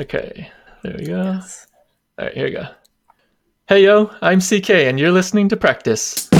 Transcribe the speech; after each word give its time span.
Okay, 0.00 0.50
there 0.82 0.94
we 0.98 1.04
go. 1.04 1.22
Yes. 1.22 1.66
All 2.18 2.24
right, 2.24 2.34
here 2.34 2.44
we 2.44 2.52
go. 2.52 2.66
Hey 3.68 3.84
yo, 3.84 4.10
I'm 4.22 4.40
CK, 4.40 4.70
and 4.70 4.98
you're 4.98 5.12
listening 5.12 5.50
to 5.50 5.56
Practice. 5.56 6.30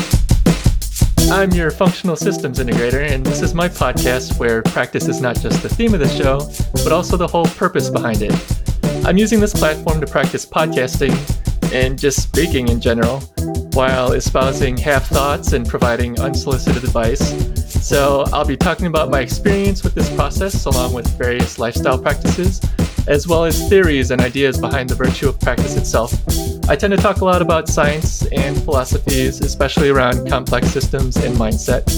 I'm 1.30 1.50
your 1.50 1.70
functional 1.70 2.16
systems 2.16 2.58
integrator, 2.58 3.06
and 3.06 3.24
this 3.26 3.42
is 3.42 3.52
my 3.52 3.68
podcast 3.68 4.38
where 4.38 4.62
practice 4.62 5.06
is 5.06 5.20
not 5.20 5.38
just 5.38 5.62
the 5.62 5.68
theme 5.68 5.92
of 5.92 6.00
the 6.00 6.08
show, 6.08 6.40
but 6.82 6.92
also 6.92 7.18
the 7.18 7.28
whole 7.28 7.44
purpose 7.44 7.90
behind 7.90 8.22
it. 8.22 8.34
I'm 9.06 9.18
using 9.18 9.38
this 9.38 9.52
platform 9.52 10.00
to 10.00 10.06
practice 10.06 10.46
podcasting 10.46 11.12
and 11.74 11.98
just 11.98 12.22
speaking 12.22 12.68
in 12.68 12.80
general, 12.80 13.20
while 13.74 14.12
espousing 14.12 14.78
half 14.78 15.08
thoughts 15.08 15.52
and 15.52 15.68
providing 15.68 16.18
unsolicited 16.20 16.82
advice. 16.82 17.51
So, 17.80 18.24
I'll 18.32 18.44
be 18.44 18.56
talking 18.56 18.86
about 18.86 19.10
my 19.10 19.20
experience 19.20 19.82
with 19.82 19.94
this 19.94 20.14
process 20.14 20.64
along 20.66 20.92
with 20.92 21.06
various 21.18 21.58
lifestyle 21.58 21.98
practices 21.98 22.60
as 23.08 23.26
well 23.26 23.44
as 23.44 23.68
theories 23.68 24.10
and 24.10 24.20
ideas 24.20 24.58
behind 24.58 24.88
the 24.88 24.94
virtue 24.94 25.28
of 25.28 25.38
practice 25.40 25.76
itself. 25.76 26.12
I 26.68 26.76
tend 26.76 26.92
to 26.92 26.96
talk 26.96 27.20
a 27.20 27.24
lot 27.24 27.42
about 27.42 27.68
science 27.68 28.24
and 28.26 28.56
philosophies, 28.62 29.40
especially 29.40 29.88
around 29.88 30.28
complex 30.28 30.68
systems 30.68 31.16
and 31.16 31.34
mindset. 31.36 31.88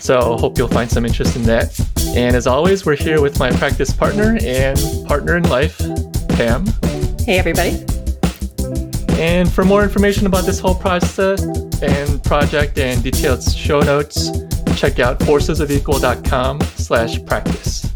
So, 0.00 0.36
hope 0.36 0.58
you'll 0.58 0.68
find 0.68 0.90
some 0.90 1.04
interest 1.04 1.36
in 1.36 1.42
that. 1.44 1.78
And 2.16 2.34
as 2.34 2.46
always, 2.46 2.84
we're 2.84 2.96
here 2.96 3.20
with 3.20 3.38
my 3.38 3.50
practice 3.52 3.92
partner 3.92 4.38
and 4.42 4.78
partner 5.06 5.36
in 5.36 5.44
life, 5.44 5.78
Pam. 6.30 6.66
Hey, 7.20 7.38
everybody. 7.38 7.84
And 9.20 9.52
for 9.52 9.64
more 9.64 9.84
information 9.84 10.26
about 10.26 10.44
this 10.44 10.58
whole 10.58 10.74
process 10.74 11.42
and 11.82 12.22
project 12.24 12.78
and 12.78 13.02
detailed 13.02 13.44
show 13.44 13.80
notes, 13.80 14.30
check 14.82 14.98
out 14.98 15.16
forcesofequal.com 15.20 16.60
slash 16.60 17.24
practice. 17.24 17.88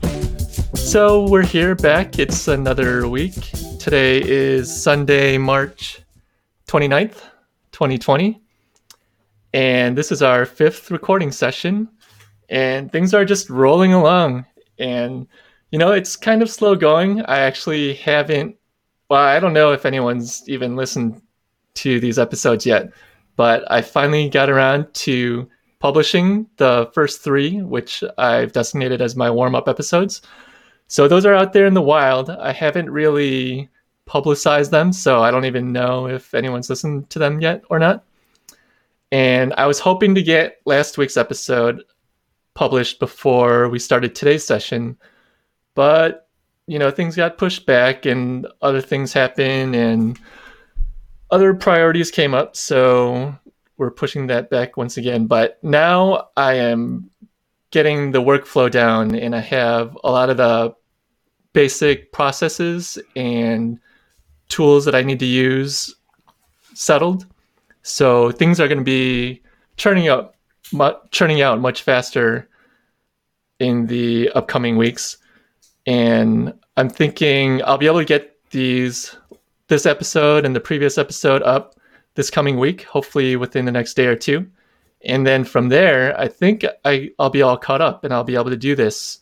So 0.74 1.28
we're 1.28 1.42
here 1.42 1.74
back. 1.74 2.20
It's 2.20 2.46
another 2.46 3.09
week. 3.09 3.34
Today 3.80 4.22
is 4.22 4.84
Sunday, 4.84 5.36
March 5.36 6.00
29th, 6.68 7.23
2020. 7.73 8.40
And 9.52 9.98
this 9.98 10.12
is 10.12 10.23
our 10.23 10.46
fifth 10.46 10.93
recording 10.93 11.32
session. 11.32 11.88
And 12.51 12.93
things 12.93 13.15
are 13.15 13.24
just 13.24 13.50
rolling 13.50 13.93
along. 13.93 14.46
And, 14.78 15.26
you 15.73 15.80
know, 15.80 15.90
it's 15.90 16.15
kind 16.15 16.40
of 16.40 16.48
slow 16.48 16.76
going. 16.76 17.21
I 17.23 17.40
actually 17.40 17.95
haven't, 17.95 18.54
well, 19.10 19.23
I 19.24 19.40
don't 19.40 19.54
know 19.54 19.73
if 19.73 19.87
anyone's 19.87 20.48
even 20.48 20.76
listened 20.76 21.21
to 21.74 21.98
these 21.98 22.21
episodes 22.21 22.65
yet, 22.65 22.93
but 23.34 23.68
I 23.73 23.82
finally 23.82 24.28
got 24.28 24.48
around 24.48 24.95
to 24.95 25.50
publishing 25.79 26.46
the 26.57 26.91
first 26.95 27.23
three, 27.23 27.63
which 27.63 28.02
I've 28.19 28.52
designated 28.52 29.01
as 29.02 29.16
my 29.16 29.30
warm 29.30 29.55
up 29.55 29.69
episodes. 29.69 30.23
So 30.88 31.09
those 31.09 31.27
are 31.27 31.35
out 31.35 31.52
there 31.52 31.66
in 31.66 31.74
the 31.74 31.83
wild. 31.83 32.30
I 32.30 32.52
haven't 32.52 32.91
really 32.91 33.68
publicized 34.07 34.71
them, 34.71 34.93
so 34.93 35.23
I 35.23 35.30
don't 35.30 35.45
even 35.45 35.73
know 35.73 36.09
if 36.09 36.33
anyone's 36.33 36.71
listened 36.71 37.10
to 37.10 37.18
them 37.18 37.41
yet 37.41 37.63
or 37.71 37.79
not. 37.79 38.05
And 39.13 39.52
I 39.55 39.66
was 39.66 39.79
hoping 39.79 40.15
to 40.15 40.23
get 40.23 40.60
last 40.65 40.99
week's 40.99 41.16
episode 41.16 41.83
published 42.55 42.99
before 42.99 43.68
we 43.68 43.79
started 43.79 44.15
today's 44.15 44.46
session, 44.46 44.96
but 45.74 46.29
you 46.68 46.79
know, 46.79 46.90
things 46.90 47.15
got 47.15 47.38
pushed 47.38 47.65
back 47.65 48.07
and 48.07 48.46
other 48.61 48.80
things 48.80 49.13
happened 49.13 49.77
and 49.77 50.18
other 51.30 51.55
priorities 51.55 52.11
came 52.11 52.35
up, 52.35 52.57
so 52.57 53.35
we're 53.79 53.91
pushing 53.91 54.27
that 54.29 54.51
back 54.51 54.77
once 54.77 54.96
again. 54.96 55.27
But 55.27 55.63
now 55.63 56.29
I 56.37 56.55
am 56.55 57.10
getting 57.71 58.13
the 58.13 58.23
workflow 58.23 58.71
down 58.71 59.15
and 59.15 59.35
I 59.35 59.41
have 59.41 59.96
a 60.02 60.10
lot 60.10 60.30
of 60.30 60.37
the 60.38 60.74
basic 61.52 62.13
processes 62.13 62.99
and 63.15 63.79
tools 64.49 64.84
that 64.84 64.94
I 64.94 65.03
need 65.03 65.19
to 65.21 65.27
use 65.27 65.94
settled. 66.75 67.27
So 67.83 68.31
things 68.31 68.60
are 68.60 68.69
going 68.69 68.78
to 68.78 68.84
be 68.84 69.43
churning 69.77 70.09
out 70.09 70.34
churning 71.12 71.43
out 71.43 71.61
much 71.61 71.83
faster 71.83 72.49
in 73.61 73.87
the 73.87 74.31
upcoming 74.34 74.77
weeks. 74.77 75.19
And 75.87 76.53
I'm 76.77 76.91
thinking 76.91 77.62
I'll 77.65 77.79
be 77.79 77.87
able 77.87 78.00
to 78.00 78.05
get 78.05 78.37
these 78.50 79.17
this 79.69 79.87
episode 79.87 80.45
and 80.45 80.55
the 80.55 80.61
previous 80.61 80.99
episode 80.99 81.43
up 81.43 81.75
this 82.16 82.31
coming 82.31 82.59
week, 82.59 82.82
hopefully 82.82 83.37
within 83.37 83.65
the 83.65 83.72
next 83.72 83.94
day 83.94 84.06
or 84.06 84.16
two. 84.16 84.47
And 85.04 85.27
then 85.27 85.44
from 85.44 85.69
there, 85.69 86.19
I 86.19 86.27
think 86.27 86.65
I, 86.84 87.10
I'll 87.19 87.31
be 87.31 87.43
all 87.43 87.56
caught 87.56 87.81
up 87.81 88.03
and 88.03 88.12
I'll 88.12 88.25
be 88.25 88.34
able 88.34 88.50
to 88.50 88.56
do 88.56 88.75
this 88.75 89.21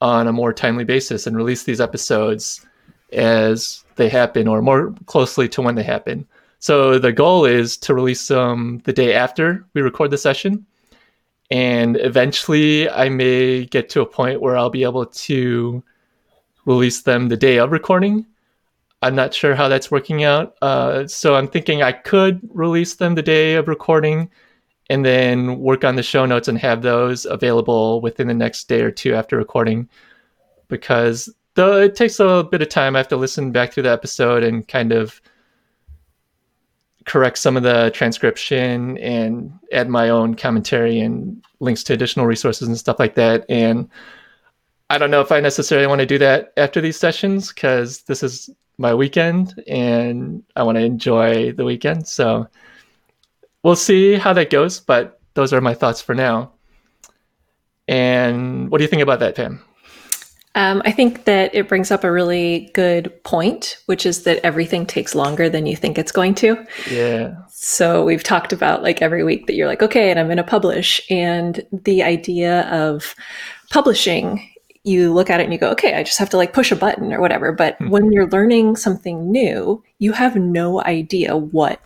on 0.00 0.26
a 0.26 0.32
more 0.32 0.52
timely 0.52 0.84
basis 0.84 1.26
and 1.26 1.36
release 1.36 1.64
these 1.64 1.80
episodes 1.80 2.64
as 3.12 3.84
they 3.96 4.08
happen 4.08 4.48
or 4.48 4.62
more 4.62 4.94
closely 5.06 5.48
to 5.50 5.60
when 5.60 5.74
they 5.74 5.82
happen. 5.82 6.26
So 6.60 6.98
the 6.98 7.12
goal 7.12 7.44
is 7.44 7.76
to 7.78 7.94
release 7.94 8.28
them 8.28 8.80
the 8.84 8.92
day 8.92 9.14
after 9.14 9.66
we 9.74 9.82
record 9.82 10.10
the 10.10 10.18
session. 10.18 10.66
And 11.50 11.96
eventually 11.96 12.88
I 12.88 13.08
may 13.08 13.64
get 13.64 13.88
to 13.90 14.02
a 14.02 14.06
point 14.06 14.40
where 14.40 14.56
I'll 14.56 14.70
be 14.70 14.82
able 14.82 15.06
to 15.06 15.82
release 16.64 17.02
them 17.02 17.28
the 17.28 17.36
day 17.36 17.58
of 17.58 17.72
recording. 17.72 18.26
I'm 19.02 19.14
not 19.14 19.32
sure 19.32 19.54
how 19.54 19.68
that's 19.68 19.90
working 19.90 20.24
out. 20.24 20.56
Uh, 20.60 21.06
so 21.06 21.36
I'm 21.36 21.48
thinking 21.48 21.82
I 21.82 21.92
could 21.92 22.40
release 22.52 22.96
them 22.96 23.14
the 23.14 23.22
day 23.22 23.54
of 23.54 23.68
recording 23.68 24.30
and 24.90 25.04
then 25.04 25.58
work 25.58 25.84
on 25.84 25.96
the 25.96 26.02
show 26.02 26.26
notes 26.26 26.48
and 26.48 26.58
have 26.58 26.82
those 26.82 27.24
available 27.26 28.00
within 28.00 28.28
the 28.28 28.34
next 28.34 28.68
day 28.68 28.80
or 28.80 28.90
two 28.90 29.14
after 29.14 29.36
recording 29.36 29.88
because 30.68 31.32
though 31.54 31.80
it 31.80 31.94
takes 31.94 32.20
a 32.20 32.46
bit 32.50 32.62
of 32.62 32.68
time 32.68 32.94
i 32.94 32.98
have 32.98 33.08
to 33.08 33.16
listen 33.16 33.52
back 33.52 33.72
through 33.72 33.82
the 33.82 33.90
episode 33.90 34.42
and 34.42 34.68
kind 34.68 34.92
of 34.92 35.20
correct 37.04 37.38
some 37.38 37.56
of 37.56 37.62
the 37.62 37.90
transcription 37.94 38.98
and 38.98 39.50
add 39.72 39.88
my 39.88 40.10
own 40.10 40.34
commentary 40.34 41.00
and 41.00 41.42
links 41.60 41.82
to 41.82 41.94
additional 41.94 42.26
resources 42.26 42.68
and 42.68 42.78
stuff 42.78 42.98
like 42.98 43.14
that 43.14 43.44
and 43.48 43.88
i 44.90 44.98
don't 44.98 45.10
know 45.10 45.20
if 45.20 45.32
i 45.32 45.40
necessarily 45.40 45.86
want 45.86 46.00
to 46.00 46.06
do 46.06 46.18
that 46.18 46.52
after 46.56 46.80
these 46.80 46.98
sessions 46.98 47.52
because 47.52 48.02
this 48.02 48.22
is 48.22 48.50
my 48.78 48.94
weekend 48.94 49.60
and 49.66 50.42
i 50.56 50.62
want 50.62 50.76
to 50.76 50.84
enjoy 50.84 51.52
the 51.52 51.64
weekend 51.64 52.06
so 52.06 52.48
we'll 53.62 53.76
see 53.76 54.14
how 54.14 54.32
that 54.32 54.50
goes, 54.50 54.80
but 54.80 55.20
those 55.34 55.52
are 55.52 55.60
my 55.60 55.74
thoughts 55.74 56.00
for 56.00 56.14
now. 56.14 56.52
And 57.86 58.70
what 58.70 58.78
do 58.78 58.84
you 58.84 58.88
think 58.88 59.02
about 59.02 59.20
that, 59.20 59.34
Pam? 59.34 59.62
Um, 60.54 60.82
I 60.84 60.90
think 60.90 61.24
that 61.24 61.54
it 61.54 61.68
brings 61.68 61.90
up 61.90 62.02
a 62.02 62.10
really 62.10 62.70
good 62.74 63.12
point, 63.22 63.78
which 63.86 64.04
is 64.04 64.24
that 64.24 64.40
everything 64.44 64.86
takes 64.86 65.14
longer 65.14 65.48
than 65.48 65.66
you 65.66 65.76
think 65.76 65.98
it's 65.98 66.10
going 66.10 66.34
to. 66.36 66.66
Yeah. 66.90 67.34
So 67.50 68.04
we've 68.04 68.24
talked 68.24 68.52
about 68.52 68.82
like 68.82 69.00
every 69.00 69.22
week 69.22 69.46
that 69.46 69.54
you're 69.54 69.68
like, 69.68 69.82
okay, 69.82 70.10
and 70.10 70.18
I'm 70.18 70.26
going 70.26 70.38
to 70.38 70.42
publish. 70.44 71.00
And 71.10 71.64
the 71.70 72.02
idea 72.02 72.62
of 72.70 73.14
publishing, 73.70 74.50
you 74.88 75.12
look 75.12 75.30
at 75.30 75.40
it 75.40 75.44
and 75.44 75.52
you 75.52 75.58
go, 75.58 75.70
okay, 75.70 75.94
I 75.94 76.02
just 76.02 76.18
have 76.18 76.30
to 76.30 76.36
like 76.36 76.52
push 76.52 76.72
a 76.72 76.76
button 76.76 77.12
or 77.12 77.20
whatever. 77.20 77.52
But 77.52 77.76
hmm. 77.78 77.90
when 77.90 78.12
you're 78.12 78.28
learning 78.28 78.76
something 78.76 79.30
new, 79.30 79.82
you 79.98 80.12
have 80.12 80.36
no 80.36 80.82
idea 80.82 81.36
what 81.36 81.80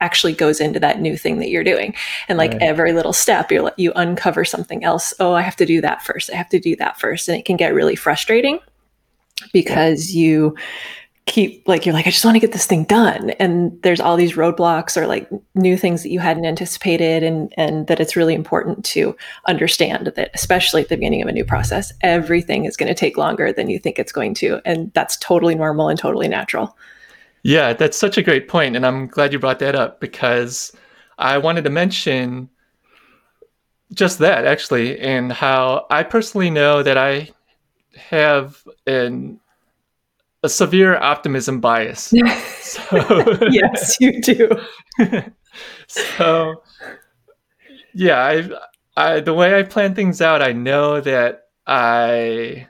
actually 0.00 0.34
goes 0.34 0.60
into 0.60 0.78
that 0.78 1.00
new 1.00 1.16
thing 1.16 1.38
that 1.38 1.48
you're 1.48 1.64
doing 1.64 1.94
and 2.28 2.36
like 2.36 2.52
right. 2.52 2.62
every 2.62 2.92
little 2.92 3.14
step 3.14 3.50
you 3.50 3.70
you 3.78 3.92
uncover 3.96 4.44
something 4.44 4.84
else 4.84 5.14
oh 5.20 5.32
i 5.32 5.40
have 5.40 5.56
to 5.56 5.64
do 5.64 5.80
that 5.80 6.02
first 6.02 6.30
i 6.30 6.36
have 6.36 6.50
to 6.50 6.60
do 6.60 6.76
that 6.76 7.00
first 7.00 7.28
and 7.28 7.38
it 7.38 7.46
can 7.46 7.56
get 7.56 7.72
really 7.72 7.96
frustrating 7.96 8.58
because 9.54 10.12
yeah. 10.12 10.20
you 10.20 10.56
keep 11.26 11.66
like 11.66 11.84
you're 11.84 11.92
like 11.92 12.06
i 12.06 12.10
just 12.10 12.24
want 12.24 12.36
to 12.36 12.40
get 12.40 12.52
this 12.52 12.66
thing 12.66 12.84
done. 12.84 13.30
And 13.30 13.80
there's 13.82 14.00
all 14.00 14.16
these 14.16 14.34
roadblocks 14.34 14.96
or 14.96 15.06
like 15.06 15.28
new 15.54 15.76
things 15.76 16.02
that 16.02 16.10
you 16.10 16.20
hadn't 16.20 16.46
anticipated 16.46 17.22
and 17.22 17.52
and 17.56 17.88
that 17.88 18.00
it's 18.00 18.16
really 18.16 18.34
important 18.34 18.84
to 18.86 19.16
understand 19.46 20.12
that 20.14 20.30
especially 20.34 20.82
at 20.82 20.88
the 20.88 20.96
beginning 20.96 21.22
of 21.22 21.28
a 21.28 21.32
new 21.32 21.44
process 21.44 21.92
everything 22.02 22.64
is 22.64 22.76
going 22.76 22.88
to 22.88 22.94
take 22.94 23.16
longer 23.16 23.52
than 23.52 23.68
you 23.68 23.78
think 23.78 23.98
it's 23.98 24.12
going 24.12 24.34
to 24.34 24.60
and 24.64 24.92
that's 24.94 25.16
totally 25.16 25.54
normal 25.54 25.88
and 25.88 25.98
totally 25.98 26.28
natural. 26.28 26.76
Yeah, 27.42 27.74
that's 27.74 27.96
such 27.96 28.18
a 28.18 28.24
great 28.24 28.48
point, 28.48 28.74
and 28.74 28.84
I'm 28.84 29.06
glad 29.06 29.32
you 29.32 29.38
brought 29.38 29.60
that 29.60 29.76
up 29.76 30.00
because 30.00 30.72
I 31.18 31.38
wanted 31.38 31.62
to 31.62 31.70
mention 31.70 32.50
just 33.94 34.18
that 34.18 34.44
actually, 34.46 34.98
and 34.98 35.32
how 35.32 35.86
I 35.88 36.02
personally 36.02 36.50
know 36.50 36.82
that 36.82 36.98
I 36.98 37.30
have 37.94 38.66
an 38.88 39.38
a 40.46 40.48
severe 40.48 40.96
optimism 40.96 41.60
bias. 41.60 42.14
So, 42.66 43.38
yes, 43.50 43.96
you 44.00 44.20
do. 44.20 44.50
so, 45.86 46.62
yeah, 47.94 48.18
I, 48.18 48.50
I 48.96 49.20
the 49.20 49.32
way 49.32 49.56
I 49.56 49.62
plan 49.62 49.94
things 49.94 50.20
out, 50.20 50.42
I 50.42 50.52
know 50.52 51.00
that 51.00 51.44
I 51.68 52.66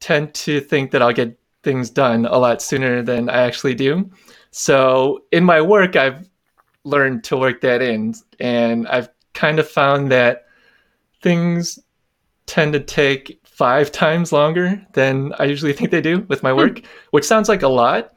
tend 0.00 0.34
to 0.34 0.60
think 0.60 0.90
that 0.90 1.00
I'll 1.00 1.14
get 1.14 1.38
things 1.62 1.88
done 1.88 2.26
a 2.26 2.36
lot 2.36 2.60
sooner 2.60 3.02
than 3.02 3.30
I 3.30 3.40
actually 3.40 3.74
do. 3.74 4.10
So 4.50 5.24
in 5.32 5.44
my 5.44 5.62
work, 5.62 5.96
I've 5.96 6.28
learned 6.84 7.24
to 7.24 7.38
work 7.38 7.62
that 7.62 7.80
in, 7.80 8.14
and 8.38 8.86
I've 8.86 9.08
kind 9.32 9.58
of 9.58 9.66
found 9.66 10.12
that 10.12 10.44
things 11.22 11.78
tend 12.50 12.72
to 12.72 12.80
take 12.80 13.40
five 13.44 13.92
times 14.04 14.32
longer 14.32 14.84
than 14.92 15.32
I 15.38 15.44
usually 15.44 15.72
think 15.72 15.90
they 15.90 16.00
do 16.00 16.20
with 16.28 16.42
my 16.42 16.50
hmm. 16.50 16.56
work, 16.56 16.82
which 17.10 17.24
sounds 17.24 17.48
like 17.48 17.62
a 17.62 17.68
lot. 17.68 18.12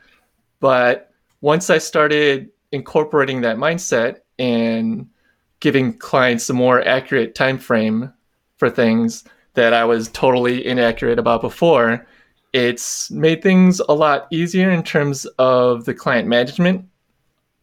But 0.59 1.11
once 1.41 1.69
I 1.69 1.77
started 1.77 2.49
incorporating 2.71 3.41
that 3.41 3.57
mindset 3.57 4.19
and 4.39 5.07
giving 5.59 5.97
clients 5.97 6.49
a 6.49 6.53
more 6.53 6.85
accurate 6.87 7.35
time 7.35 7.57
frame 7.57 8.11
for 8.57 8.69
things 8.69 9.23
that 9.53 9.73
I 9.73 9.85
was 9.85 10.09
totally 10.09 10.65
inaccurate 10.65 11.19
about 11.19 11.41
before, 11.41 12.07
it's 12.53 13.11
made 13.11 13.43
things 13.43 13.79
a 13.79 13.93
lot 13.93 14.27
easier 14.31 14.71
in 14.71 14.83
terms 14.83 15.25
of 15.37 15.85
the 15.85 15.93
client 15.93 16.27
management 16.27 16.85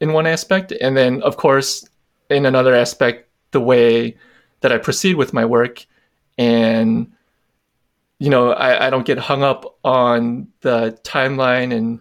in 0.00 0.12
one 0.12 0.26
aspect. 0.26 0.72
And 0.80 0.96
then, 0.96 1.22
of 1.22 1.36
course, 1.36 1.88
in 2.28 2.46
another 2.46 2.74
aspect, 2.74 3.28
the 3.50 3.60
way 3.60 4.16
that 4.60 4.72
I 4.72 4.78
proceed 4.78 5.14
with 5.16 5.32
my 5.32 5.44
work. 5.44 5.86
And, 6.40 7.12
you 8.18 8.30
know, 8.30 8.52
I, 8.52 8.86
I 8.86 8.90
don't 8.90 9.04
get 9.04 9.18
hung 9.18 9.42
up 9.42 9.76
on 9.84 10.48
the 10.62 10.98
timeline 11.04 11.76
and 11.76 12.00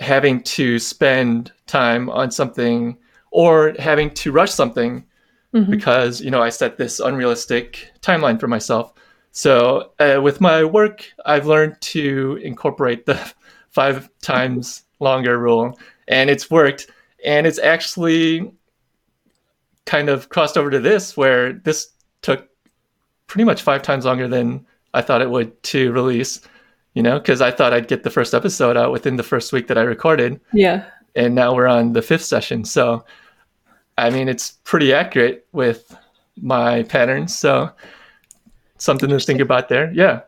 having 0.00 0.42
to 0.42 0.80
spend 0.80 1.52
time 1.68 2.10
on 2.10 2.32
something 2.32 2.98
or 3.30 3.74
having 3.78 4.10
to 4.14 4.32
rush 4.32 4.50
something 4.50 5.04
mm-hmm. 5.54 5.70
because, 5.70 6.20
you 6.20 6.32
know, 6.32 6.42
I 6.42 6.48
set 6.48 6.76
this 6.76 6.98
unrealistic 6.98 7.92
timeline 8.00 8.40
for 8.40 8.48
myself. 8.48 8.92
So 9.30 9.92
uh, 10.00 10.20
with 10.20 10.40
my 10.40 10.64
work, 10.64 11.06
I've 11.24 11.46
learned 11.46 11.80
to 11.82 12.40
incorporate 12.42 13.06
the 13.06 13.32
five 13.68 14.10
times 14.22 14.82
longer 14.98 15.38
rule, 15.38 15.78
and 16.08 16.28
it's 16.28 16.50
worked. 16.50 16.88
And 17.24 17.46
it's 17.46 17.60
actually 17.60 18.50
kind 19.86 20.08
of 20.08 20.30
crossed 20.30 20.58
over 20.58 20.70
to 20.70 20.80
this, 20.80 21.16
where 21.16 21.52
this 21.52 21.90
took 22.22 22.49
pretty 23.30 23.44
much 23.44 23.62
five 23.62 23.80
times 23.80 24.04
longer 24.04 24.26
than 24.26 24.66
I 24.92 25.02
thought 25.02 25.22
it 25.22 25.30
would 25.30 25.62
to 25.62 25.92
release. 25.92 26.40
You 26.94 27.04
know, 27.04 27.20
because 27.20 27.40
I 27.40 27.52
thought 27.52 27.72
I'd 27.72 27.86
get 27.86 28.02
the 28.02 28.10
first 28.10 28.34
episode 28.34 28.76
out 28.76 28.90
within 28.90 29.14
the 29.14 29.22
first 29.22 29.52
week 29.52 29.68
that 29.68 29.78
I 29.78 29.82
recorded. 29.82 30.40
Yeah. 30.52 30.86
And 31.14 31.36
now 31.36 31.54
we're 31.54 31.68
on 31.68 31.92
the 31.92 32.02
fifth 32.02 32.24
session. 32.24 32.64
So, 32.64 33.04
I 33.96 34.10
mean, 34.10 34.28
it's 34.28 34.58
pretty 34.64 34.92
accurate 34.92 35.46
with 35.52 35.96
my 36.42 36.82
patterns. 36.82 37.38
So, 37.38 37.70
something 38.78 39.08
to 39.08 39.20
think 39.20 39.38
about 39.40 39.68
there. 39.68 39.92
Yeah. 39.92 40.22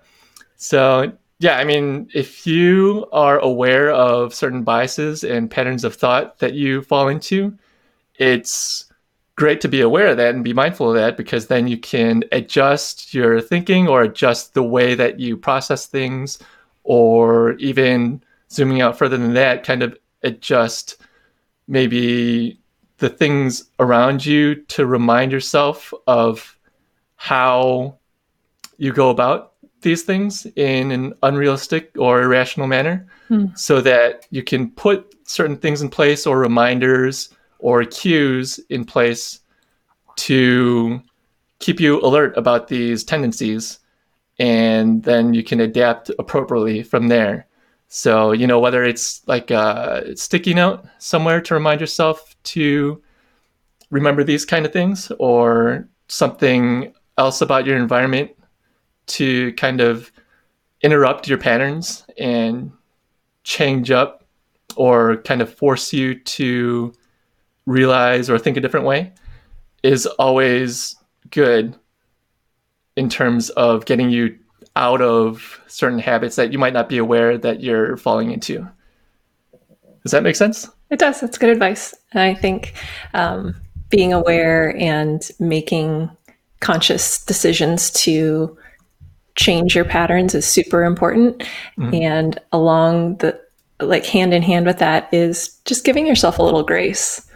So, 0.54 1.12
yeah, 1.40 1.58
I 1.58 1.64
mean, 1.64 2.08
if 2.14 2.46
you 2.46 3.08
are 3.12 3.40
aware 3.40 3.90
of 3.90 4.32
certain 4.32 4.62
biases 4.62 5.24
and 5.24 5.50
patterns 5.50 5.82
of 5.82 5.96
thought 5.96 6.38
that 6.38 6.54
you 6.54 6.82
fall 6.82 7.08
into, 7.08 7.58
it's 8.14 8.91
great 9.36 9.60
to 9.62 9.68
be 9.68 9.80
aware 9.80 10.08
of 10.08 10.16
that 10.18 10.34
and 10.34 10.44
be 10.44 10.52
mindful 10.52 10.90
of 10.90 10.94
that 10.96 11.16
because 11.16 11.46
then 11.46 11.66
you 11.66 11.78
can 11.78 12.22
adjust 12.32 13.14
your 13.14 13.40
thinking 13.40 13.88
or 13.88 14.02
adjust 14.02 14.54
the 14.54 14.62
way 14.62 14.94
that 14.94 15.18
you 15.18 15.36
process 15.36 15.86
things 15.86 16.38
or 16.84 17.52
even 17.52 18.22
zooming 18.50 18.82
out 18.82 18.98
further 18.98 19.16
than 19.16 19.34
that 19.34 19.64
kind 19.64 19.82
of 19.82 19.96
adjust 20.22 21.02
maybe 21.66 22.60
the 22.98 23.08
things 23.08 23.64
around 23.80 24.24
you 24.24 24.54
to 24.54 24.86
remind 24.86 25.32
yourself 25.32 25.92
of 26.06 26.58
how 27.16 27.96
you 28.76 28.92
go 28.92 29.10
about 29.10 29.54
these 29.80 30.02
things 30.02 30.46
in 30.56 30.90
an 30.90 31.12
unrealistic 31.22 31.90
or 31.98 32.22
irrational 32.22 32.66
manner 32.66 33.06
hmm. 33.28 33.46
so 33.54 33.80
that 33.80 34.26
you 34.30 34.42
can 34.42 34.70
put 34.70 35.14
certain 35.24 35.56
things 35.56 35.82
in 35.82 35.88
place 35.88 36.26
or 36.26 36.38
reminders 36.38 37.30
or 37.62 37.84
cues 37.84 38.60
in 38.68 38.84
place 38.84 39.40
to 40.16 41.00
keep 41.58 41.80
you 41.80 42.00
alert 42.00 42.36
about 42.36 42.68
these 42.68 43.04
tendencies 43.04 43.78
and 44.38 45.04
then 45.04 45.32
you 45.32 45.42
can 45.42 45.60
adapt 45.60 46.10
appropriately 46.18 46.82
from 46.82 47.08
there. 47.08 47.46
So 47.88 48.32
you 48.32 48.46
know 48.46 48.58
whether 48.58 48.84
it's 48.84 49.26
like 49.28 49.50
a 49.50 50.12
sticky 50.16 50.54
note 50.54 50.84
somewhere 50.98 51.40
to 51.42 51.54
remind 51.54 51.80
yourself 51.80 52.34
to 52.44 53.00
remember 53.90 54.24
these 54.24 54.44
kind 54.44 54.66
of 54.66 54.72
things 54.72 55.12
or 55.18 55.88
something 56.08 56.92
else 57.18 57.40
about 57.40 57.66
your 57.66 57.76
environment 57.76 58.30
to 59.06 59.52
kind 59.54 59.80
of 59.80 60.10
interrupt 60.80 61.28
your 61.28 61.38
patterns 61.38 62.04
and 62.18 62.72
change 63.44 63.90
up 63.90 64.24
or 64.76 65.18
kind 65.18 65.42
of 65.42 65.52
force 65.52 65.92
you 65.92 66.18
to 66.20 66.92
realize 67.66 68.28
or 68.28 68.38
think 68.38 68.56
a 68.56 68.60
different 68.60 68.86
way 68.86 69.12
is 69.82 70.06
always 70.06 70.96
good 71.30 71.76
in 72.96 73.08
terms 73.08 73.50
of 73.50 73.84
getting 73.84 74.10
you 74.10 74.36
out 74.76 75.00
of 75.00 75.60
certain 75.66 75.98
habits 75.98 76.36
that 76.36 76.52
you 76.52 76.58
might 76.58 76.72
not 76.72 76.88
be 76.88 76.98
aware 76.98 77.36
that 77.36 77.60
you're 77.60 77.96
falling 77.96 78.30
into. 78.30 78.66
Does 80.02 80.12
that 80.12 80.22
make 80.22 80.36
sense? 80.36 80.68
It 80.90 80.98
does. 80.98 81.20
That's 81.20 81.38
good 81.38 81.50
advice. 81.50 81.94
And 82.12 82.22
I 82.22 82.34
think 82.34 82.74
um, 83.14 83.54
being 83.88 84.12
aware 84.12 84.76
and 84.76 85.26
making 85.38 86.10
conscious 86.60 87.24
decisions 87.24 87.90
to 87.90 88.56
change 89.34 89.74
your 89.74 89.84
patterns 89.84 90.34
is 90.34 90.46
super 90.46 90.84
important. 90.84 91.38
Mm-hmm. 91.78 91.94
And 91.94 92.38
along 92.52 93.16
the 93.16 93.40
like 93.80 94.06
hand 94.06 94.32
in 94.32 94.42
hand 94.42 94.66
with 94.66 94.78
that 94.78 95.12
is 95.12 95.58
just 95.64 95.84
giving 95.84 96.06
yourself 96.06 96.38
a 96.38 96.42
little 96.42 96.62
grace 96.62 97.26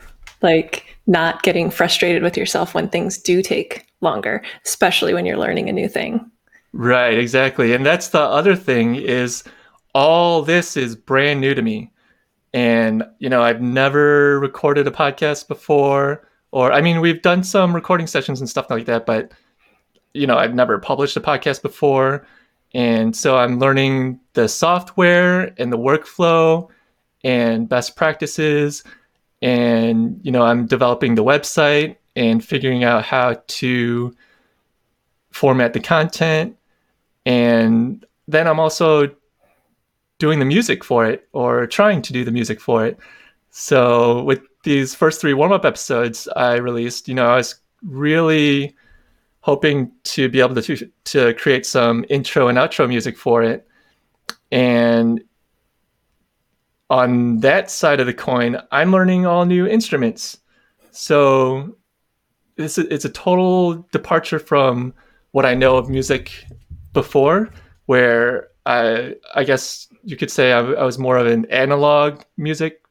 like 0.46 0.96
not 1.08 1.42
getting 1.42 1.70
frustrated 1.70 2.22
with 2.22 2.36
yourself 2.36 2.72
when 2.72 2.88
things 2.88 3.18
do 3.18 3.42
take 3.42 3.86
longer, 4.00 4.42
especially 4.64 5.12
when 5.12 5.26
you're 5.26 5.36
learning 5.36 5.68
a 5.68 5.72
new 5.72 5.88
thing. 5.88 6.30
Right, 6.72 7.18
exactly. 7.18 7.74
And 7.74 7.84
that's 7.84 8.08
the 8.08 8.20
other 8.20 8.54
thing 8.54 8.94
is 8.94 9.42
all 9.92 10.42
this 10.42 10.76
is 10.76 10.94
brand 10.94 11.40
new 11.40 11.54
to 11.54 11.62
me. 11.62 11.92
And 12.54 13.02
you 13.18 13.28
know, 13.28 13.42
I've 13.42 13.60
never 13.60 14.38
recorded 14.38 14.86
a 14.86 14.90
podcast 14.90 15.48
before 15.48 16.26
or 16.52 16.72
I 16.72 16.80
mean, 16.80 17.00
we've 17.00 17.22
done 17.22 17.42
some 17.42 17.74
recording 17.74 18.06
sessions 18.06 18.40
and 18.40 18.48
stuff 18.48 18.70
like 18.70 18.86
that, 18.86 19.04
but 19.04 19.32
you 20.14 20.26
know, 20.26 20.38
I've 20.38 20.54
never 20.54 20.78
published 20.78 21.16
a 21.16 21.20
podcast 21.20 21.60
before. 21.60 22.26
And 22.72 23.16
so 23.16 23.36
I'm 23.36 23.58
learning 23.58 24.20
the 24.34 24.48
software 24.48 25.52
and 25.58 25.72
the 25.72 25.78
workflow 25.78 26.68
and 27.24 27.68
best 27.68 27.96
practices 27.96 28.84
and 29.42 30.18
you 30.22 30.32
know 30.32 30.42
i'm 30.42 30.66
developing 30.66 31.14
the 31.14 31.24
website 31.24 31.96
and 32.14 32.44
figuring 32.44 32.84
out 32.84 33.04
how 33.04 33.34
to 33.46 34.14
format 35.30 35.74
the 35.74 35.80
content. 35.80 36.56
And 37.26 38.04
then 38.26 38.46
i'm 38.46 38.60
also 38.60 39.14
doing 40.18 40.38
the 40.38 40.44
music 40.44 40.82
for 40.82 41.04
it 41.04 41.28
or 41.32 41.66
trying 41.66 42.00
to 42.02 42.12
do 42.12 42.24
the 42.24 42.32
music 42.32 42.60
for 42.60 42.86
it. 42.86 42.98
So 43.50 44.22
with 44.22 44.40
these 44.64 44.94
first 44.94 45.20
three 45.20 45.34
warm-up 45.34 45.64
episodes 45.64 46.28
i 46.34 46.56
released 46.56 47.06
you 47.06 47.14
know 47.14 47.26
i 47.26 47.36
was 47.36 47.54
really 47.82 48.74
hoping 49.46 49.92
to 50.02 50.28
be 50.28 50.40
able 50.40 50.60
to 50.60 50.90
to 51.04 51.32
create 51.34 51.64
some 51.64 52.04
intro 52.10 52.48
and 52.48 52.58
outro 52.58 52.88
music 52.88 53.16
for 53.16 53.44
it. 53.44 53.64
And 54.50 55.22
on 56.90 57.40
that 57.40 57.70
side 57.70 58.00
of 58.00 58.06
the 58.06 58.14
coin, 58.14 58.60
I'm 58.70 58.92
learning 58.92 59.26
all 59.26 59.44
new 59.44 59.66
instruments. 59.66 60.38
So 60.92 61.76
it's 62.56 62.78
a, 62.78 62.92
it's 62.92 63.04
a 63.04 63.10
total 63.10 63.74
departure 63.92 64.38
from 64.38 64.94
what 65.32 65.44
I 65.44 65.54
know 65.54 65.76
of 65.76 65.90
music 65.90 66.46
before, 66.92 67.50
where 67.86 68.48
I 68.64 69.16
I 69.34 69.44
guess 69.44 69.88
you 70.04 70.16
could 70.16 70.30
say 70.30 70.52
I, 70.52 70.60
I 70.60 70.84
was 70.84 70.98
more 70.98 71.18
of 71.18 71.26
an 71.26 71.44
analog 71.46 72.22
music 72.36 72.82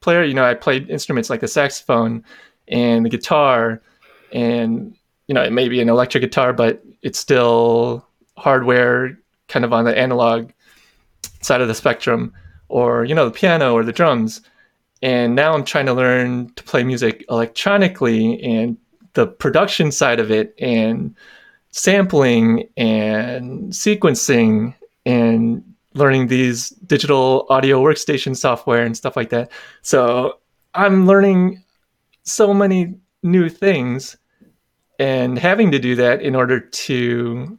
player. 0.00 0.24
You 0.24 0.34
know, 0.34 0.44
I 0.44 0.54
played 0.54 0.90
instruments 0.90 1.30
like 1.30 1.40
the 1.40 1.48
saxophone 1.48 2.24
and 2.66 3.06
the 3.06 3.10
guitar, 3.10 3.80
and 4.32 4.94
you 5.28 5.34
know, 5.34 5.42
it 5.42 5.52
may 5.52 5.68
be 5.68 5.80
an 5.80 5.88
electric 5.88 6.22
guitar, 6.22 6.52
but 6.52 6.82
it's 7.02 7.18
still 7.18 8.06
hardware, 8.36 9.18
kind 9.46 9.64
of 9.64 9.72
on 9.72 9.84
the 9.84 9.96
analog 9.96 10.50
side 11.40 11.60
of 11.60 11.68
the 11.68 11.74
spectrum 11.74 12.34
or 12.68 13.04
you 13.04 13.14
know 13.14 13.24
the 13.24 13.30
piano 13.30 13.74
or 13.74 13.84
the 13.84 13.92
drums. 13.92 14.40
And 15.00 15.34
now 15.34 15.54
i'm 15.54 15.64
trying 15.64 15.86
to 15.86 15.92
learn 15.92 16.52
to 16.54 16.62
play 16.64 16.82
music 16.82 17.24
electronically 17.30 18.42
and 18.42 18.76
the 19.14 19.26
production 19.26 19.92
side 19.92 20.20
of 20.20 20.30
it 20.30 20.54
and 20.58 21.14
sampling 21.70 22.68
and 22.76 23.72
sequencing 23.72 24.74
and 25.06 25.62
learning 25.94 26.26
these 26.28 26.70
digital 26.86 27.46
audio 27.48 27.82
workstation 27.82 28.36
software 28.36 28.82
and 28.82 28.96
stuff 28.96 29.16
like 29.16 29.30
that. 29.30 29.50
So 29.82 30.38
i'm 30.74 31.06
learning 31.06 31.64
so 32.24 32.52
many 32.52 32.94
new 33.22 33.48
things 33.48 34.16
and 34.98 35.38
having 35.38 35.70
to 35.70 35.78
do 35.78 35.94
that 35.96 36.20
in 36.22 36.34
order 36.34 36.60
to 36.60 37.58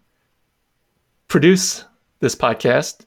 produce 1.28 1.86
this 2.20 2.36
podcast 2.36 3.06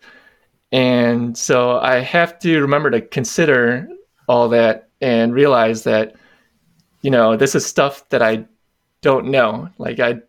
and 0.72 1.36
so 1.36 1.78
I 1.78 1.98
have 1.98 2.38
to 2.40 2.60
remember 2.60 2.90
to 2.90 3.02
consider 3.02 3.86
all 4.26 4.48
that 4.48 4.88
and 5.02 5.34
realize 5.34 5.84
that, 5.84 6.16
you 7.02 7.10
know, 7.10 7.36
this 7.36 7.54
is 7.54 7.66
stuff 7.66 8.08
that 8.08 8.22
I 8.22 8.46
don't 9.02 9.26
know. 9.26 9.68
Like 9.76 10.00
I, 10.00 10.20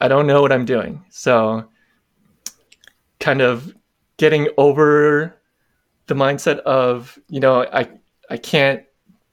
I 0.00 0.08
don't 0.08 0.26
know 0.26 0.42
what 0.42 0.52
I'm 0.52 0.64
doing. 0.64 1.04
So, 1.10 1.68
kind 3.20 3.40
of 3.40 3.72
getting 4.16 4.48
over 4.58 5.36
the 6.06 6.14
mindset 6.14 6.58
of, 6.60 7.16
you 7.28 7.38
know, 7.38 7.64
I, 7.72 7.88
I 8.28 8.36
can't 8.38 8.82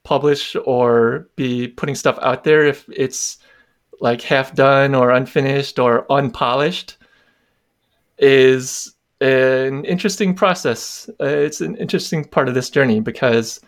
publish 0.04 0.54
or 0.64 1.28
be 1.34 1.66
putting 1.66 1.96
stuff 1.96 2.18
out 2.22 2.44
there 2.44 2.64
if 2.64 2.88
it's 2.88 3.38
like 4.00 4.22
half 4.22 4.54
done 4.54 4.94
or 4.94 5.10
unfinished 5.10 5.78
or 5.80 6.10
unpolished 6.10 6.96
is 8.18 8.94
an 9.20 9.84
interesting 9.84 10.34
process. 10.34 11.08
Uh, 11.20 11.26
it's 11.26 11.60
an 11.60 11.76
interesting 11.76 12.24
part 12.24 12.48
of 12.48 12.54
this 12.54 12.70
journey 12.70 13.00
because 13.00 13.60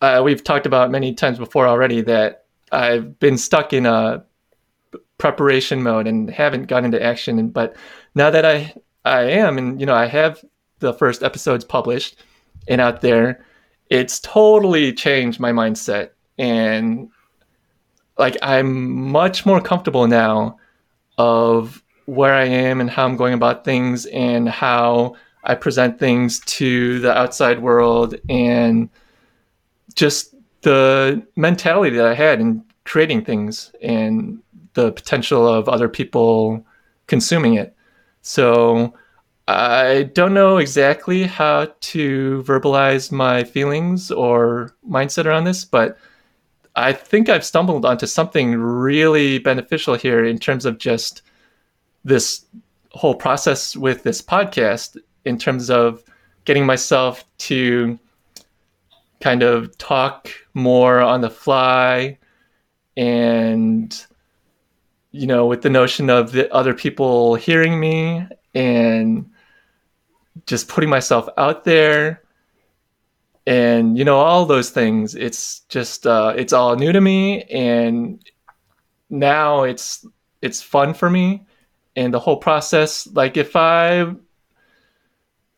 uh, 0.00 0.20
we've 0.24 0.42
talked 0.42 0.66
about 0.66 0.90
many 0.90 1.14
times 1.14 1.38
before 1.38 1.66
already 1.66 2.00
that 2.02 2.44
I've 2.72 3.18
been 3.18 3.38
stuck 3.38 3.72
in 3.72 3.86
a 3.86 4.24
preparation 5.18 5.82
mode 5.82 6.08
and 6.08 6.28
haven't 6.28 6.66
gone 6.66 6.84
into 6.84 7.02
action. 7.02 7.38
And 7.38 7.52
but 7.52 7.76
now 8.14 8.30
that 8.30 8.44
I 8.44 8.74
I 9.04 9.22
am, 9.22 9.58
and 9.58 9.80
you 9.80 9.86
know, 9.86 9.94
I 9.94 10.06
have 10.06 10.44
the 10.80 10.92
first 10.92 11.22
episodes 11.22 11.64
published 11.64 12.16
and 12.66 12.80
out 12.80 13.00
there, 13.00 13.44
it's 13.90 14.18
totally 14.20 14.92
changed 14.92 15.38
my 15.38 15.52
mindset 15.52 16.10
and 16.38 17.08
like 18.18 18.36
I'm 18.42 19.10
much 19.10 19.46
more 19.46 19.60
comfortable 19.60 20.06
now 20.06 20.58
of 21.18 21.81
where 22.06 22.34
I 22.34 22.44
am 22.44 22.80
and 22.80 22.90
how 22.90 23.04
I'm 23.04 23.16
going 23.16 23.34
about 23.34 23.64
things 23.64 24.06
and 24.06 24.48
how 24.48 25.16
I 25.44 25.54
present 25.54 25.98
things 25.98 26.40
to 26.40 27.00
the 27.00 27.16
outside 27.16 27.60
world 27.60 28.14
and 28.28 28.88
just 29.94 30.34
the 30.62 31.24
mentality 31.36 31.96
that 31.96 32.06
I 32.06 32.14
had 32.14 32.40
in 32.40 32.64
creating 32.84 33.24
things 33.24 33.72
and 33.82 34.40
the 34.74 34.92
potential 34.92 35.46
of 35.46 35.68
other 35.68 35.88
people 35.88 36.64
consuming 37.06 37.54
it. 37.54 37.76
So 38.22 38.94
I 39.48 40.04
don't 40.14 40.34
know 40.34 40.58
exactly 40.58 41.24
how 41.24 41.72
to 41.80 42.44
verbalize 42.46 43.10
my 43.10 43.44
feelings 43.44 44.10
or 44.10 44.74
mindset 44.88 45.26
around 45.26 45.44
this, 45.44 45.64
but 45.64 45.98
I 46.76 46.92
think 46.92 47.28
I've 47.28 47.44
stumbled 47.44 47.84
onto 47.84 48.06
something 48.06 48.54
really 48.54 49.38
beneficial 49.38 49.94
here 49.94 50.24
in 50.24 50.38
terms 50.38 50.64
of 50.64 50.78
just 50.78 51.22
this 52.04 52.44
whole 52.90 53.14
process 53.14 53.76
with 53.76 54.02
this 54.02 54.20
podcast, 54.20 54.96
in 55.24 55.38
terms 55.38 55.70
of 55.70 56.02
getting 56.44 56.66
myself 56.66 57.24
to 57.38 57.98
kind 59.20 59.42
of 59.42 59.76
talk 59.78 60.28
more 60.54 61.00
on 61.00 61.20
the 61.20 61.30
fly 61.30 62.18
and 62.96 64.04
you 65.12 65.26
know 65.26 65.46
with 65.46 65.62
the 65.62 65.70
notion 65.70 66.10
of 66.10 66.32
the 66.32 66.52
other 66.52 66.74
people 66.74 67.36
hearing 67.36 67.78
me 67.78 68.26
and 68.54 69.30
just 70.46 70.68
putting 70.68 70.90
myself 70.90 71.28
out 71.38 71.64
there 71.64 72.22
and 73.46 73.96
you 73.98 74.04
know 74.04 74.18
all 74.18 74.44
those 74.44 74.70
things. 74.70 75.14
It's 75.14 75.60
just 75.68 76.06
uh, 76.06 76.34
it's 76.36 76.52
all 76.52 76.76
new 76.76 76.92
to 76.92 77.00
me 77.00 77.42
and 77.44 78.22
now 79.10 79.62
it's 79.62 80.06
it's 80.40 80.62
fun 80.62 80.94
for 80.94 81.10
me 81.10 81.46
and 81.96 82.12
the 82.12 82.18
whole 82.18 82.36
process 82.36 83.06
like 83.12 83.36
if 83.36 83.56
i 83.56 84.12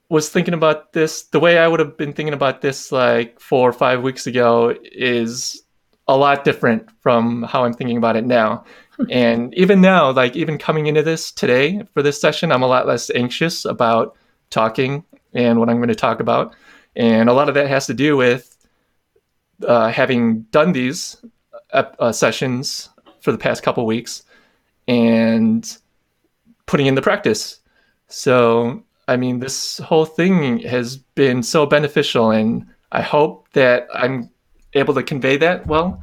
was 0.09 0.29
thinking 0.29 0.55
about 0.55 0.93
this 0.93 1.23
the 1.25 1.41
way 1.41 1.59
i 1.59 1.67
would 1.67 1.81
have 1.81 1.97
been 1.97 2.12
thinking 2.12 2.35
about 2.35 2.61
this 2.61 2.93
like 2.93 3.41
four 3.41 3.69
or 3.69 3.73
five 3.73 4.03
weeks 4.03 4.26
ago 4.26 4.75
is 4.93 5.62
a 6.09 6.17
lot 6.17 6.45
different 6.45 6.88
from 7.00 7.43
how 7.43 7.64
i'm 7.64 7.73
thinking 7.73 7.97
about 7.97 8.17
it 8.17 8.25
now. 8.25 8.64
Hmm. 8.97 9.05
and 9.11 9.55
even 9.55 9.81
now 9.81 10.12
like 10.12 10.37
even 10.37 10.59
coming 10.59 10.87
into 10.87 11.03
this 11.03 11.33
today 11.33 11.83
for 11.95 12.03
this 12.03 12.21
session 12.21 12.53
i'm 12.53 12.62
a 12.62 12.67
lot 12.67 12.87
less 12.87 13.11
anxious 13.14 13.64
about 13.64 14.17
talking 14.50 15.05
and 15.33 15.59
what 15.59 15.69
i'm 15.69 15.79
going 15.79 15.88
to 15.88 15.95
talk 15.95 16.21
about. 16.21 16.55
And 16.97 17.29
a 17.29 17.33
lot 17.33 17.49
of 17.49 17.55
that 17.55 17.69
has 17.69 17.87
to 17.87 17.95
do 17.95 18.17
with 18.17 18.57
uh, 19.67 19.88
having 19.88 20.43
done 20.43 20.73
these 20.73 21.17
uh, 21.73 21.85
uh, 21.99 22.12
sessions 22.12 22.88
for 23.21 23.33
the 23.33 23.38
past 23.38 23.62
couple 23.62 23.85
weeks. 23.87 24.23
And 24.87 25.76
putting 26.66 26.87
in 26.87 26.94
the 26.94 27.02
practice. 27.02 27.61
So, 28.09 28.83
I 29.09 29.16
mean, 29.16 29.40
this 29.40 29.78
whole 29.78 30.06
thing 30.06 30.61
has 30.61 30.97
been 30.97 31.42
so 31.42 31.66
beneficial, 31.66 32.30
and 32.30 32.66
I 32.92 33.02
hope 33.02 33.49
that 33.52 33.87
I'm 33.94 34.30
able 34.75 34.94
to 34.94 35.02
convey 35.02 35.37
that 35.38 35.66
well 35.66 36.02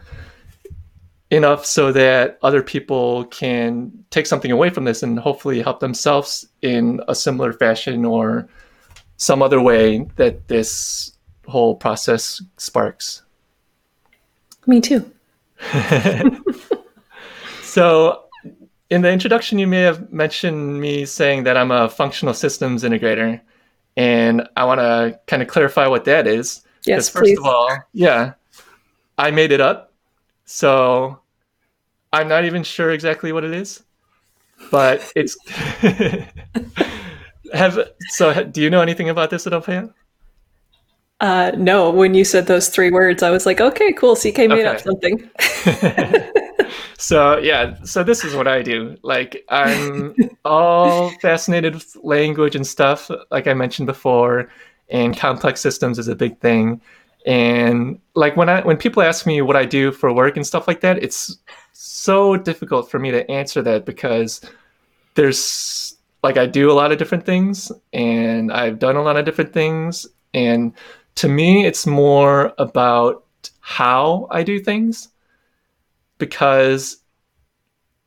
enough 1.32 1.65
so 1.65 1.94
that 1.94 2.38
other 2.44 2.62
people 2.62 3.24
can 3.25 3.91
take 4.10 4.27
something 4.27 4.51
away 4.51 4.70
from 4.70 4.84
this 4.84 5.01
and 5.01 5.18
hopefully 5.18 5.62
help 5.62 5.80
themselves 5.80 6.46
in 6.62 7.01
a 7.08 7.15
similar 7.15 7.53
fashion 7.53 8.03
or 8.03 8.50
some 9.15 9.41
other 9.41 9.62
way 9.62 10.06
that 10.18 10.48
this 10.50 11.13
whole 11.48 11.75
process 11.75 12.41
sparks. 12.58 13.24
Me 14.68 14.82
too. 14.82 15.10
so, 17.62 18.25
in 18.92 19.02
the 19.02 19.10
introduction, 19.10 19.58
you 19.58 19.68
may 19.68 19.80
have 19.80 20.12
mentioned 20.12 20.80
me 20.80 21.06
saying 21.06 21.46
that 21.46 21.56
I'm 21.56 21.72
a 21.72 21.88
functional 21.90 22.34
systems 22.34 22.84
integrator, 22.84 23.40
and 23.96 24.48
I 24.58 24.66
want 24.66 24.82
to 24.82 25.18
kind 25.28 25.42
of 25.42 25.48
clarify 25.48 25.88
what 25.88 26.04
that 26.06 26.28
is. 26.28 26.62
Yes, 26.86 27.08
first 27.08 27.24
please. 27.24 27.40
of 27.40 27.46
all, 27.46 27.70
yeah, 27.94 28.34
I 29.18 29.32
made 29.32 29.54
it 29.54 29.62
up, 29.62 29.94
so 30.44 31.20
I'm 32.12 32.28
not 32.28 32.44
even 32.44 32.64
sure 32.64 32.92
exactly 32.92 33.32
what 33.32 33.46
it 33.46 33.54
is, 33.54 33.82
but 34.72 35.10
it's 35.16 35.38
have 37.54 37.80
so 38.10 38.44
do 38.44 38.62
you 38.62 38.70
know 38.70 38.82
anything 38.82 39.08
about 39.08 39.30
this 39.30 39.48
at 39.48 39.54
all, 39.54 39.62
Pam? 39.62 39.94
Uh, 41.22 41.52
no, 41.56 41.92
when 41.92 42.14
you 42.14 42.26
said 42.26 42.48
those 42.48 42.68
three 42.68 42.92
words, 42.92 43.24
I 43.24 43.30
was 43.30 43.46
like, 43.46 43.62
okay, 43.62 43.94
cool. 43.94 44.16
CK 44.16 44.38
made 44.40 44.52
okay. 44.52 44.66
up 44.66 44.82
something. 44.82 45.30
so 47.01 47.39
yeah, 47.39 47.81
so 47.84 48.03
this 48.03 48.24
is 48.24 48.36
what 48.36 48.48
I 48.48 48.62
do. 48.62 48.96
Like 49.01 49.43
I'm 49.50 50.15
all 50.46 51.10
fascinated 51.20 51.74
with 51.74 51.98
language 52.03 52.55
and 52.55 52.65
stuff, 52.65 53.10
like 53.31 53.48
I 53.48 53.55
mentioned 53.55 53.88
before, 53.88 54.51
and 54.88 55.17
complex 55.17 55.62
systems 55.62 55.98
is 55.98 56.08
a 56.08 56.15
big 56.15 56.39
thing. 56.39 56.79
And 57.25 58.00
like 58.13 58.38
when 58.38 58.50
I 58.50 58.62
when 58.62 58.77
people 58.77 59.01
ask 59.01 59.25
me 59.25 59.41
what 59.41 59.55
I 59.55 59.65
do 59.65 59.91
for 59.91 60.13
work 60.13 60.36
and 60.36 60.46
stuff 60.46 60.67
like 60.67 60.81
that, 60.81 61.03
it's 61.03 61.39
so 61.74 62.38
difficult 62.38 62.91
for 62.91 63.00
me 63.00 63.10
to 63.10 63.29
answer 63.31 63.63
that 63.63 63.84
because 63.84 64.39
there's 65.15 65.98
like 66.22 66.38
I 66.38 66.46
do 66.46 66.70
a 66.70 66.74
lot 66.74 66.91
of 66.91 67.00
different 67.00 67.25
things 67.25 67.72
and 67.93 68.51
I've 68.51 68.77
done 68.77 68.96
a 68.96 69.01
lot 69.01 69.17
of 69.17 69.25
different 69.25 69.53
things. 69.53 70.05
And 70.36 70.72
to 71.15 71.27
me, 71.27 71.65
it's 71.65 71.88
more 71.88 72.53
about 72.60 73.25
how 73.60 74.27
I 74.29 74.43
do 74.43 74.60
things 74.60 75.11
because 76.22 77.04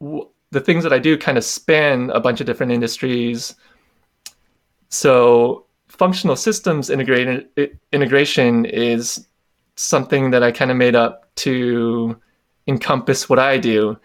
w- 0.00 0.30
the 0.52 0.60
things 0.60 0.84
that 0.84 0.92
I 0.94 0.98
do 0.98 1.18
kind 1.18 1.36
of 1.36 1.44
span 1.44 2.08
a 2.10 2.20
bunch 2.20 2.40
of 2.40 2.46
different 2.46 2.72
industries. 2.72 3.54
So 4.88 5.66
functional 5.88 6.36
systems 6.36 6.88
integrated, 6.88 7.48
integration 7.92 8.64
is 8.64 9.26
something 9.76 10.30
that 10.30 10.42
I 10.42 10.52
kind 10.52 10.70
of 10.70 10.76
made 10.76 10.94
up 10.94 11.34
to 11.36 12.16
encompass 12.66 13.28
what 13.28 13.38
I 13.38 13.58
do. 13.58 13.98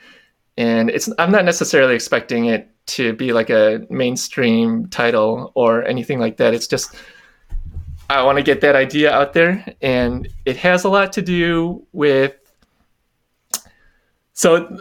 And 0.58 0.89
it's 0.89 1.10
I'm 1.18 1.32
not 1.32 1.46
necessarily 1.46 1.96
expecting 1.96 2.46
it 2.46 2.70
to 2.88 3.13
be 3.13 3.32
like 3.32 3.50
a 3.50 3.86
mainstream 3.89 4.88
title 4.88 5.51
or 5.56 5.86
anything 5.86 6.20
like 6.20 6.38
that. 6.38 6.54
It's 6.54 6.68
just 6.68 6.96
I 8.10 8.24
want 8.24 8.39
to 8.39 8.44
get 8.44 8.62
that 8.62 8.75
idea 8.75 9.13
out 9.13 9.34
there, 9.34 9.63
and 9.82 10.28
it 10.46 10.58
has 10.58 10.84
a 10.84 10.89
lot 10.89 11.13
to 11.13 11.22
do 11.22 11.86
with. 11.94 12.34
So, 14.39 14.79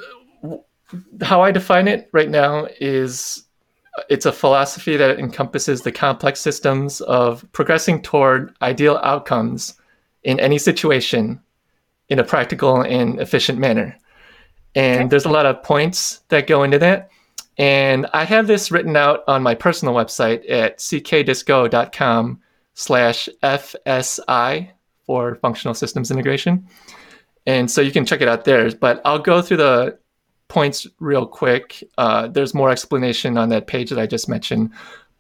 how 1.21 1.43
I 1.43 1.51
define 1.51 1.89
it 1.89 2.09
right 2.13 2.31
now 2.31 2.69
is 2.81 3.43
it's 4.09 4.25
a 4.25 4.31
philosophy 4.31 4.97
that 4.97 5.19
encompasses 5.19 5.83
the 5.83 5.91
complex 5.91 6.39
systems 6.39 7.01
of 7.01 7.45
progressing 7.51 8.01
toward 8.01 8.55
ideal 8.63 9.01
outcomes 9.03 9.75
in 10.23 10.39
any 10.39 10.59
situation 10.59 11.41
in 12.09 12.21
a 12.21 12.25
practical 12.25 12.83
and 12.83 13.19
efficient 13.19 13.59
manner. 13.59 13.99
And 14.77 15.01
okay. 15.01 15.09
there's 15.09 15.25
a 15.25 15.31
lot 15.31 15.45
of 15.45 15.61
points 15.65 16.21
that 16.29 16.47
go 16.47 16.63
into 16.63 16.79
that. 16.79 17.11
And 17.57 18.07
I 18.15 18.27
have 18.27 18.47
this 18.47 18.71
written 18.71 18.95
out 18.95 19.25
on 19.27 19.43
my 19.43 19.57
personal 19.57 19.93
website 19.93 20.49
at 20.49 20.79
ckdisco.com 20.79 22.41
slash 22.75 23.29
FSI 23.43 24.71
for 25.05 25.35
functional 25.35 25.75
systems 25.75 26.13
integration. 26.13 26.69
And 27.47 27.71
so 27.71 27.81
you 27.81 27.93
can 27.93 28.05
check 28.05 28.21
it 28.21 28.29
out 28.29 28.45
there. 28.45 28.71
But 28.73 29.01
I'll 29.05 29.19
go 29.19 29.41
through 29.43 29.59
the 29.59 29.99
points 30.49 30.87
real 30.99 31.27
quick. 31.27 31.83
Uh, 31.99 32.29
there's 32.29 32.55
more 32.55 32.71
explanation 32.71 33.39
on 33.39 33.49
that 33.51 33.67
page 33.67 33.91
that 33.91 33.99
I 33.99 34.07
just 34.07 34.29
mentioned. 34.29 34.71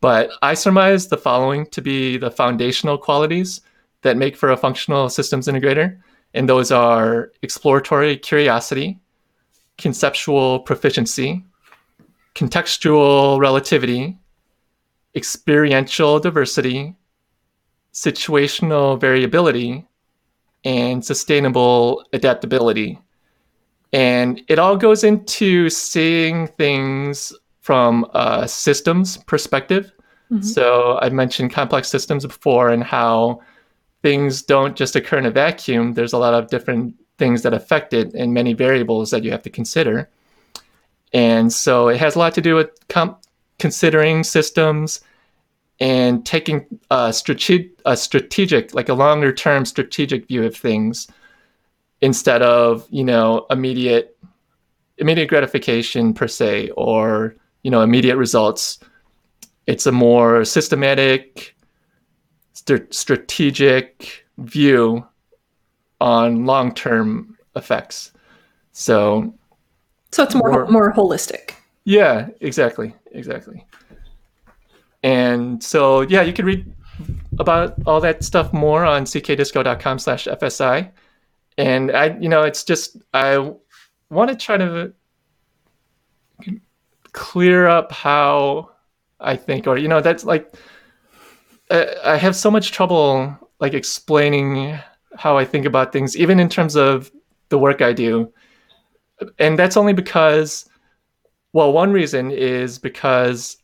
But 0.00 0.30
I 0.42 0.54
surmise 0.54 1.08
the 1.08 1.16
following 1.16 1.66
to 1.66 1.82
be 1.82 2.18
the 2.18 2.30
foundational 2.30 2.98
qualities 2.98 3.60
that 4.02 4.16
make 4.16 4.36
for 4.36 4.50
a 4.50 4.56
functional 4.56 5.08
systems 5.08 5.48
integrator. 5.48 5.98
And 6.34 6.48
those 6.48 6.70
are 6.70 7.32
exploratory 7.42 8.16
curiosity, 8.16 8.98
conceptual 9.76 10.60
proficiency, 10.60 11.44
contextual 12.34 13.40
relativity, 13.40 14.16
experiential 15.16 16.20
diversity, 16.20 16.94
situational 17.92 19.00
variability, 19.00 19.87
and 20.64 21.04
sustainable 21.04 22.04
adaptability. 22.12 22.98
And 23.92 24.42
it 24.48 24.58
all 24.58 24.76
goes 24.76 25.04
into 25.04 25.70
seeing 25.70 26.46
things 26.46 27.32
from 27.60 28.06
a 28.14 28.46
systems 28.48 29.16
perspective. 29.18 29.92
Mm-hmm. 30.30 30.42
So 30.42 30.98
I 31.00 31.08
mentioned 31.08 31.52
complex 31.52 31.88
systems 31.88 32.26
before 32.26 32.70
and 32.70 32.84
how 32.84 33.40
things 34.02 34.42
don't 34.42 34.76
just 34.76 34.96
occur 34.96 35.18
in 35.18 35.26
a 35.26 35.30
vacuum. 35.30 35.94
There's 35.94 36.12
a 36.12 36.18
lot 36.18 36.34
of 36.34 36.48
different 36.48 36.94
things 37.18 37.42
that 37.42 37.54
affect 37.54 37.92
it 37.92 38.14
and 38.14 38.32
many 38.32 38.52
variables 38.52 39.10
that 39.10 39.24
you 39.24 39.30
have 39.30 39.42
to 39.42 39.50
consider. 39.50 40.08
And 41.12 41.52
so 41.52 41.88
it 41.88 41.98
has 41.98 42.14
a 42.14 42.18
lot 42.18 42.34
to 42.34 42.40
do 42.40 42.54
with 42.54 42.70
comp- 42.88 43.22
considering 43.58 44.22
systems 44.22 45.00
and 45.80 46.26
taking 46.26 46.66
a, 46.90 47.12
strate- 47.12 47.78
a 47.84 47.96
strategic, 47.96 48.74
like 48.74 48.88
a 48.88 48.94
longer 48.94 49.32
term 49.32 49.64
strategic 49.64 50.26
view 50.26 50.44
of 50.44 50.56
things 50.56 51.08
instead 52.00 52.42
of, 52.42 52.86
you 52.90 53.04
know, 53.04 53.46
immediate 53.50 54.16
immediate 54.98 55.28
gratification 55.28 56.12
per 56.12 56.26
se 56.26 56.70
or, 56.70 57.36
you 57.62 57.70
know, 57.70 57.82
immediate 57.82 58.16
results. 58.16 58.80
It's 59.68 59.86
a 59.86 59.92
more 59.92 60.44
systematic, 60.44 61.54
st- 62.52 62.92
strategic 62.92 64.26
view 64.38 65.06
on 66.00 66.46
long 66.46 66.74
term 66.74 67.36
effects. 67.54 68.12
So 68.72 69.34
so 70.10 70.22
it's 70.22 70.34
more 70.34 70.50
more, 70.50 70.66
more 70.66 70.92
holistic. 70.92 71.52
Yeah, 71.84 72.28
exactly, 72.40 72.94
exactly. 73.12 73.64
And 75.02 75.62
so 75.62 76.02
yeah, 76.02 76.22
you 76.22 76.32
can 76.32 76.44
read 76.44 76.72
about 77.38 77.74
all 77.86 78.00
that 78.00 78.24
stuff 78.24 78.52
more 78.52 78.84
on 78.84 79.04
ckdisco.com 79.04 79.98
slash 79.98 80.26
FSI. 80.26 80.90
And 81.56 81.92
I, 81.92 82.16
you 82.18 82.28
know, 82.28 82.42
it's 82.42 82.64
just, 82.64 82.96
I 83.14 83.52
want 84.10 84.30
to 84.30 84.36
try 84.36 84.56
to 84.56 84.92
clear 87.12 87.66
up 87.66 87.92
how 87.92 88.70
I 89.20 89.36
think, 89.36 89.66
or, 89.66 89.76
you 89.76 89.88
know, 89.88 90.00
that's 90.00 90.24
like, 90.24 90.54
uh, 91.70 91.86
I 92.04 92.16
have 92.16 92.34
so 92.34 92.50
much 92.50 92.72
trouble 92.72 93.36
like 93.60 93.74
explaining 93.74 94.78
how 95.16 95.36
I 95.36 95.44
think 95.44 95.66
about 95.66 95.92
things, 95.92 96.16
even 96.16 96.38
in 96.38 96.48
terms 96.48 96.76
of 96.76 97.10
the 97.48 97.58
work 97.58 97.82
I 97.82 97.92
do 97.92 98.32
and 99.38 99.58
that's 99.58 99.76
only 99.76 99.92
because 99.92 100.68
well 101.52 101.72
one 101.72 101.92
reason 101.92 102.30
is 102.30 102.78
because 102.78 103.56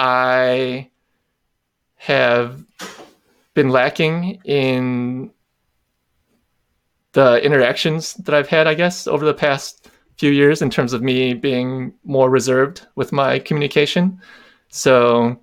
i 0.00 0.88
have 1.96 2.64
been 3.54 3.68
lacking 3.68 4.40
in 4.44 5.30
the 7.12 7.42
interactions 7.44 8.14
that 8.14 8.34
i've 8.34 8.48
had 8.48 8.66
i 8.66 8.74
guess 8.74 9.06
over 9.06 9.24
the 9.24 9.34
past 9.34 9.90
few 10.16 10.30
years 10.30 10.62
in 10.62 10.70
terms 10.70 10.92
of 10.92 11.02
me 11.02 11.34
being 11.34 11.92
more 12.04 12.30
reserved 12.30 12.86
with 12.94 13.12
my 13.12 13.38
communication 13.38 14.20
so 14.68 15.38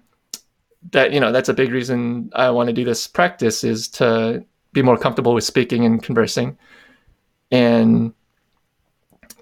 that 0.91 1.11
you 1.11 1.19
know 1.19 1.31
that's 1.31 1.49
a 1.49 1.53
big 1.53 1.71
reason 1.71 2.29
i 2.33 2.49
want 2.49 2.67
to 2.67 2.73
do 2.73 2.83
this 2.83 3.07
practice 3.07 3.63
is 3.63 3.87
to 3.87 4.43
be 4.73 4.81
more 4.81 4.97
comfortable 4.97 5.33
with 5.33 5.43
speaking 5.43 5.85
and 5.85 6.01
conversing 6.01 6.57
and 7.51 8.13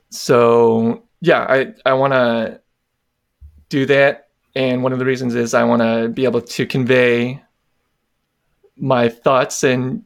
so 0.10 1.04
yeah, 1.22 1.46
I, 1.50 1.74
I 1.86 1.94
want 1.94 2.14
to 2.14 2.62
do 3.70 3.86
that. 3.88 4.25
And 4.56 4.84
one 4.84 4.94
of 4.94 5.00
the 5.00 5.06
reasons 5.06 5.36
is 5.36 5.54
I 5.54 5.64
want 5.64 5.82
to 5.82 6.08
be 6.08 6.24
able 6.24 6.42
to 6.42 6.66
convey 6.66 7.42
my 8.78 9.10
thoughts 9.10 9.64
and, 9.64 10.04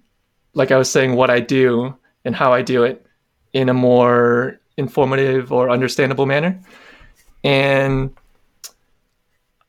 like 0.54 0.72
I 0.72 0.78
was 0.78 0.90
saying, 0.90 1.16
what 1.16 1.30
I 1.30 1.40
do 1.40 1.96
and 2.26 2.36
how 2.36 2.52
I 2.52 2.62
do 2.64 2.84
it 2.84 3.06
in 3.54 3.70
a 3.70 3.74
more 3.74 4.60
informative 4.78 5.52
or 5.52 5.70
understandable 5.70 6.26
manner. 6.26 6.60
And 7.44 8.16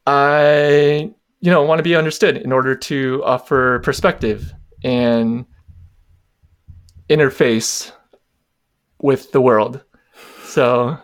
I, 0.07 1.13
you 1.41 1.51
know, 1.51 1.63
want 1.63 1.79
to 1.79 1.83
be 1.83 1.95
understood 1.95 2.39
in 2.39 2.53
order 2.53 2.75
to 2.75 3.23
offer 3.25 3.81
perspective 3.81 4.53
and 4.83 5.45
interface 7.09 7.93
with 9.01 9.33
the 9.33 9.41
world. 9.41 9.83
So, 10.45 10.99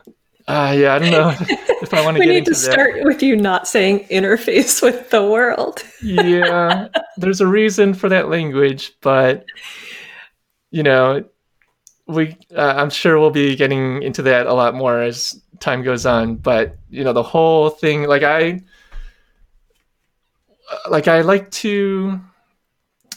uh, 0.49 0.75
yeah, 0.77 0.95
I 0.95 0.99
don't 1.01 1.11
know 1.11 1.35
if 1.83 1.93
I 1.93 2.05
want 2.05 2.17
to. 2.17 2.21
we 2.21 2.27
need 2.27 2.45
to 2.45 2.53
that. 2.53 2.57
start 2.57 2.95
with 3.03 3.23
you 3.23 3.37
not 3.37 3.67
saying 3.67 4.07
interface 4.11 4.81
with 4.81 5.11
the 5.11 5.25
world. 5.25 5.83
yeah, 6.03 6.89
there's 7.17 7.41
a 7.41 7.47
reason 7.47 7.95
for 7.95 8.09
that 8.09 8.29
language, 8.29 8.93
but 9.01 9.45
you 10.71 10.85
know, 10.85 11.25
we 12.07 12.37
uh, 12.55 12.75
I'm 12.77 12.91
sure 12.91 13.19
we'll 13.19 13.31
be 13.31 13.57
getting 13.57 14.03
into 14.03 14.23
that 14.23 14.47
a 14.47 14.55
lot 14.55 14.75
more 14.75 15.01
as 15.03 15.41
time 15.59 15.83
goes 15.83 16.07
on. 16.07 16.37
But 16.37 16.79
you 16.91 17.03
know, 17.03 17.13
the 17.13 17.25
whole 17.25 17.71
thing, 17.71 18.05
like 18.05 18.23
I, 18.23 18.61
like 20.89 21.09
I 21.09 21.23
like 21.23 21.51
to 21.53 22.21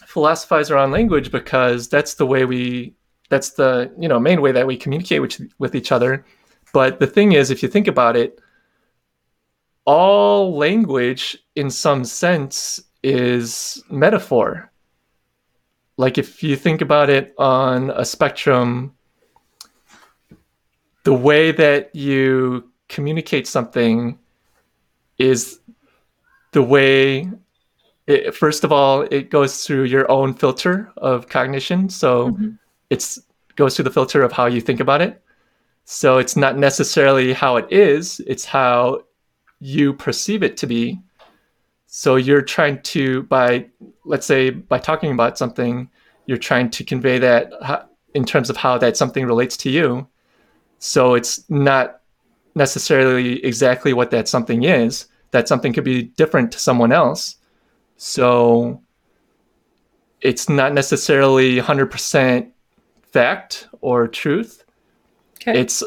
philosophize 0.06 0.72
around 0.72 0.90
language 0.90 1.32
because 1.32 1.88
that's 1.88 2.16
the 2.16 2.26
way 2.26 2.46
we 2.46 2.96
that's 3.30 3.52
the 3.52 3.94
you 4.00 4.08
know 4.08 4.20
main 4.20 4.42
way 4.42 4.52
that 4.52 4.66
we 4.66 4.76
communicate 4.76 5.22
with, 5.22 5.40
with 5.60 5.76
each 5.76 5.92
other 5.92 6.26
but 6.74 7.00
the 7.00 7.08
thing 7.08 7.34
is 7.34 7.50
if 7.50 7.62
you 7.64 7.70
think 7.70 7.88
about 7.88 8.16
it 8.16 8.40
all 9.86 10.56
language 10.56 11.36
in 11.56 11.72
some 11.72 12.06
sense 12.06 12.80
is 13.02 13.82
metaphor. 13.90 14.72
Like 15.98 16.20
if 16.20 16.44
you 16.44 16.56
think 16.56 16.82
about 16.82 17.10
it 17.10 17.34
on 17.38 17.90
a 17.92 18.06
spectrum 18.06 18.94
the 21.06 21.14
way 21.14 21.52
that 21.52 21.96
you 21.96 22.70
communicate 22.88 23.48
something 23.48 24.20
is 25.18 25.60
the 26.52 26.62
way 26.62 27.28
it, 28.06 28.36
first 28.36 28.64
of 28.64 28.72
all 28.72 29.02
it 29.10 29.32
goes 29.32 29.66
through 29.66 29.86
your 29.86 30.10
own 30.12 30.36
filter 30.36 30.92
of 30.98 31.28
cognition. 31.30 31.90
So 31.90 32.30
mm-hmm. 32.30 32.50
it's 32.92 33.20
goes 33.56 33.76
through 33.76 33.86
the 33.86 33.92
filter 33.92 34.22
of 34.22 34.32
how 34.32 34.46
you 34.46 34.62
think 34.62 34.80
about 34.80 35.02
it. 35.02 35.22
So 35.92 36.20
it's 36.20 36.36
not 36.36 36.56
necessarily 36.56 37.34
how 37.34 37.58
it 37.58 37.66
is, 37.72 38.20
it's 38.28 38.46
how 38.46 39.02
you 39.60 39.92
perceive 39.92 40.44
it 40.44 40.56
to 40.58 40.68
be. 40.68 41.00
So 41.88 42.16
you're 42.16 42.44
trying 42.44 42.84
to 42.94 43.24
by 43.24 43.66
let's 44.06 44.28
say 44.28 44.52
by 44.52 44.78
talking 44.78 45.12
about 45.12 45.40
something, 45.40 45.90
you're 46.28 46.38
trying 46.38 46.70
to 46.70 46.84
convey 46.84 47.18
that 47.18 47.90
in 48.14 48.24
terms 48.24 48.52
of 48.52 48.56
how 48.56 48.78
that 48.78 48.98
something 48.98 49.26
relates 49.26 49.58
to 49.58 49.72
you. 49.72 50.08
So 50.78 51.16
it's 51.16 51.50
not 51.50 52.02
necessarily 52.54 53.44
exactly 53.44 53.92
what 53.92 54.12
that 54.12 54.28
something 54.28 54.66
is. 54.66 55.08
That 55.32 55.48
something 55.48 55.74
could 55.74 55.86
be 55.86 56.04
different 56.04 56.52
to 56.52 56.60
someone 56.60 56.92
else. 56.92 57.38
So 57.98 58.80
it's 60.22 60.50
not 60.50 60.72
necessarily 60.72 61.56
100% 61.56 62.52
fact 63.12 63.68
or 63.82 64.08
truth. 64.08 64.66
Okay. 65.42 65.60
It's 65.60 65.84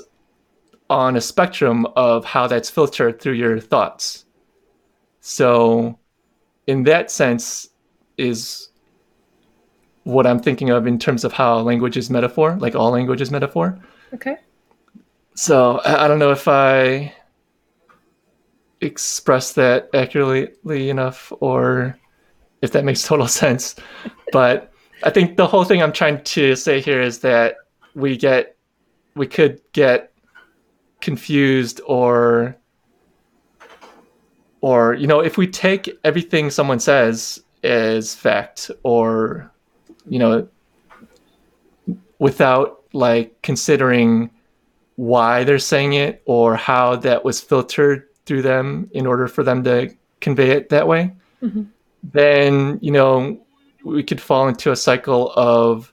on 0.88 1.16
a 1.16 1.20
spectrum 1.20 1.86
of 1.96 2.24
how 2.24 2.46
that's 2.46 2.70
filtered 2.70 3.20
through 3.20 3.34
your 3.34 3.60
thoughts. 3.60 4.24
So, 5.20 5.98
in 6.66 6.82
that 6.84 7.10
sense, 7.10 7.68
is 8.18 8.68
what 10.04 10.26
I'm 10.26 10.40
thinking 10.40 10.70
of 10.70 10.86
in 10.86 10.98
terms 10.98 11.24
of 11.24 11.32
how 11.32 11.60
language 11.60 11.96
is 11.96 12.10
metaphor, 12.10 12.56
like 12.58 12.74
all 12.74 12.90
language 12.90 13.20
is 13.20 13.30
metaphor. 13.30 13.78
Okay. 14.12 14.36
So, 15.34 15.80
I 15.84 16.08
don't 16.08 16.18
know 16.18 16.32
if 16.32 16.48
I 16.48 17.14
express 18.82 19.52
that 19.52 19.88
accurately 19.94 20.90
enough 20.90 21.32
or 21.40 21.96
if 22.62 22.72
that 22.72 22.84
makes 22.84 23.02
total 23.06 23.28
sense. 23.28 23.76
But 24.32 24.72
I 25.04 25.10
think 25.10 25.36
the 25.36 25.46
whole 25.46 25.64
thing 25.64 25.82
I'm 25.82 25.92
trying 25.92 26.22
to 26.22 26.56
say 26.56 26.80
here 26.80 27.00
is 27.00 27.20
that 27.20 27.56
we 27.94 28.16
get 28.16 28.56
we 29.14 29.26
could 29.26 29.60
get 29.72 30.12
confused 31.00 31.80
or 31.86 32.56
or 34.60 34.94
you 34.94 35.06
know 35.06 35.20
if 35.20 35.36
we 35.36 35.46
take 35.46 35.90
everything 36.04 36.50
someone 36.50 36.78
says 36.78 37.42
as 37.64 38.14
fact 38.14 38.70
or 38.84 39.50
you 40.06 40.18
know 40.18 40.48
without 42.18 42.82
like 42.92 43.40
considering 43.42 44.30
why 44.96 45.42
they're 45.44 45.58
saying 45.58 45.94
it 45.94 46.22
or 46.26 46.54
how 46.54 46.94
that 46.94 47.24
was 47.24 47.40
filtered 47.40 48.06
through 48.24 48.42
them 48.42 48.88
in 48.92 49.06
order 49.06 49.26
for 49.26 49.42
them 49.42 49.64
to 49.64 49.92
convey 50.20 50.50
it 50.50 50.68
that 50.68 50.86
way 50.86 51.12
mm-hmm. 51.42 51.62
then 52.12 52.78
you 52.80 52.92
know 52.92 53.38
we 53.84 54.02
could 54.02 54.20
fall 54.20 54.46
into 54.46 54.70
a 54.70 54.76
cycle 54.76 55.32
of 55.34 55.92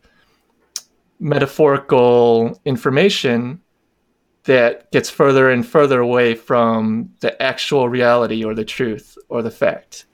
metaphorical 1.20 2.60
information 2.66 3.62
that 4.46 4.90
gets 4.92 5.10
further 5.10 5.50
and 5.50 5.66
further 5.66 6.00
away 6.00 6.34
from 6.34 7.10
the 7.20 7.40
actual 7.42 7.90
reality 7.90 8.44
or 8.44 8.56
the 8.56 8.66
truth 8.66 9.18
or 9.28 9.42
the 9.42 9.52
fact. 9.52 10.06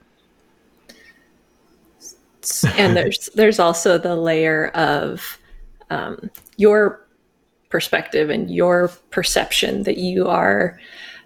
and 2.78 2.96
there's 2.96 3.30
there's 3.36 3.60
also 3.60 3.98
the 3.98 4.16
layer 4.16 4.68
of 4.70 5.40
um, 5.90 6.30
your 6.58 7.08
perspective 7.70 8.30
and 8.30 8.52
your 8.52 8.90
perception 9.10 9.84
that 9.84 9.98
you 9.98 10.28
are 10.28 10.80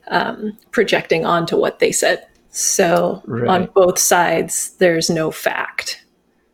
um, 0.09 0.57
projecting 0.71 1.25
onto 1.25 1.57
what 1.57 1.79
they 1.79 1.91
said. 1.91 2.25
So 2.49 3.21
right. 3.25 3.47
on 3.47 3.69
both 3.75 3.99
sides, 3.99 4.71
there's 4.77 5.09
no 5.09 5.31
fact. 5.31 6.03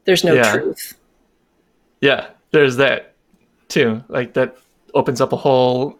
There's 0.05 0.23
no 0.23 0.33
yeah. 0.33 0.53
truth. 0.53 0.97
Yeah, 2.01 2.27
there's 2.51 2.75
that 2.77 3.14
too. 3.67 4.03
Like 4.07 4.33
that 4.33 4.57
opens 4.93 5.21
up 5.21 5.33
a 5.33 5.37
whole 5.37 5.99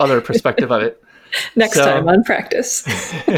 other 0.00 0.20
perspective 0.20 0.70
of 0.70 0.82
it. 0.82 1.02
Next 1.56 1.74
so, 1.74 1.84
time 1.84 2.08
on 2.08 2.22
practice. 2.24 2.86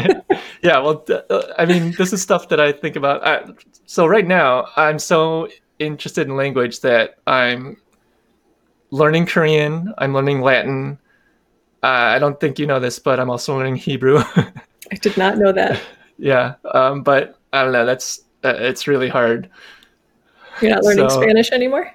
yeah, 0.61 0.79
well, 0.79 1.03
uh, 1.29 1.41
I 1.57 1.65
mean, 1.65 1.93
this 1.97 2.13
is 2.13 2.21
stuff 2.21 2.49
that 2.49 2.59
I 2.59 2.71
think 2.71 2.95
about. 2.95 3.25
I, 3.25 3.45
so 3.85 4.05
right 4.05 4.27
now, 4.27 4.67
I'm 4.75 4.99
so 4.99 5.49
interested 5.79 6.27
in 6.27 6.35
language 6.35 6.81
that 6.81 7.15
I'm 7.25 7.77
learning 8.91 9.25
Korean. 9.25 9.93
I'm 9.97 10.13
learning 10.13 10.41
Latin. 10.41 10.99
Uh, 11.81 11.87
I 11.87 12.19
don't 12.19 12.39
think 12.39 12.59
you 12.59 12.67
know 12.67 12.79
this, 12.79 12.99
but 12.99 13.19
I'm 13.19 13.29
also 13.29 13.57
learning 13.57 13.77
Hebrew. 13.77 14.17
I 14.91 14.95
did 15.01 15.17
not 15.17 15.37
know 15.37 15.51
that. 15.51 15.81
yeah, 16.17 16.55
um, 16.73 17.03
but 17.03 17.39
I 17.53 17.63
don't 17.63 17.73
know. 17.73 17.85
That's 17.85 18.21
uh, 18.43 18.53
it's 18.57 18.87
really 18.87 19.09
hard. 19.09 19.49
You're 20.61 20.71
not 20.71 20.83
learning 20.83 21.09
so, 21.09 21.21
Spanish 21.21 21.51
anymore. 21.51 21.91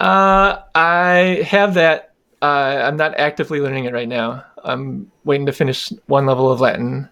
Uh, 0.00 0.62
I 0.74 1.46
have 1.46 1.74
that. 1.74 2.14
Uh, 2.40 2.82
I'm 2.84 2.96
not 2.96 3.16
actively 3.18 3.60
learning 3.60 3.84
it 3.84 3.92
right 3.92 4.08
now. 4.08 4.44
I'm 4.64 5.10
waiting 5.24 5.46
to 5.46 5.52
finish 5.52 5.92
one 6.06 6.26
level 6.26 6.50
of 6.50 6.60
Latin, 6.60 7.08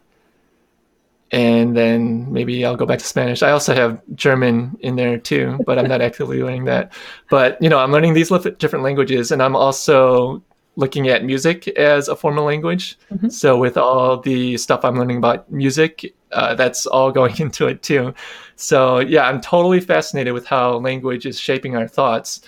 and 1.30 1.76
then 1.76 2.32
maybe 2.32 2.64
I'll 2.64 2.76
go 2.76 2.86
back 2.86 2.98
to 2.98 3.04
Spanish. 3.04 3.42
I 3.42 3.50
also 3.50 3.74
have 3.74 4.00
German 4.14 4.76
in 4.80 4.96
there 4.96 5.18
too, 5.18 5.58
but 5.66 5.78
I'm 5.78 5.86
not 5.88 6.00
actively 6.00 6.42
learning 6.42 6.64
that. 6.64 6.92
But 7.28 7.60
you 7.62 7.68
know, 7.68 7.78
I'm 7.78 7.92
learning 7.92 8.14
these 8.14 8.28
different 8.58 8.84
languages, 8.84 9.30
and 9.30 9.42
I'm 9.42 9.54
also 9.54 10.42
looking 10.76 11.08
at 11.08 11.24
music 11.24 11.68
as 11.68 12.08
a 12.08 12.16
formal 12.16 12.44
language. 12.44 12.98
Mm-hmm. 13.12 13.28
So 13.28 13.58
with 13.58 13.76
all 13.76 14.18
the 14.18 14.56
stuff 14.56 14.84
I'm 14.84 14.96
learning 14.98 15.18
about 15.18 15.50
music, 15.50 16.14
uh, 16.32 16.54
that's 16.54 16.86
all 16.86 17.12
going 17.20 17.36
into 17.38 17.68
it 17.68 17.82
too. 17.82 18.14
So 18.56 18.98
yeah, 18.98 19.28
I'm 19.28 19.40
totally 19.40 19.80
fascinated 19.80 20.32
with 20.34 20.46
how 20.46 20.78
language 20.78 21.26
is 21.26 21.38
shaping 21.38 21.76
our 21.76 21.86
thoughts. 21.86 22.42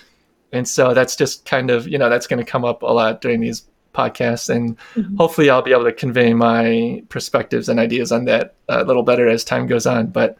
And 0.53 0.67
so 0.67 0.93
that's 0.93 1.15
just 1.15 1.45
kind 1.45 1.69
of, 1.69 1.87
you 1.87 1.97
know, 1.97 2.09
that's 2.09 2.27
going 2.27 2.43
to 2.43 2.49
come 2.49 2.63
up 2.63 2.83
a 2.83 2.93
lot 2.93 3.21
during 3.21 3.41
these 3.41 3.67
podcasts. 3.93 4.49
And 4.49 4.77
mm-hmm. 4.95 5.15
hopefully 5.17 5.49
I'll 5.49 5.61
be 5.61 5.71
able 5.71 5.85
to 5.85 5.91
convey 5.91 6.33
my 6.33 7.03
perspectives 7.09 7.69
and 7.69 7.79
ideas 7.79 8.11
on 8.11 8.25
that 8.25 8.55
a 8.69 8.83
little 8.83 9.03
better 9.03 9.27
as 9.27 9.43
time 9.43 9.67
goes 9.67 9.85
on. 9.85 10.07
But 10.07 10.37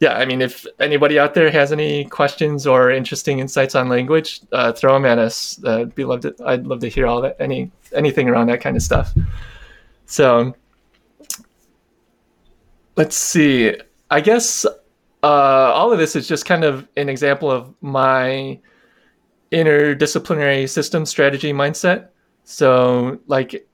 yeah, 0.00 0.14
I 0.14 0.24
mean, 0.26 0.40
if 0.40 0.64
anybody 0.78 1.18
out 1.18 1.34
there 1.34 1.50
has 1.50 1.72
any 1.72 2.04
questions 2.04 2.66
or 2.66 2.90
interesting 2.90 3.40
insights 3.40 3.74
on 3.74 3.88
language, 3.88 4.40
uh, 4.52 4.72
throw 4.72 4.92
them 4.92 5.04
at 5.04 5.18
us. 5.18 5.60
Uh, 5.64 5.84
be 5.86 6.04
love 6.04 6.20
to, 6.20 6.34
I'd 6.46 6.66
love 6.66 6.80
to 6.80 6.88
hear 6.88 7.06
all 7.06 7.20
that, 7.22 7.36
any 7.40 7.70
anything 7.92 8.28
around 8.28 8.48
that 8.48 8.60
kind 8.60 8.76
of 8.76 8.82
stuff. 8.82 9.12
So, 10.06 10.54
let's 12.96 13.16
see. 13.16 13.74
I 14.10 14.20
guess 14.20 14.64
uh, 15.22 15.26
all 15.26 15.92
of 15.92 15.98
this 15.98 16.14
is 16.14 16.28
just 16.28 16.46
kind 16.46 16.62
of 16.62 16.86
an 16.96 17.08
example 17.08 17.50
of 17.50 17.74
my 17.80 18.60
interdisciplinary 19.52 20.68
system 20.68 21.06
strategy 21.06 21.52
mindset. 21.52 22.08
So, 22.44 23.18
like, 23.26 23.66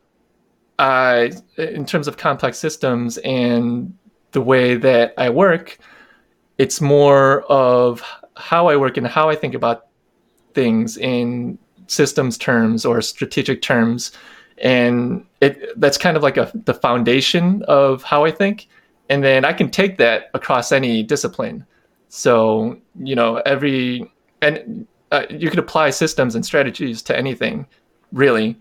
I, 0.78 1.32
in 1.56 1.86
terms 1.86 2.08
of 2.08 2.16
complex 2.16 2.58
systems 2.58 3.18
and 3.18 3.96
the 4.32 4.40
way 4.40 4.76
that 4.76 5.14
I 5.16 5.30
work 5.30 5.78
it's 6.58 6.80
more 6.80 7.42
of 7.42 8.02
how 8.36 8.68
I 8.68 8.76
work 8.76 8.96
and 8.96 9.06
how 9.06 9.28
I 9.28 9.34
think 9.34 9.54
about 9.54 9.86
things 10.54 10.96
in 10.96 11.58
systems 11.86 12.38
terms 12.38 12.84
or 12.84 13.02
strategic 13.02 13.60
terms. 13.62 14.12
And 14.58 15.26
it 15.40 15.78
that's 15.80 15.98
kind 15.98 16.16
of 16.16 16.22
like 16.22 16.36
a 16.36 16.50
the 16.54 16.74
foundation 16.74 17.62
of 17.66 18.02
how 18.02 18.24
I 18.24 18.30
think. 18.30 18.68
And 19.08 19.22
then 19.22 19.44
I 19.44 19.52
can 19.52 19.70
take 19.70 19.98
that 19.98 20.30
across 20.32 20.70
any 20.72 21.02
discipline. 21.02 21.66
So 22.08 22.78
you 23.02 23.16
know 23.16 23.36
every 23.44 24.10
and 24.40 24.86
uh, 25.10 25.24
you 25.30 25.50
could 25.50 25.58
apply 25.58 25.90
systems 25.90 26.34
and 26.34 26.44
strategies 26.44 27.02
to 27.02 27.16
anything 27.16 27.66
really 28.12 28.56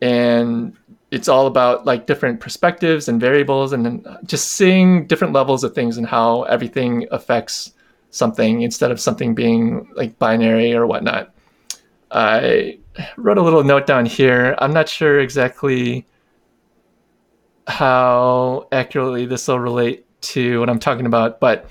and 0.00 0.76
it's 1.10 1.28
all 1.28 1.46
about 1.46 1.86
like 1.86 2.06
different 2.06 2.40
perspectives 2.40 3.08
and 3.08 3.20
variables 3.20 3.72
and 3.72 4.06
just 4.24 4.52
seeing 4.52 5.06
different 5.06 5.32
levels 5.32 5.64
of 5.64 5.74
things 5.74 5.96
and 5.96 6.06
how 6.06 6.42
everything 6.44 7.06
affects 7.10 7.72
something 8.10 8.62
instead 8.62 8.90
of 8.90 9.00
something 9.00 9.34
being 9.34 9.90
like 9.94 10.18
binary 10.18 10.74
or 10.74 10.86
whatnot. 10.86 11.34
I 12.10 12.78
wrote 13.16 13.38
a 13.38 13.42
little 13.42 13.64
note 13.64 13.86
down 13.86 14.06
here. 14.06 14.54
I'm 14.58 14.72
not 14.72 14.88
sure 14.88 15.20
exactly 15.20 16.06
how 17.66 18.66
accurately 18.72 19.26
this 19.26 19.48
will 19.48 19.58
relate 19.58 20.06
to 20.20 20.60
what 20.60 20.68
I'm 20.70 20.78
talking 20.78 21.06
about, 21.06 21.40
but 21.40 21.68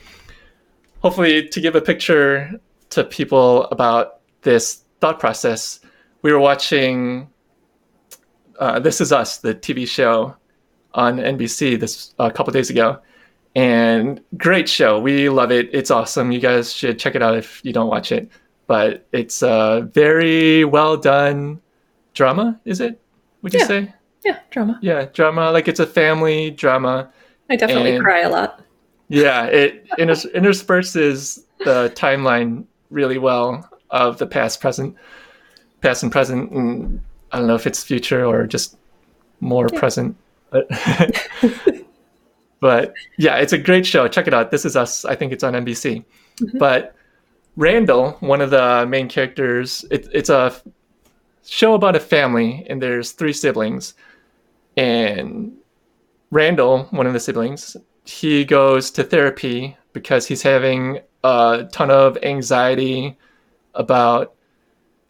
hopefully 1.02 1.48
to 1.48 1.62
give 1.62 1.76
a 1.76 1.82
picture 1.82 2.60
to 2.90 3.04
people 3.04 3.66
about 3.66 4.20
this 4.42 4.84
thought 5.02 5.20
process, 5.20 5.80
we 6.22 6.32
were 6.32 6.40
watching 6.40 7.30
uh, 8.60 8.80
This 8.80 9.02
Is 9.02 9.12
Us, 9.12 9.38
the 9.38 9.54
TV 9.54 9.88
show 9.88 10.36
on 10.94 11.18
NBC 11.18 11.80
this 11.80 12.14
a 12.20 12.24
uh, 12.24 12.30
couple 12.30 12.52
days 12.52 12.70
ago, 12.70 13.00
and 13.56 14.22
great 14.36 14.68
show. 14.68 15.00
We 15.00 15.30
love 15.30 15.52
it. 15.52 15.70
It's 15.74 15.92
awesome. 15.92 16.32
You 16.32 16.40
guys 16.40 16.74
should 16.74 17.00
check 17.00 17.16
it 17.16 17.22
out 17.22 17.38
if 17.38 17.64
you 17.64 17.74
don't 17.74 17.88
watch 17.88 18.12
it. 18.12 18.30
But 18.66 19.08
it's 19.14 19.42
a 19.42 19.90
very 19.94 20.66
well 20.66 20.98
done 20.98 21.62
drama. 22.14 22.60
Is 22.66 22.82
it? 22.82 23.00
Would 23.42 23.54
you 23.54 23.60
yeah. 23.60 23.66
say? 23.66 23.94
Yeah, 24.26 24.40
drama. 24.50 24.80
Yeah, 24.82 25.06
drama. 25.14 25.52
Like 25.52 25.68
it's 25.68 25.80
a 25.80 25.88
family 25.88 26.52
drama. 26.52 27.10
I 27.50 27.56
definitely 27.56 27.96
and, 27.96 28.04
cry 28.04 28.22
a 28.22 28.30
lot. 28.30 28.62
Yeah, 29.08 29.46
it 29.46 29.88
intersperses 29.98 31.46
the 31.60 31.92
timeline 31.96 32.66
really 32.90 33.18
well 33.18 33.70
of 33.90 34.18
the 34.18 34.28
past, 34.28 34.62
present, 34.62 34.96
past 35.82 36.04
and 36.04 36.12
present, 36.12 36.52
and 36.52 37.02
I 37.32 37.40
don't 37.40 37.48
know 37.48 37.56
if 37.56 37.68
it's 37.68 37.84
future 37.84 38.26
or 38.26 38.46
just 38.48 38.78
more 39.40 39.68
yeah. 39.72 39.80
present. 39.80 40.18
But, 40.50 40.68
but 42.60 42.94
yeah, 43.18 43.38
it's 43.38 43.54
a 43.54 43.58
great 43.58 43.86
show. 43.86 44.08
Check 44.08 44.28
it 44.28 44.34
out. 44.34 44.52
This 44.52 44.66
is 44.66 44.76
Us. 44.76 45.06
I 45.06 45.16
think 45.16 45.34
it's 45.34 45.44
on 45.44 45.54
NBC. 45.54 46.04
Mm-hmm. 46.42 46.58
But 46.58 46.96
Randall, 47.56 48.12
one 48.20 48.42
of 48.42 48.50
the 48.50 48.86
main 48.88 49.10
characters, 49.10 49.84
it, 49.90 50.08
it's 50.14 50.30
a 50.30 50.56
show 51.46 51.74
about 51.74 51.96
a 51.96 52.00
family, 52.00 52.66
and 52.70 52.82
there's 52.82 53.12
three 53.12 53.34
siblings. 53.34 53.94
And 54.76 55.54
Randall, 56.30 56.84
one 56.92 57.08
of 57.08 57.14
the 57.14 57.20
siblings, 57.20 57.76
he 58.06 58.46
goes 58.46 58.92
to 58.92 59.04
therapy 59.04 59.76
because 59.94 60.28
he's 60.28 60.42
having 60.42 61.00
a 61.24 61.68
ton 61.72 61.92
of 61.92 62.18
anxiety 62.24 63.18
about 63.74 64.34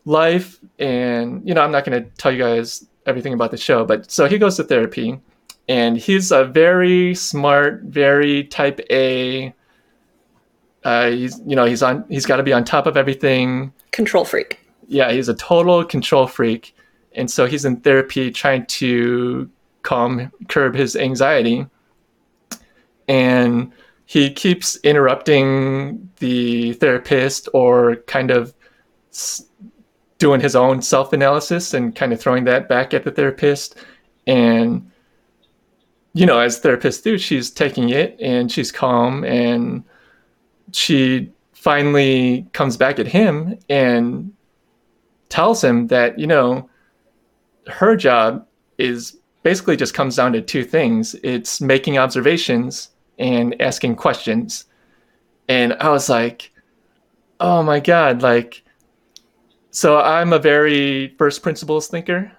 life. 0.06 0.60
And 0.80 1.48
you 1.48 1.54
know 1.54 1.62
i'm 1.62 1.72
not 1.72 1.86
going 1.86 2.04
to 2.04 2.10
tell 2.17 2.32
you 2.32 2.39
guys 2.39 2.86
everything 3.06 3.34
about 3.34 3.52
the 3.52 3.58
show 3.58 3.86
but 3.86 4.12
so 4.12 4.28
he 4.28 4.38
goes 4.38 4.58
to 4.58 4.63
therapy 4.63 5.20
and 5.67 5.98
he's 5.98 6.32
a 6.32 6.46
very 6.46 7.13
smart 7.15 7.82
very 7.84 8.46
type 8.46 8.80
a. 8.89 9.54
Uh, 10.84 11.10
he's 11.10 11.39
you 11.46 11.56
know 11.56 11.65
he's 11.65 11.84
on 11.84 12.06
he's 12.08 12.26
got 12.26 12.38
to 12.38 12.43
be 12.43 12.54
on 12.54 12.63
top 12.63 12.88
of 12.88 12.96
everything. 12.96 13.74
Control 13.91 14.24
freak. 14.24 14.60
Yeah 14.88 15.12
he's 15.12 15.28
a 15.28 15.34
total 15.34 15.84
control 15.84 16.28
freak. 16.28 16.76
And 17.13 17.30
so 17.30 17.46
he's 17.46 17.65
in 17.65 17.78
therapy 17.78 18.32
trying 18.32 18.65
to 18.67 19.50
calm 19.82 20.32
curb 20.48 20.76
his 20.76 20.96
anxiety. 20.96 21.65
And 23.08 23.72
he 24.08 24.32
keeps 24.32 24.78
interrupting 24.78 26.10
the 26.20 26.74
therapist 26.74 27.50
or 27.54 27.98
kind 28.08 28.32
of 28.32 28.54
doing 30.17 30.39
his 30.39 30.56
own 30.56 30.82
self 30.82 31.12
analysis 31.12 31.74
and 31.74 31.93
kind 31.93 32.13
of 32.13 32.20
throwing 32.20 32.46
that 32.46 32.70
back 32.70 32.93
at 32.93 33.04
the 33.04 33.12
therapist. 33.12 33.76
And, 34.26 34.89
you 36.13 36.26
know, 36.26 36.39
as 36.39 36.62
therapists 36.62 37.04
do, 37.04 37.17
she's 37.17 37.52
taking 37.52 37.89
it 37.89 38.17
and 38.22 38.50
she's 38.50 38.72
calm 38.72 39.26
and 39.26 39.84
she 40.72 41.30
finally 41.52 42.48
comes 42.54 42.78
back 42.78 43.00
at 43.00 43.08
him 43.08 43.60
and 43.67 44.32
tells 45.28 45.62
him 45.62 45.88
that, 45.88 46.17
you 46.17 46.28
know, 46.28 46.70
her 47.67 47.98
job 47.98 48.48
is 48.78 49.17
basically 49.43 49.76
just 49.76 49.93
comes 49.93 50.15
down 50.15 50.32
to 50.32 50.41
two 50.41 50.63
things 50.63 51.13
it's 51.24 51.60
making 51.62 51.98
observations 51.98 52.89
and 53.19 53.60
asking 53.62 53.95
questions. 53.95 54.65
And 55.47 55.73
I 55.80 55.89
was 55.89 56.10
like, 56.10 56.51
oh 57.39 57.63
my 57.63 57.80
God, 57.80 58.21
like, 58.21 58.63
so 59.71 59.99
I'm 59.99 60.34
a 60.34 60.39
very 60.39 61.15
first 61.17 61.43
principles 61.43 61.88
thinker, 61.88 62.32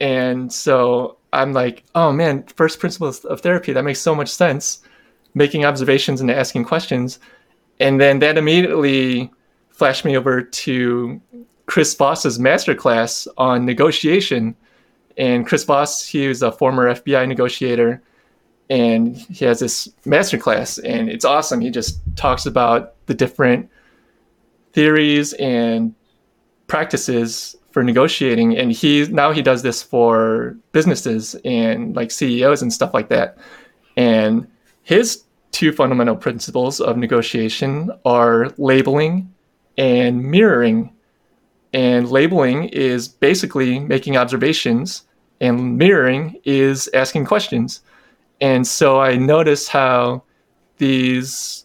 And 0.00 0.52
so 0.52 1.16
I'm 1.32 1.52
like, 1.52 1.84
oh 1.94 2.12
man, 2.12 2.44
first 2.44 2.78
principles 2.80 3.24
of 3.24 3.40
therapy, 3.40 3.72
that 3.72 3.84
makes 3.84 4.00
so 4.00 4.14
much 4.14 4.28
sense. 4.28 4.82
Making 5.34 5.64
observations 5.64 6.20
and 6.20 6.30
asking 6.30 6.64
questions. 6.64 7.18
And 7.78 8.00
then 8.00 8.20
that 8.20 8.38
immediately 8.38 9.30
flashed 9.70 10.04
me 10.04 10.16
over 10.16 10.42
to 10.42 11.20
Chris 11.66 11.94
Voss's 11.94 12.38
masterclass 12.38 13.28
on 13.36 13.66
negotiation. 13.66 14.56
And 15.18 15.46
Chris 15.46 15.64
Voss, 15.64 16.06
he 16.06 16.28
was 16.28 16.42
a 16.42 16.52
former 16.52 16.94
FBI 16.94 17.28
negotiator, 17.28 18.02
and 18.68 19.16
he 19.16 19.44
has 19.44 19.60
this 19.60 19.88
masterclass, 20.04 20.82
and 20.84 21.08
it's 21.08 21.24
awesome. 21.24 21.60
He 21.60 21.70
just 21.70 22.00
talks 22.16 22.46
about 22.46 22.94
the 23.06 23.14
different 23.14 23.70
theories 24.72 25.32
and 25.34 25.94
practices 26.66 27.56
for 27.70 27.82
negotiating 27.84 28.56
and 28.56 28.72
he 28.72 29.06
now 29.08 29.30
he 29.30 29.42
does 29.42 29.62
this 29.62 29.82
for 29.82 30.56
businesses 30.72 31.34
and 31.44 31.94
like 31.94 32.10
CEOs 32.10 32.62
and 32.62 32.72
stuff 32.72 32.94
like 32.94 33.10
that. 33.10 33.36
And 33.98 34.48
his 34.82 35.24
two 35.52 35.72
fundamental 35.72 36.16
principles 36.16 36.80
of 36.80 36.96
negotiation 36.96 37.90
are 38.04 38.50
labeling 38.56 39.32
and 39.76 40.22
mirroring. 40.22 40.90
And 41.72 42.10
labeling 42.10 42.64
is 42.70 43.08
basically 43.08 43.78
making 43.78 44.16
observations 44.16 45.02
and 45.40 45.76
mirroring 45.76 46.40
is 46.44 46.88
asking 46.94 47.26
questions 47.26 47.80
and 48.40 48.66
so 48.66 49.00
i 49.00 49.16
notice 49.16 49.68
how 49.68 50.22
these 50.78 51.64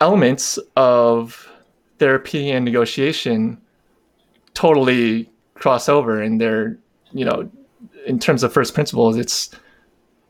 elements 0.00 0.58
of 0.76 1.48
therapy 1.98 2.50
and 2.50 2.64
negotiation 2.64 3.60
totally 4.54 5.30
cross 5.54 5.88
over 5.88 6.20
and 6.20 6.40
they're 6.40 6.76
you 7.12 7.24
know 7.24 7.48
in 8.06 8.18
terms 8.18 8.42
of 8.42 8.52
first 8.52 8.74
principles 8.74 9.16
it's 9.16 9.50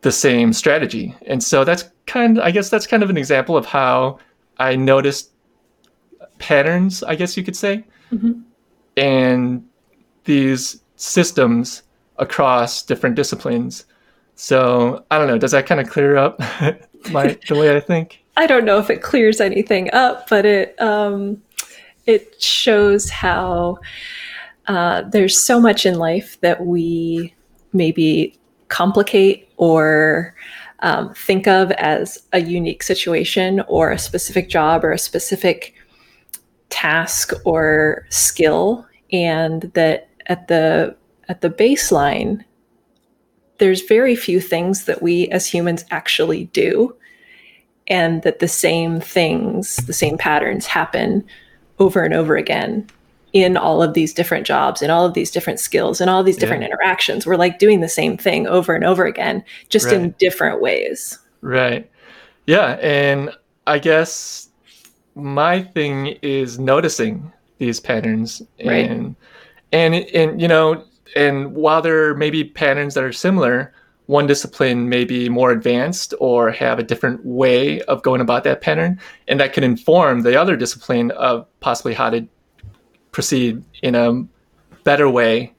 the 0.03 0.13
same 0.13 0.53
strategy 0.53 1.15
and 1.27 1.43
so 1.43 1.65
that's 1.65 1.85
kind 2.07 2.39
of 2.39 2.45
i 2.45 2.51
guess 2.51 2.69
that's 2.69 2.87
kind 2.87 3.03
of 3.03 3.11
an 3.11 3.17
example 3.17 3.57
of 3.57 3.65
how 3.65 4.19
i 4.59 4.77
noticed 4.77 5.31
patterns 6.39 7.03
i 7.05 7.15
guess 7.15 7.37
you 7.37 7.43
could 7.43 7.57
say 7.57 7.85
mm-hmm. 8.11 8.33
and 8.97 9.65
these 10.25 10.83
systems 10.97 11.83
across 12.19 12.83
different 12.83 13.17
disciplines 13.17 13.87
so 14.35 15.05
i 15.11 15.19
don't 15.19 15.27
know 15.27 15.39
does 15.39 15.53
that 15.53 15.67
kind 15.67 15.81
of 15.81 15.89
clear 15.89 16.17
up 16.17 16.39
my 17.11 17.37
the 17.49 17.55
way 17.55 17.77
i 17.77 17.81
think? 17.81 18.19
I 18.35 18.47
don't 18.47 18.65
know 18.65 18.79
if 18.79 18.89
it 18.89 19.03
clears 19.03 19.41
anything 19.41 19.93
up 19.93 20.29
but 20.29 20.47
it 20.47 20.81
um 20.81 21.43
it 22.07 22.41
shows 22.43 23.11
how 23.11 23.79
uh, 24.67 25.03
there's 25.03 25.43
so 25.45 25.61
much 25.61 25.87
in 25.87 25.99
life 25.99 26.41
that 26.41 26.65
we 26.65 27.35
maybe 27.73 28.39
complicate 28.69 29.49
or 29.57 30.35
um, 30.81 31.15
think 31.15 31.47
of 31.47 31.71
as 31.73 32.23
a 32.33 32.41
unique 32.41 32.83
situation 32.83 33.61
or 33.69 33.91
a 33.91 33.99
specific 33.99 34.49
job 34.49 34.85
or 34.85 34.93
a 34.93 34.99
specific 34.99 35.75
task 36.71 37.33
or 37.45 38.07
skill 38.09 38.87
and 39.13 39.63
that 39.75 40.09
at 40.27 40.49
the 40.49 40.97
at 41.29 41.41
the 41.41 41.51
baseline 41.51 42.43
there's 43.63 43.83
very 43.83 44.17
few 44.17 44.41
things 44.41 44.87
that 44.87 45.03
we 45.03 45.29
as 45.29 45.47
humans 45.47 45.85
actually 45.93 46.47
do 46.47 46.93
and 47.87 48.21
that 48.23 48.41
the 48.41 48.49
same 48.49 49.01
things 49.01 49.77
the 49.87 49.93
same 49.93 50.19
patterns 50.19 50.67
happen 50.67 51.25
over 51.79 52.03
and 52.03 52.13
over 52.13 52.37
again 52.37 52.85
in 53.33 53.57
all 53.57 53.81
of 53.81 53.95
these 53.95 54.13
different 54.13 54.45
jobs 54.45 54.83
and 54.83 54.91
all 54.91 55.07
of 55.07 55.15
these 55.15 55.31
different 55.31 55.61
skills 55.61 56.01
and 56.01 56.11
all 56.11 56.25
these 56.25 56.37
different 56.37 56.63
yeah. 56.63 56.71
interactions. 56.71 57.25
We're 57.25 57.37
like 57.37 57.61
doing 57.61 57.81
the 57.81 57.89
same 57.89 58.17
thing 58.17 58.49
over 58.49 58.75
and 58.75 58.85
over 58.85 59.07
again, 59.07 59.45
just 59.69 59.87
right. 59.87 59.95
in 59.95 60.11
different 60.19 60.61
ways. 60.61 61.21
Right. 61.41 61.89
Yeah. 62.49 62.73
And 62.83 63.31
I 63.69 63.79
guess 63.79 64.49
my 65.15 65.63
thing 65.63 66.19
is 66.21 66.59
noticing 66.59 67.33
these 67.59 67.79
patterns 67.79 68.43
and 68.59 68.69
right. 68.69 68.91
and 69.71 69.95
and 69.95 70.43
you 70.43 70.49
know 70.49 70.85
and 71.17 71.55
while 71.55 71.83
there 71.83 72.15
may 72.15 72.31
be 72.31 72.45
patterns 72.45 72.95
that 72.95 73.05
are 73.05 73.13
similar 73.13 73.73
one 74.07 74.27
discipline 74.27 74.89
may 74.89 75.05
be 75.05 75.29
more 75.29 75.51
advanced 75.51 76.13
or 76.19 76.51
have 76.51 76.79
a 76.79 76.83
different 76.83 77.25
way 77.25 77.81
of 77.83 78.03
going 78.03 78.21
about 78.21 78.45
that 78.45 78.61
pattern 78.61 79.01
and 79.29 79.39
that 79.41 79.53
can 79.53 79.65
inform 79.65 80.23
the 80.23 80.39
other 80.39 80.57
discipline 80.57 81.11
of 81.13 81.47
possibly 81.61 81.95
how 81.95 82.11
to 82.11 82.27
proceed 83.13 83.63
in 83.83 83.95
a 83.95 84.25
better 84.85 85.09
way 85.09 85.55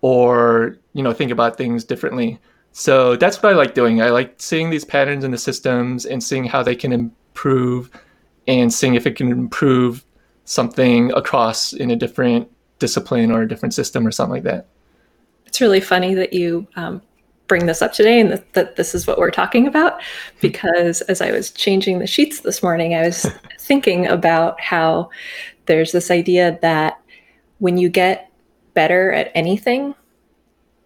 or 0.00 0.76
you 0.92 1.02
know 1.02 1.12
think 1.12 1.30
about 1.30 1.56
things 1.56 1.84
differently. 1.84 2.38
So 2.72 3.16
that's 3.16 3.40
what 3.42 3.52
i 3.52 3.54
like 3.54 3.74
doing. 3.74 4.02
I 4.02 4.10
like 4.10 4.34
seeing 4.38 4.70
these 4.70 4.84
patterns 4.84 5.22
in 5.22 5.30
the 5.30 5.38
systems 5.38 6.04
and 6.06 6.22
seeing 6.22 6.44
how 6.44 6.62
they 6.62 6.74
can 6.74 6.92
improve 6.92 7.90
and 8.48 8.72
seeing 8.72 8.94
if 8.94 9.06
it 9.06 9.16
can 9.16 9.30
improve 9.30 10.04
something 10.44 11.12
across 11.12 11.72
in 11.72 11.90
a 11.90 11.96
different 11.96 12.50
discipline 12.78 13.30
or 13.30 13.42
a 13.42 13.48
different 13.48 13.74
system 13.74 14.06
or 14.06 14.10
something 14.10 14.34
like 14.34 14.42
that 14.42 14.66
it's 15.54 15.60
really 15.60 15.80
funny 15.80 16.14
that 16.14 16.32
you 16.32 16.66
um, 16.74 17.00
bring 17.46 17.66
this 17.66 17.80
up 17.80 17.92
today 17.92 18.18
and 18.18 18.32
that, 18.32 18.52
that 18.54 18.74
this 18.74 18.92
is 18.92 19.06
what 19.06 19.18
we're 19.18 19.30
talking 19.30 19.68
about 19.68 20.02
because 20.40 21.00
as 21.02 21.20
I 21.20 21.30
was 21.30 21.52
changing 21.52 22.00
the 22.00 22.08
sheets 22.08 22.40
this 22.40 22.60
morning, 22.60 22.92
I 22.92 23.02
was 23.02 23.24
thinking 23.60 24.04
about 24.08 24.60
how 24.60 25.10
there's 25.66 25.92
this 25.92 26.10
idea 26.10 26.58
that 26.60 27.00
when 27.60 27.78
you 27.78 27.88
get 27.88 28.32
better 28.74 29.12
at 29.12 29.30
anything, 29.36 29.94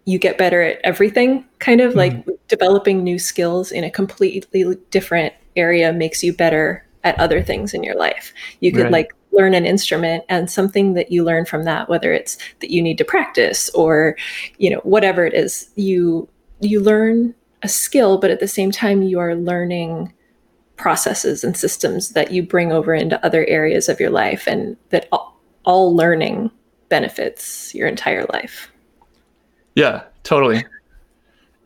you 0.05 0.19
get 0.19 0.37
better 0.37 0.61
at 0.61 0.79
everything, 0.83 1.45
kind 1.57 1.81
of 1.81 1.95
mm-hmm. 1.95 1.97
like 1.97 2.25
developing 2.47 3.03
new 3.03 3.17
skills 3.17 3.71
in 3.71 3.83
a 3.83 3.89
completely 3.89 4.77
different 4.91 5.33
area 5.55 5.91
makes 5.91 6.21
you 6.21 6.31
better 6.31 6.85
at 7.03 7.19
other 7.19 7.41
things 7.41 7.73
in 7.73 7.81
your 7.81 7.95
life. 7.95 8.35
You 8.59 8.71
could 8.71 8.83
right. 8.83 8.91
like 8.91 9.15
learn 9.31 9.53
an 9.53 9.65
instrument 9.65 10.23
and 10.29 10.49
something 10.49 10.93
that 10.93 11.11
you 11.11 11.23
learn 11.23 11.45
from 11.45 11.63
that 11.63 11.87
whether 11.87 12.11
it's 12.11 12.37
that 12.59 12.71
you 12.71 12.81
need 12.81 12.97
to 12.97 13.05
practice 13.05 13.69
or 13.71 14.15
you 14.57 14.69
know 14.69 14.79
whatever 14.79 15.25
it 15.25 15.33
is 15.33 15.69
you 15.75 16.27
you 16.61 16.81
learn 16.81 17.33
a 17.61 17.67
skill, 17.67 18.17
but 18.17 18.31
at 18.31 18.39
the 18.39 18.47
same 18.47 18.71
time, 18.71 19.01
you 19.01 19.19
are 19.19 19.35
learning 19.35 20.13
processes 20.77 21.43
and 21.43 21.57
systems 21.57 22.11
that 22.11 22.31
you 22.31 22.41
bring 22.41 22.71
over 22.71 22.93
into 22.93 23.23
other 23.25 23.45
areas 23.47 23.89
of 23.89 23.99
your 23.99 24.09
life, 24.09 24.47
and 24.47 24.77
that 24.89 25.07
all, 25.11 25.39
all 25.65 25.95
learning 25.95 26.51
benefits 26.87 27.73
your 27.75 27.87
entire 27.87 28.25
life. 28.33 28.71
Yeah, 29.75 30.03
totally. 30.23 30.63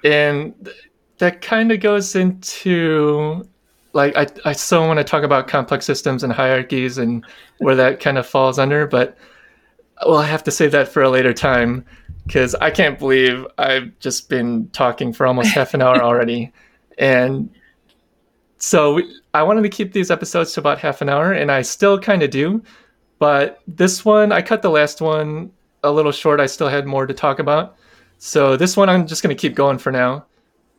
And 0.04 0.70
that 1.20 1.42
kind 1.42 1.72
of 1.72 1.80
goes 1.80 2.16
into 2.16 3.48
like 3.94 4.16
I, 4.18 4.28
I 4.46 4.54
so 4.54 4.86
want 4.86 4.98
to 4.98 5.04
talk 5.04 5.24
about 5.24 5.48
complex 5.48 5.86
systems 5.86 6.24
and 6.24 6.34
hierarchies 6.34 6.98
and 6.98 7.26
where 7.60 7.76
that 7.76 8.00
kind 8.00 8.18
of 8.18 8.28
falls 8.28 8.60
under, 8.60 8.88
but 8.88 9.18
well, 10.06 10.18
I 10.18 10.26
have 10.26 10.44
to 10.44 10.52
save 10.52 10.72
that 10.72 10.88
for 10.88 11.04
a 11.04 11.10
later 11.10 11.34
time 11.34 11.86
because 12.26 12.56
I 12.56 12.72
can't 12.72 12.98
believe 12.98 13.46
I've 13.58 13.98
just 14.00 14.30
been 14.30 14.70
talking 14.70 15.14
for 15.14 15.28
almost 15.28 15.54
half 15.54 15.74
an 15.74 15.82
hour 15.82 16.02
already. 16.02 16.52
And 17.00 17.50
so 18.60 18.94
we, 18.94 19.20
I 19.34 19.42
wanted 19.42 19.64
to 19.64 19.70
keep 19.70 19.94
these 19.94 20.12
episodes 20.12 20.54
to 20.54 20.60
about 20.60 20.78
half 20.78 21.02
an 21.02 21.10
hour, 21.10 21.34
and 21.34 21.52
I 21.52 21.64
still 21.64 22.00
kind 22.00 22.22
of 22.22 22.30
do. 22.30 22.62
But 23.18 23.62
this 23.68 24.06
one, 24.06 24.32
I 24.32 24.44
cut 24.44 24.62
the 24.62 24.70
last 24.70 25.02
one 25.02 25.52
a 25.84 25.92
little 25.92 26.12
short. 26.12 26.40
I 26.40 26.46
still 26.46 26.70
had 26.70 26.86
more 26.86 27.08
to 27.08 27.14
talk 27.16 27.40
about. 27.40 27.78
So 28.20 28.56
this 28.56 28.78
one, 28.78 28.90
I'm 28.90 29.08
just 29.08 29.24
going 29.24 29.36
to 29.36 29.42
keep 29.42 29.56
going 29.56 29.80
for 29.80 29.92
now. 29.92 30.28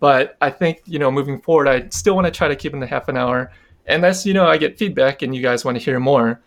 But 0.01 0.37
I 0.41 0.51
think, 0.51 0.83
you 0.87 0.99
know, 0.99 1.11
moving 1.11 1.41
forward, 1.41 1.69
I 1.69 1.89
still 1.89 2.15
want 2.15 2.27
to 2.27 2.31
try 2.31 2.49
to 2.49 2.57
keep 2.57 2.75
it 2.75 2.81
to 2.81 2.87
half 2.87 3.09
an 3.09 3.17
hour. 3.17 3.53
Unless, 3.87 4.27
you 4.27 4.35
know, 4.35 4.47
I 4.47 4.57
get 4.57 4.79
feedback 4.79 5.23
and 5.23 5.35
you 5.35 5.43
guys 5.43 5.65
want 5.65 5.79
to 5.79 5.85
hear 5.85 6.01
more. 6.01 6.41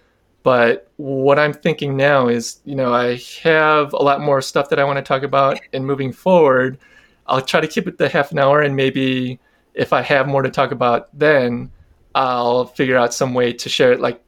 But 0.43 0.89
what 0.97 1.37
I'm 1.37 1.53
thinking 1.53 1.97
now 1.97 2.27
is, 2.27 2.61
you 2.63 2.75
know, 2.75 2.93
I 2.93 3.19
have 3.43 3.93
a 3.93 4.01
lot 4.01 4.21
more 4.21 4.41
stuff 4.41 4.69
that 4.69 4.79
I 4.79 4.83
want 4.83 4.97
to 4.97 5.01
talk 5.01 5.23
about, 5.23 5.59
and 5.73 5.85
moving 5.85 6.13
forward, 6.13 6.77
I'll 7.25 7.41
try 7.41 7.59
to 7.59 7.67
keep 7.67 7.87
it 7.87 7.97
to 7.97 8.07
half 8.07 8.31
an 8.31 8.39
hour, 8.39 8.61
and 8.61 8.75
maybe 8.75 9.39
if 9.73 9.91
I 9.91 10.01
have 10.01 10.27
more 10.27 10.41
to 10.41 10.49
talk 10.49 10.71
about, 10.71 11.09
then 11.17 11.69
I'll 12.15 12.65
figure 12.65 12.95
out 12.95 13.13
some 13.13 13.33
way 13.33 13.51
to 13.53 13.69
share 13.69 13.91
it, 13.91 13.99
like 13.99 14.21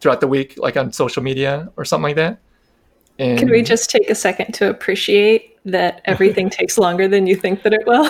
throughout 0.00 0.20
the 0.20 0.28
week, 0.28 0.54
like 0.56 0.76
on 0.76 0.92
social 0.92 1.22
media 1.22 1.70
or 1.76 1.84
something 1.84 2.04
like 2.04 2.16
that. 2.16 2.38
And 3.18 3.38
Can 3.38 3.50
we 3.50 3.62
just 3.62 3.90
take 3.90 4.08
a 4.10 4.14
second 4.14 4.52
to 4.54 4.68
appreciate 4.68 5.58
that 5.64 6.00
everything 6.06 6.50
takes 6.58 6.78
longer 6.78 7.06
than 7.06 7.26
you 7.26 7.36
think 7.36 7.62
that 7.62 7.72
it 7.72 7.86
will? 7.86 8.08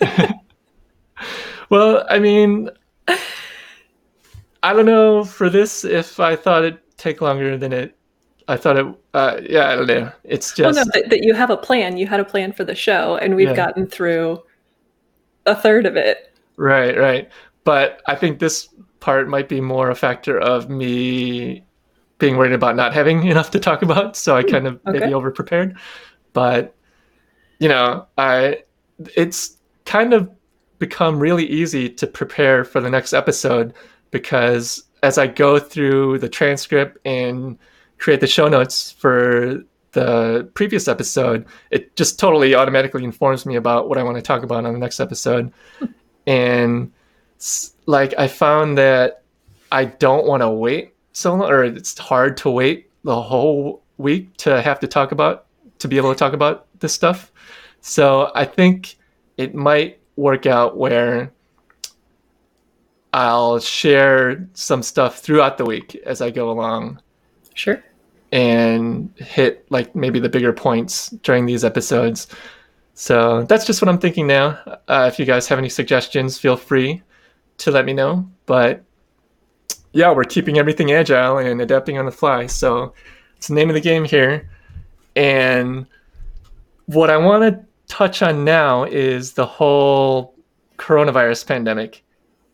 well, 1.70 2.06
I 2.08 2.18
mean, 2.18 2.70
I 4.62 4.72
don't 4.72 4.86
know 4.86 5.24
for 5.24 5.50
this 5.50 5.84
if 5.84 6.20
I 6.20 6.36
thought 6.36 6.64
it 6.64 6.80
take 6.96 7.20
longer 7.20 7.58
than 7.58 7.72
it 7.72 7.96
I 8.48 8.56
thought 8.56 8.76
it. 8.76 8.86
Uh, 9.14 9.40
yeah, 9.48 9.70
I 9.70 9.76
don't 9.76 9.86
know. 9.86 10.12
It's 10.24 10.54
just 10.54 10.76
well, 10.76 10.84
no, 10.84 10.90
that, 10.92 11.10
that, 11.10 11.24
you 11.24 11.34
have 11.34 11.50
a 11.50 11.56
plan. 11.56 11.96
You 11.96 12.06
had 12.06 12.20
a 12.20 12.24
plan 12.24 12.52
for 12.52 12.64
the 12.64 12.74
show, 12.74 13.16
and 13.16 13.34
we've 13.34 13.48
yeah. 13.48 13.54
gotten 13.54 13.86
through 13.86 14.42
a 15.46 15.54
third 15.54 15.86
of 15.86 15.96
it. 15.96 16.32
Right, 16.56 16.96
right. 16.96 17.30
But 17.64 18.02
I 18.06 18.14
think 18.14 18.38
this 18.38 18.68
part 19.00 19.28
might 19.28 19.48
be 19.48 19.60
more 19.60 19.90
a 19.90 19.94
factor 19.94 20.38
of 20.38 20.68
me 20.68 21.64
being 22.18 22.36
worried 22.36 22.52
about 22.52 22.76
not 22.76 22.92
having 22.92 23.26
enough 23.26 23.50
to 23.52 23.60
talk 23.60 23.82
about, 23.82 24.16
so 24.16 24.36
I 24.36 24.42
hmm, 24.42 24.50
kind 24.50 24.66
of 24.66 24.74
okay. 24.86 24.98
maybe 24.98 25.14
over 25.14 25.30
prepared. 25.30 25.76
But 26.32 26.74
you 27.60 27.68
know, 27.68 28.06
I 28.18 28.64
it's 29.16 29.56
kind 29.84 30.12
of 30.12 30.30
become 30.78 31.18
really 31.18 31.46
easy 31.46 31.88
to 31.88 32.06
prepare 32.06 32.64
for 32.64 32.80
the 32.80 32.90
next 32.90 33.12
episode 33.12 33.72
because 34.10 34.84
as 35.02 35.18
I 35.18 35.26
go 35.26 35.58
through 35.58 36.18
the 36.18 36.28
transcript 36.28 36.98
and 37.04 37.58
create 37.98 38.20
the 38.20 38.26
show 38.26 38.48
notes 38.48 38.90
for 38.90 39.62
the 39.92 40.50
previous 40.54 40.88
episode, 40.88 41.46
it 41.70 41.94
just 41.96 42.18
totally 42.18 42.54
automatically 42.54 43.04
informs 43.04 43.46
me 43.46 43.56
about 43.56 43.88
what 43.88 43.98
I 43.98 44.02
want 44.02 44.16
to 44.16 44.22
talk 44.22 44.42
about 44.42 44.64
on 44.64 44.72
the 44.72 44.78
next 44.78 45.00
episode. 45.00 45.52
and 46.26 46.92
like 47.86 48.14
I 48.18 48.28
found 48.28 48.78
that 48.78 49.22
I 49.70 49.86
don't 49.86 50.26
want 50.26 50.42
to 50.42 50.50
wait 50.50 50.94
so 51.12 51.34
long, 51.34 51.50
or 51.50 51.64
it's 51.64 51.98
hard 51.98 52.36
to 52.38 52.50
wait 52.50 52.90
the 53.04 53.20
whole 53.20 53.82
week 53.98 54.36
to 54.38 54.60
have 54.62 54.80
to 54.80 54.88
talk 54.88 55.12
about 55.12 55.46
to 55.78 55.88
be 55.88 55.96
able 55.96 56.12
to 56.12 56.18
talk 56.18 56.32
about 56.32 56.66
this 56.80 56.94
stuff. 56.94 57.32
So 57.80 58.32
I 58.34 58.44
think 58.44 58.96
it 59.36 59.54
might 59.54 59.98
work 60.16 60.46
out 60.46 60.76
where 60.76 61.32
I'll 63.12 63.60
share 63.60 64.48
some 64.54 64.82
stuff 64.82 65.18
throughout 65.18 65.58
the 65.58 65.64
week 65.64 65.94
as 66.04 66.20
I 66.20 66.30
go 66.30 66.50
along. 66.50 67.00
Sure. 67.54 67.82
And 68.32 69.12
hit 69.16 69.64
like 69.70 69.94
maybe 69.94 70.18
the 70.18 70.28
bigger 70.28 70.52
points 70.52 71.10
during 71.22 71.46
these 71.46 71.64
episodes. 71.64 72.26
So 72.94 73.44
that's 73.44 73.66
just 73.66 73.80
what 73.80 73.88
I'm 73.88 73.98
thinking 73.98 74.26
now. 74.26 74.58
Uh, 74.88 75.08
if 75.12 75.18
you 75.18 75.24
guys 75.24 75.46
have 75.48 75.58
any 75.58 75.68
suggestions, 75.68 76.38
feel 76.38 76.56
free 76.56 77.02
to 77.58 77.70
let 77.70 77.84
me 77.84 77.92
know. 77.92 78.28
But 78.46 78.82
yeah, 79.92 80.12
we're 80.12 80.24
keeping 80.24 80.58
everything 80.58 80.90
agile 80.90 81.38
and 81.38 81.60
adapting 81.60 81.98
on 81.98 82.04
the 82.04 82.12
fly. 82.12 82.46
So 82.46 82.94
it's 83.36 83.46
the 83.46 83.54
name 83.54 83.70
of 83.70 83.74
the 83.74 83.80
game 83.80 84.04
here. 84.04 84.50
And 85.14 85.86
what 86.86 87.10
I 87.10 87.16
want 87.16 87.42
to 87.42 87.64
touch 87.88 88.22
on 88.22 88.44
now 88.44 88.84
is 88.84 89.32
the 89.32 89.46
whole 89.46 90.34
coronavirus 90.78 91.46
pandemic. 91.46 92.04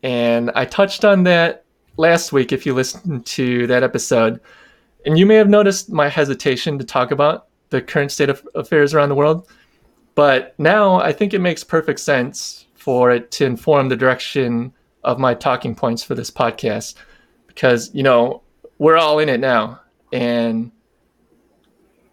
And 0.03 0.51
I 0.55 0.65
touched 0.65 1.05
on 1.05 1.23
that 1.23 1.65
last 1.97 2.31
week 2.31 2.51
if 2.51 2.65
you 2.65 2.73
listened 2.73 3.25
to 3.27 3.67
that 3.67 3.83
episode. 3.83 4.39
And 5.05 5.17
you 5.17 5.25
may 5.25 5.35
have 5.35 5.49
noticed 5.49 5.91
my 5.91 6.09
hesitation 6.09 6.77
to 6.77 6.85
talk 6.85 7.11
about 7.11 7.47
the 7.69 7.81
current 7.81 8.11
state 8.11 8.29
of 8.29 8.47
affairs 8.55 8.93
around 8.93 9.09
the 9.09 9.15
world. 9.15 9.47
But 10.15 10.53
now 10.59 10.95
I 10.95 11.13
think 11.13 11.33
it 11.33 11.39
makes 11.39 11.63
perfect 11.63 11.99
sense 11.99 12.65
for 12.75 13.11
it 13.11 13.31
to 13.31 13.45
inform 13.45 13.89
the 13.89 13.95
direction 13.95 14.73
of 15.03 15.19
my 15.19 15.33
talking 15.33 15.73
points 15.75 16.03
for 16.03 16.15
this 16.15 16.29
podcast 16.29 16.95
because, 17.47 17.93
you 17.93 18.03
know, 18.03 18.41
we're 18.77 18.97
all 18.97 19.19
in 19.19 19.29
it 19.29 19.39
now. 19.39 19.79
And 20.11 20.71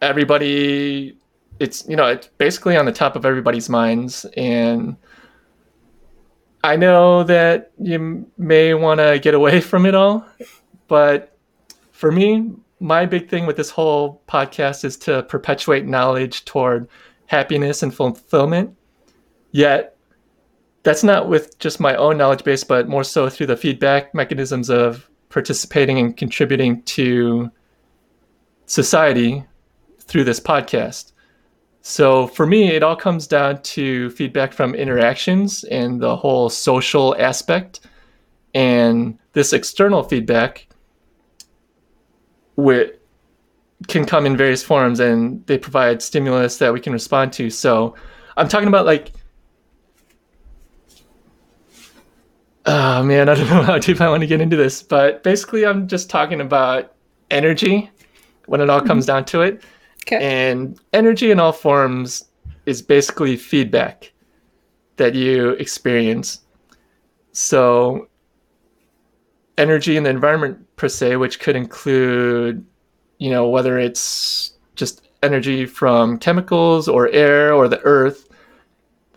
everybody 0.01 1.18
it's 1.59 1.87
you 1.87 1.95
know 1.95 2.07
it's 2.07 2.27
basically 2.37 2.75
on 2.77 2.85
the 2.85 2.91
top 2.91 3.15
of 3.15 3.25
everybody's 3.25 3.69
minds 3.69 4.25
and 4.37 4.95
i 6.63 6.75
know 6.75 7.23
that 7.23 7.71
you 7.79 8.29
may 8.37 8.73
want 8.73 8.99
to 8.99 9.19
get 9.19 9.33
away 9.33 9.61
from 9.71 9.85
it 9.85 9.95
all 9.95 10.25
but 10.87 11.37
for 11.91 12.11
me 12.11 12.51
my 12.79 13.05
big 13.05 13.29
thing 13.29 13.45
with 13.45 13.57
this 13.57 13.69
whole 13.69 14.21
podcast 14.27 14.85
is 14.85 14.97
to 14.97 15.23
perpetuate 15.23 15.85
knowledge 15.85 16.45
toward 16.45 16.87
happiness 17.25 17.83
and 17.83 17.93
fulfillment. 17.93 18.75
Yet 19.51 19.97
that's 20.83 21.03
not 21.03 21.27
with 21.27 21.59
just 21.59 21.79
my 21.79 21.95
own 21.95 22.17
knowledge 22.17 22.43
base 22.43 22.63
but 22.63 22.87
more 22.87 23.03
so 23.03 23.29
through 23.29 23.47
the 23.47 23.57
feedback 23.57 24.15
mechanisms 24.15 24.69
of 24.69 25.09
participating 25.27 25.99
and 25.99 26.15
contributing 26.15 26.81
to 26.83 27.51
society 28.65 29.43
through 29.99 30.23
this 30.23 30.39
podcast 30.39 31.11
so 31.81 32.27
for 32.27 32.45
me, 32.45 32.69
it 32.69 32.83
all 32.83 32.95
comes 32.95 33.27
down 33.27 33.61
to 33.61 34.09
feedback 34.11 34.53
from 34.53 34.75
interactions 34.75 35.63
and 35.65 35.99
the 35.99 36.15
whole 36.15 36.49
social 36.49 37.15
aspect. 37.17 37.81
And 38.53 39.17
this 39.33 39.53
external 39.53 40.03
feedback 40.03 40.67
with, 42.55 42.91
can 43.87 44.05
come 44.05 44.25
in 44.25 44.35
various 44.35 44.61
forms 44.61 44.99
and 44.99 45.45
they 45.45 45.57
provide 45.57 46.01
stimulus 46.01 46.57
that 46.57 46.73
we 46.73 46.81
can 46.81 46.91
respond 46.91 47.31
to. 47.33 47.49
So 47.49 47.95
I'm 48.35 48.49
talking 48.49 48.67
about 48.67 48.85
like, 48.85 49.13
oh 52.65 53.03
man, 53.03 53.29
I 53.29 53.35
don't 53.35 53.49
know 53.49 53.63
how 53.63 53.77
deep 53.77 54.01
I 54.01 54.09
want 54.09 54.21
to 54.21 54.27
get 54.27 54.41
into 54.41 54.57
this, 54.57 54.83
but 54.83 55.23
basically, 55.23 55.65
I'm 55.65 55.87
just 55.87 56.09
talking 56.09 56.41
about 56.41 56.93
energy 57.31 57.89
when 58.47 58.59
it 58.59 58.69
all 58.69 58.81
comes 58.81 59.05
mm-hmm. 59.05 59.15
down 59.15 59.25
to 59.25 59.41
it 59.43 59.63
Okay. 60.03 60.17
And 60.49 60.79
energy 60.93 61.31
in 61.31 61.39
all 61.39 61.51
forms 61.51 62.25
is 62.65 62.81
basically 62.81 63.35
feedback 63.35 64.11
that 64.97 65.15
you 65.15 65.51
experience. 65.51 66.41
So, 67.31 68.07
energy 69.57 69.97
in 69.97 70.03
the 70.03 70.09
environment 70.09 70.57
per 70.77 70.87
se, 70.87 71.17
which 71.17 71.39
could 71.39 71.55
include, 71.55 72.65
you 73.17 73.29
know, 73.29 73.47
whether 73.47 73.77
it's 73.77 74.53
just 74.75 75.09
energy 75.23 75.65
from 75.65 76.17
chemicals 76.17 76.87
or 76.87 77.09
air 77.09 77.53
or 77.53 77.67
the 77.67 77.81
earth. 77.81 78.29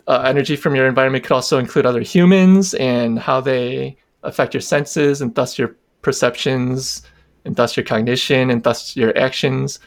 Uh, 0.05 0.21
energy 0.25 0.57
from 0.57 0.75
your 0.75 0.85
environment 0.85 1.23
could 1.23 1.33
also 1.33 1.59
include 1.59 1.85
other 1.85 2.01
humans 2.01 2.73
and 2.73 3.17
how 3.17 3.39
they 3.39 3.95
affect 4.23 4.53
your 4.53 4.61
senses 4.61 5.21
and 5.21 5.33
thus 5.35 5.57
your 5.57 5.75
perceptions 6.01 7.03
and 7.45 7.55
thus 7.55 7.77
your 7.77 7.85
cognition 7.85 8.49
and 8.49 8.63
thus 8.63 8.97
your 8.97 9.17
actions 9.17 9.79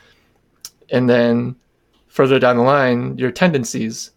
and 0.91 1.09
then 1.09 1.57
further 2.09 2.39
down 2.39 2.57
the 2.57 2.63
line 2.63 3.17
your 3.19 3.31
tendencies. 3.31 4.11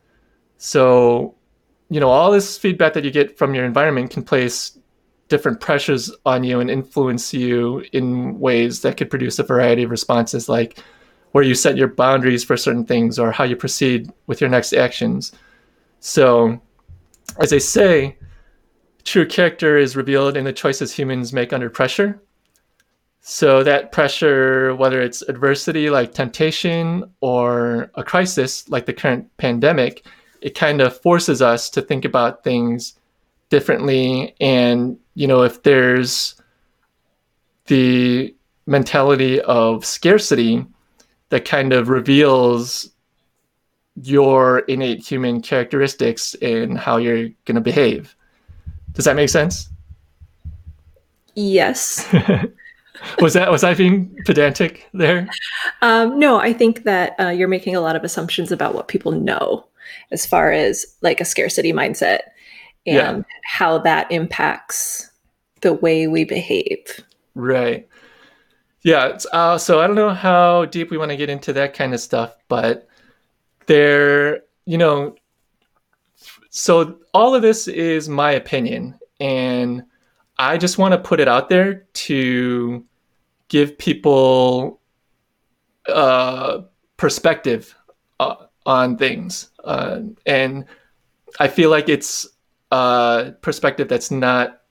So 0.58 1.36
you 1.90 2.00
know 2.00 2.10
all 2.10 2.32
this 2.32 2.58
feedback 2.58 2.94
that 2.94 3.04
you 3.04 3.12
get 3.12 3.38
from 3.38 3.54
your 3.54 3.66
environment 3.66 4.12
can 4.12 4.24
place 4.24 4.78
different 5.28 5.60
pressures 5.60 6.12
on 6.26 6.44
you 6.44 6.60
and 6.60 6.70
influence 6.70 7.34
you 7.34 7.86
in 7.94 8.40
ways 8.40 8.82
that 8.82 8.98
could 8.98 9.10
produce 9.10 9.38
a 9.40 9.44
variety 9.44 9.84
of 9.84 9.92
responses 9.92 10.50
like 10.50 10.80
where 11.32 11.44
you 11.44 11.54
set 11.54 11.78
your 11.78 11.88
boundaries 11.88 12.44
for 12.44 12.58
certain 12.58 12.86
things 12.86 13.20
or 13.20 13.32
how 13.32 13.44
you 13.44 13.56
proceed 13.56 14.12
with 14.26 14.42
your 14.42 14.50
next 14.50 14.74
actions. 14.74 15.32
So 16.00 16.60
as 17.40 17.52
they 17.52 17.60
say 17.60 18.18
true 19.04 19.26
character 19.26 19.78
is 19.78 19.96
revealed 19.96 20.36
in 20.36 20.46
the 20.46 20.54
choices 20.54 20.94
humans 20.94 21.32
make 21.32 21.54
under 21.54 21.70
pressure 21.70 22.22
so 23.22 23.64
that 23.64 23.92
pressure, 23.92 24.76
whether 24.76 25.02
it's 25.02 25.22
adversity 25.24 25.90
like 25.90 26.14
temptation 26.14 27.04
or 27.22 27.92
a 27.96 28.04
crisis 28.04 28.68
like 28.70 28.86
the 28.86 28.94
current 28.94 29.30
pandemic, 29.38 30.06
it 30.42 30.56
kind 30.56 30.82
of 30.82 31.00
forces 31.02 31.42
us 31.42 31.70
to 31.72 31.82
think 31.82 32.06
about 32.06 32.44
things 32.44 32.96
differently. 33.50 34.36
And, 34.40 34.98
you 35.16 35.28
know, 35.28 35.44
if 35.44 35.64
there's 35.64 36.36
the 37.68 38.34
mentality 38.66 39.42
of 39.42 39.86
scarcity 39.86 40.66
that 41.30 41.46
kind 41.46 41.74
of 41.74 41.90
reveals 41.90 42.90
your 44.02 44.60
innate 44.60 45.06
human 45.06 45.42
characteristics 45.42 46.36
and 46.42 46.78
how 46.78 46.98
you're 46.98 47.30
going 47.46 47.56
to 47.56 47.62
behave. 47.62 48.16
Does 48.94 49.06
that 49.06 49.16
make 49.16 49.30
sense? 49.30 49.70
Yes. 51.36 52.08
was 53.22 53.34
that 53.34 53.52
was 53.52 53.64
I 53.64 53.74
being 53.74 54.16
pedantic 54.26 54.88
there? 54.94 55.30
Um, 55.82 56.20
no, 56.20 56.40
I 56.40 56.54
think 56.54 56.84
that 56.84 57.16
uh, 57.20 57.30
you're 57.30 57.48
making 57.48 57.76
a 57.76 57.82
lot 57.82 57.96
of 57.96 58.04
assumptions 58.04 58.52
about 58.52 58.74
what 58.74 58.88
people 58.88 59.12
know, 59.12 59.66
as 60.12 60.26
far 60.26 60.52
as 60.52 60.86
like 61.02 61.22
a 61.22 61.26
scarcity 61.26 61.74
mindset 61.74 62.20
and 62.86 63.18
yeah. 63.18 63.24
how 63.44 63.78
that 63.80 64.12
impacts 64.12 65.12
the 65.62 65.74
way 65.74 66.08
we 66.08 66.24
behave. 66.24 67.04
Right. 67.36 67.88
Yeah. 68.82 69.18
Uh, 69.32 69.58
so 69.58 69.80
I 69.80 69.88
don't 69.88 69.96
know 69.96 70.14
how 70.14 70.66
deep 70.66 70.90
we 70.90 70.98
want 70.98 71.12
to 71.12 71.18
get 71.18 71.30
into 71.30 71.54
that 71.54 71.74
kind 71.74 71.94
of 71.94 72.00
stuff, 72.00 72.36
but 72.48 72.88
there, 73.66 74.42
you 74.66 74.78
know, 74.78 75.16
so 76.50 76.98
all 77.14 77.36
of 77.36 77.42
this 77.42 77.68
is 77.68 78.10
my 78.10 78.32
opinion, 78.32 78.98
and 79.20 79.84
I 80.38 80.58
just 80.58 80.78
want 80.78 80.94
to 80.94 80.98
put 80.98 81.20
it 81.20 81.28
out 81.28 81.50
there 81.50 81.88
to 81.94 82.84
give 83.50 83.78
people 83.78 84.80
uh, 85.88 86.62
perspective 86.98 87.76
uh, 88.20 88.36
on 88.66 88.98
things. 88.98 89.50
Uh, 89.64 90.02
and 90.26 90.66
I 91.40 91.48
feel 91.48 91.70
like 91.70 91.90
it's 91.90 92.28
a 92.72 93.34
perspective 93.42 93.88
that's 93.88 94.12
not 94.12 94.62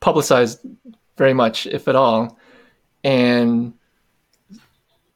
publicized 0.00 0.60
very 1.16 1.34
much, 1.34 1.66
if 1.66 1.88
at 1.88 1.96
all. 1.96 2.38
And 3.02 3.72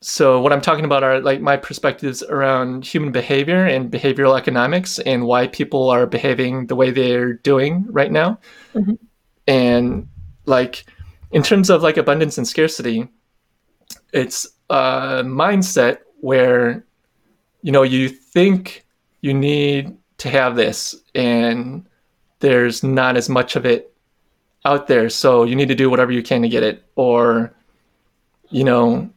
so 0.01 0.41
what 0.41 0.53
I'm 0.53 0.63
talking 0.63 0.85
about 0.85 1.03
are 1.03 1.21
like 1.21 1.41
my 1.41 1.57
perspectives 1.57 2.23
around 2.23 2.87
human 2.87 3.13
behavior 3.13 3.67
and 3.67 3.91
behavioral 3.91 4.39
economics 4.39 4.99
and 5.01 5.27
why 5.27 5.49
people 5.49 5.91
are 5.91 6.07
behaving 6.07 6.69
the 6.69 6.77
way 6.77 6.91
they're 6.91 7.35
doing 7.35 7.85
right 7.89 8.11
now. 8.11 8.39
Mm-hmm. 8.75 8.95
And 9.47 10.09
like 10.47 10.87
in 11.33 11.43
terms 11.43 11.71
of 11.71 11.83
like 11.83 11.97
abundance 11.97 12.39
and 12.39 12.47
scarcity, 12.47 13.09
it's 14.13 14.47
a 14.69 15.23
mindset 15.25 15.99
where 16.21 16.85
you 17.63 17.73
know, 17.73 17.83
you 17.83 18.09
think 18.09 18.87
you 19.21 19.35
need 19.35 19.97
to 20.19 20.31
have 20.31 20.57
this 20.57 20.95
and 21.15 21.87
there's 22.41 22.83
not 22.83 23.17
as 23.17 23.29
much 23.29 23.57
of 23.57 23.67
it 23.67 23.95
out 24.65 24.87
there. 24.87 25.09
So 25.11 25.45
you 25.45 25.57
need 25.57 25.69
to 25.69 25.75
do 25.75 25.91
whatever 25.91 26.13
you 26.13 26.23
can 26.23 26.43
to 26.43 26.49
get 26.49 26.63
it. 26.63 26.85
Or, 26.97 27.55
you 28.49 28.65
know, 28.65 29.11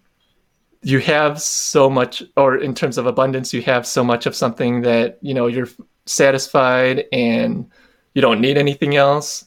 you 0.81 0.99
have 0.99 1.41
so 1.41 1.89
much, 1.89 2.21
or 2.35 2.57
in 2.57 2.73
terms 2.73 2.97
of 2.97 3.05
abundance, 3.05 3.53
you 3.53 3.61
have 3.61 3.87
so 3.87 4.03
much 4.03 4.25
of 4.25 4.35
something 4.35 4.81
that, 4.81 5.17
you 5.21 5.33
know, 5.33 5.47
you're 5.47 5.69
satisfied 6.05 7.05
and 7.13 7.69
you 8.13 8.21
don't 8.21 8.41
need 8.41 8.57
anything 8.57 8.95
else. 8.97 9.45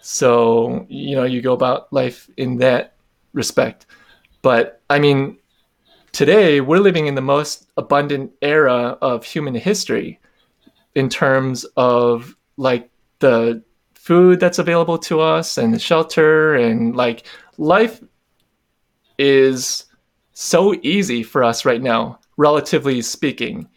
So, 0.00 0.86
you 0.88 1.16
know, 1.16 1.24
you 1.24 1.42
go 1.42 1.52
about 1.52 1.92
life 1.92 2.30
in 2.36 2.58
that 2.58 2.94
respect. 3.32 3.86
But 4.42 4.80
I 4.88 4.98
mean, 4.98 5.38
today 6.12 6.60
we're 6.60 6.78
living 6.78 7.06
in 7.06 7.14
the 7.14 7.20
most 7.20 7.68
abundant 7.76 8.32
era 8.42 8.96
of 9.02 9.24
human 9.24 9.54
history 9.54 10.20
in 10.94 11.08
terms 11.08 11.64
of 11.76 12.36
like 12.56 12.90
the 13.18 13.62
food 13.94 14.40
that's 14.40 14.58
available 14.58 14.98
to 14.98 15.20
us 15.20 15.58
and 15.58 15.74
the 15.74 15.78
shelter 15.78 16.54
and 16.54 16.96
like 16.96 17.26
life 17.58 18.02
is 19.18 19.84
so 20.32 20.74
easy 20.82 21.22
for 21.22 21.44
us 21.44 21.64
right 21.64 21.82
now 21.82 22.18
relatively 22.36 23.02
speaking 23.02 23.68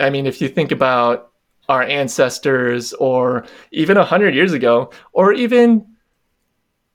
i 0.00 0.08
mean 0.08 0.24
if 0.24 0.40
you 0.40 0.48
think 0.48 0.72
about 0.72 1.31
our 1.72 1.82
ancestors 1.82 2.92
or 2.94 3.46
even 3.70 3.96
100 3.96 4.34
years 4.34 4.52
ago 4.52 4.90
or 5.12 5.32
even 5.32 5.86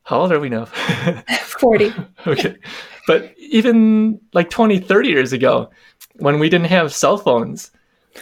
how 0.04 0.22
old 0.22 0.32
are 0.32 0.40
we 0.40 0.50
now? 0.50 0.66
40 1.42 1.92
okay. 2.28 2.56
But 3.08 3.34
even 3.38 4.22
like 4.34 4.50
20 4.50 4.80
30 4.80 5.10
years 5.10 5.34
ago 5.34 5.72
when 6.18 6.40
we 6.40 6.48
didn't 6.50 6.68
have 6.68 6.94
cell 6.94 7.18
phones 7.18 7.72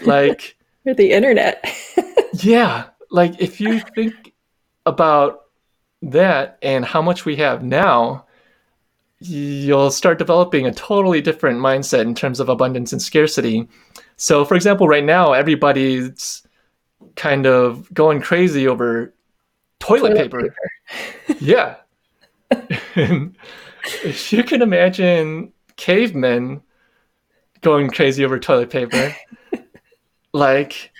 like 0.03 0.55
or 0.85 0.93
the 0.93 1.11
internet. 1.11 1.63
Yeah. 2.33 2.85
Like 3.11 3.39
if 3.39 3.59
you 3.59 3.81
think 3.93 4.33
about 4.85 5.41
that 6.01 6.57
and 6.61 6.85
how 6.85 7.01
much 7.01 7.25
we 7.25 7.35
have 7.35 7.63
now 7.63 8.25
you'll 9.19 9.91
start 9.91 10.19
developing 10.19 10.65
a 10.67 10.73
totally 10.73 11.21
different 11.21 11.59
mindset 11.59 12.01
in 12.01 12.15
terms 12.15 12.39
of 12.39 12.49
abundance 12.49 12.91
and 12.93 13.01
scarcity. 13.01 13.67
So 14.15 14.45
for 14.45 14.55
example 14.55 14.87
right 14.87 15.03
now 15.03 15.33
everybody's 15.33 16.44
kind 17.15 17.45
of 17.45 17.91
going 17.93 18.21
crazy 18.21 18.67
over 18.67 19.13
toilet, 19.79 20.09
toilet 20.09 20.17
paper. 20.17 20.41
paper. 20.41 21.39
yeah 21.43 21.75
if 24.03 24.33
you 24.33 24.43
can 24.43 24.61
imagine 24.61 25.51
cavemen 25.75 26.61
going 27.61 27.89
crazy 27.89 28.23
over 28.23 28.39
toilet 28.39 28.69
paper 28.69 29.15
like 30.33 30.91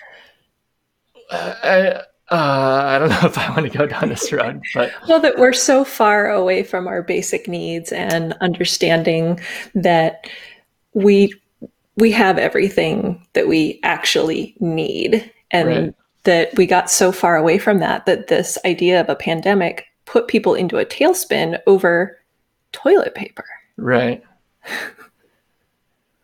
I, 1.30 2.02
uh, 2.28 2.82
I 2.86 2.98
don't 2.98 3.08
know 3.08 3.20
if 3.22 3.38
I 3.38 3.50
want 3.50 3.70
to 3.70 3.78
go 3.78 3.86
down 3.86 4.08
this 4.08 4.32
road, 4.32 4.62
but 4.74 4.92
well, 5.08 5.20
that 5.20 5.38
we're 5.38 5.52
so 5.52 5.84
far 5.84 6.28
away 6.28 6.64
from 6.64 6.88
our 6.88 7.02
basic 7.02 7.46
needs 7.46 7.92
and 7.92 8.32
understanding 8.40 9.38
that 9.74 10.28
we 10.92 11.32
we 11.96 12.10
have 12.12 12.38
everything 12.38 13.24
that 13.34 13.46
we 13.46 13.78
actually 13.84 14.56
need, 14.58 15.32
and 15.52 15.68
right. 15.68 15.94
That 16.26 16.54
we 16.56 16.66
got 16.66 16.90
so 16.90 17.10
far 17.10 17.36
away 17.36 17.58
from 17.58 17.78
that 17.78 18.06
that 18.06 18.28
this 18.28 18.58
idea 18.64 19.00
of 19.00 19.08
a 19.08 19.16
pandemic 19.16 19.86
put 20.04 20.28
people 20.28 20.54
into 20.54 20.78
a 20.78 20.84
tailspin 20.84 21.58
over 21.66 22.18
toilet 22.72 23.14
paper. 23.14 23.46
Right. 23.76 24.22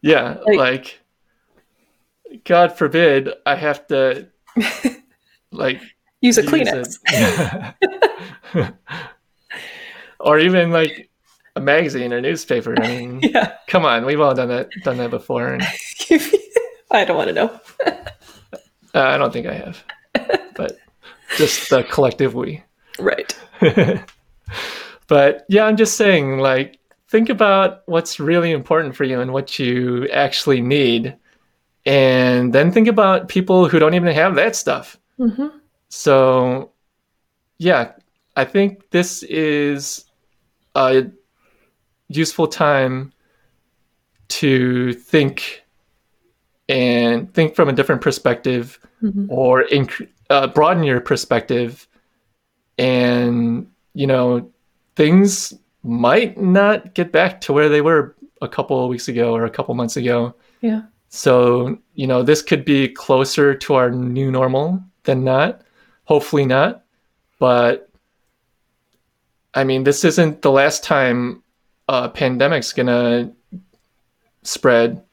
Yeah, 0.03 0.39
like, 0.45 0.59
like 0.59 1.01
God 2.45 2.77
forbid 2.77 3.31
I 3.47 3.55
have 3.55 3.87
to 3.87 4.29
like 5.53 5.81
use 6.21 6.39
a 6.39 6.43
Kleenex. 6.43 6.99
or 10.21 10.39
even 10.41 10.71
like 10.71 11.09
a 11.55 11.61
magazine 11.61 12.13
or 12.13 12.21
newspaper. 12.21 12.75
I 12.83 12.89
mean, 12.89 13.21
yeah. 13.23 13.53
come 13.69 13.85
on, 13.85 14.05
we've 14.05 14.21
all 14.21 14.35
done 14.35 14.49
that 14.49 14.71
done 14.83 14.97
that 14.99 15.11
before. 15.11 15.55
And, 15.55 15.63
I 16.91 17.05
don't 17.05 17.17
want 17.17 17.29
to 17.29 17.35
know. 17.35 17.61
uh, 17.87 17.93
I 18.95 19.17
don't 19.17 19.33
think 19.33 19.47
I 19.47 19.55
have, 19.55 19.83
but 20.55 20.79
just 21.37 21.71
the 21.71 21.85
collective 21.85 22.35
we. 22.35 22.63
Right. 22.99 23.37
but 25.07 25.45
yeah, 25.49 25.65
I'm 25.65 25.77
just 25.77 25.97
saying, 25.97 26.39
like, 26.39 26.79
think 27.09 27.29
about 27.29 27.83
what's 27.87 28.21
really 28.21 28.53
important 28.53 28.97
for 28.97 29.05
you 29.05 29.21
and 29.21 29.33
what 29.33 29.59
you 29.59 30.09
actually 30.09 30.61
need 30.61 31.17
and 31.85 32.53
then 32.53 32.71
think 32.71 32.89
about 32.89 33.29
people 33.29 33.69
who 33.69 33.79
don't 33.79 33.95
even 33.95 34.15
have 34.15 34.35
that 34.37 34.55
stuff. 34.55 34.99
Mm-hmm. 35.19 35.49
So, 35.89 36.73
yeah, 37.59 37.93
I 38.37 38.45
think 38.45 38.91
this 38.91 39.23
is 39.25 40.05
a 40.75 41.07
useful 42.09 42.47
time 42.47 43.13
to 44.29 44.93
think 44.95 45.65
and 46.69 47.33
think 47.35 47.55
from 47.55 47.69
a 47.69 47.73
different 47.73 48.01
perspective 48.01 48.79
mm-hmm. 49.03 49.27
or 49.29 49.65
inc- 49.65 50.09
uh, 50.33 50.47
broaden 50.49 50.83
your 50.83 51.01
perspective 51.01 51.87
and 52.79 53.71
you 53.95 54.07
know 54.07 54.51
things 54.97 55.55
might 55.83 56.41
not 56.41 56.95
get 56.95 57.13
back 57.13 57.41
to 57.41 57.53
where 57.53 57.69
they 57.69 57.81
were 57.81 58.17
a 58.41 58.49
couple 58.49 58.83
of 58.83 58.89
weeks 58.89 59.09
ago 59.09 59.35
or 59.35 59.45
a 59.45 59.51
couple 59.51 59.75
months 59.75 59.97
ago 59.97 60.35
yeah 60.61 60.83
so, 61.15 61.77
you 61.95 62.07
know, 62.07 62.23
this 62.23 62.41
could 62.41 62.65
be 62.65 62.89
closer 62.89 63.55
to 63.55 63.75
our 63.75 63.91
new 63.91 64.31
normal 64.31 64.83
than 65.05 65.25
not. 65.25 65.61
Hopefully 66.05 66.47
not. 66.47 66.85
But 67.39 67.91
I 69.53 69.65
mean, 69.65 69.85
this 69.85 70.07
isn't 70.07 70.41
the 70.41 70.51
last 70.51 70.83
time 70.83 71.43
a 71.87 72.09
pandemic's 72.09 72.73
to 72.73 73.31
spread. 74.43 75.05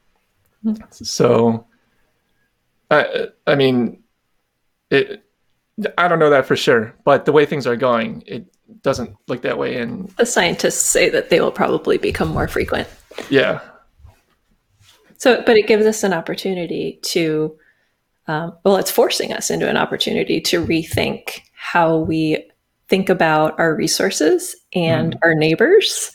So, 0.88 1.66
I, 2.90 3.28
I 3.46 3.54
mean, 3.54 3.99
it, 4.90 5.24
I 5.96 6.08
don't 6.08 6.18
know 6.18 6.30
that 6.30 6.46
for 6.46 6.56
sure, 6.56 6.94
but 7.04 7.24
the 7.24 7.32
way 7.32 7.46
things 7.46 7.66
are 7.66 7.76
going, 7.76 8.22
it 8.26 8.46
doesn't 8.82 9.16
look 9.28 9.42
that 9.42 9.58
way. 9.58 9.76
And 9.76 10.08
the 10.10 10.26
scientists 10.26 10.84
say 10.84 11.08
that 11.10 11.30
they 11.30 11.40
will 11.40 11.52
probably 11.52 11.98
become 11.98 12.28
more 12.28 12.48
frequent. 12.48 12.88
Yeah. 13.28 13.60
So, 15.16 15.42
but 15.44 15.56
it 15.56 15.66
gives 15.66 15.86
us 15.86 16.02
an 16.02 16.12
opportunity 16.12 16.98
to, 17.02 17.56
um, 18.26 18.56
well, 18.64 18.76
it's 18.76 18.90
forcing 18.90 19.32
us 19.32 19.50
into 19.50 19.68
an 19.68 19.76
opportunity 19.76 20.40
to 20.42 20.64
rethink 20.64 21.40
how 21.54 21.98
we 21.98 22.50
think 22.88 23.08
about 23.08 23.58
our 23.58 23.74
resources 23.74 24.56
and 24.74 25.14
mm. 25.14 25.18
our 25.22 25.34
neighbors 25.34 26.12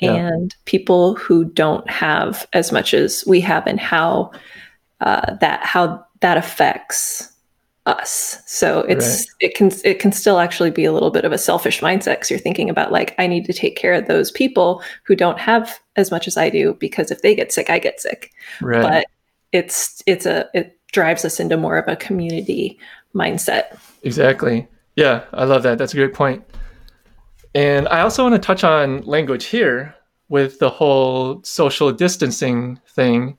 yeah. 0.00 0.14
and 0.14 0.54
people 0.64 1.14
who 1.16 1.44
don't 1.44 1.88
have 1.88 2.46
as 2.52 2.72
much 2.72 2.94
as 2.94 3.24
we 3.26 3.40
have 3.40 3.66
and 3.66 3.80
how 3.80 4.30
uh, 5.00 5.34
that 5.40 5.64
how 5.64 6.04
that 6.20 6.36
affects 6.36 7.31
us. 7.86 8.40
So 8.46 8.80
it's 8.80 9.20
right. 9.20 9.26
it 9.40 9.54
can 9.54 9.70
it 9.84 9.98
can 9.98 10.12
still 10.12 10.38
actually 10.38 10.70
be 10.70 10.84
a 10.84 10.92
little 10.92 11.10
bit 11.10 11.24
of 11.24 11.32
a 11.32 11.38
selfish 11.38 11.80
mindset 11.80 12.14
because 12.14 12.30
you're 12.30 12.38
thinking 12.38 12.70
about 12.70 12.92
like 12.92 13.14
I 13.18 13.26
need 13.26 13.44
to 13.46 13.52
take 13.52 13.76
care 13.76 13.94
of 13.94 14.06
those 14.06 14.30
people 14.30 14.82
who 15.04 15.16
don't 15.16 15.38
have 15.38 15.80
as 15.96 16.10
much 16.10 16.28
as 16.28 16.36
I 16.36 16.48
do 16.48 16.74
because 16.74 17.10
if 17.10 17.22
they 17.22 17.34
get 17.34 17.52
sick, 17.52 17.70
I 17.70 17.78
get 17.78 18.00
sick. 18.00 18.32
Right. 18.60 18.82
But 18.82 19.06
it's 19.50 20.02
it's 20.06 20.26
a 20.26 20.48
it 20.54 20.78
drives 20.92 21.24
us 21.24 21.40
into 21.40 21.56
more 21.56 21.76
of 21.76 21.88
a 21.88 21.96
community 21.96 22.78
mindset. 23.14 23.78
Exactly. 24.02 24.68
Yeah, 24.94 25.24
I 25.32 25.44
love 25.44 25.62
that. 25.64 25.78
That's 25.78 25.94
a 25.94 25.96
great 25.96 26.14
point. 26.14 26.44
And 27.54 27.88
I 27.88 28.00
also 28.00 28.22
want 28.22 28.34
to 28.34 28.38
touch 28.38 28.62
on 28.62 29.02
language 29.02 29.46
here 29.46 29.94
with 30.28 30.58
the 30.58 30.70
whole 30.70 31.42
social 31.42 31.90
distancing 31.92 32.80
thing. 32.88 33.38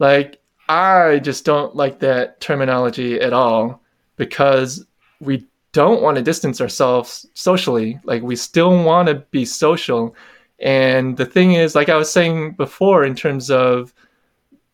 Like 0.00 0.40
I 0.68 1.20
just 1.22 1.44
don't 1.44 1.76
like 1.76 2.00
that 2.00 2.40
terminology 2.40 3.20
at 3.20 3.32
all 3.32 3.83
because 4.16 4.84
we 5.20 5.46
don't 5.74 6.02
want 6.02 6.16
to 6.16 6.22
distance 6.22 6.60
ourselves 6.60 7.26
socially. 7.34 7.98
Like 8.04 8.22
we 8.22 8.36
still 8.36 8.84
want 8.84 9.08
to 9.08 9.16
be 9.30 9.44
social. 9.44 10.14
And 10.60 11.16
the 11.16 11.26
thing 11.26 11.54
is, 11.54 11.74
like 11.74 11.88
I 11.88 11.96
was 11.96 12.10
saying 12.10 12.52
before, 12.52 13.04
in 13.04 13.14
terms 13.14 13.50
of 13.50 13.92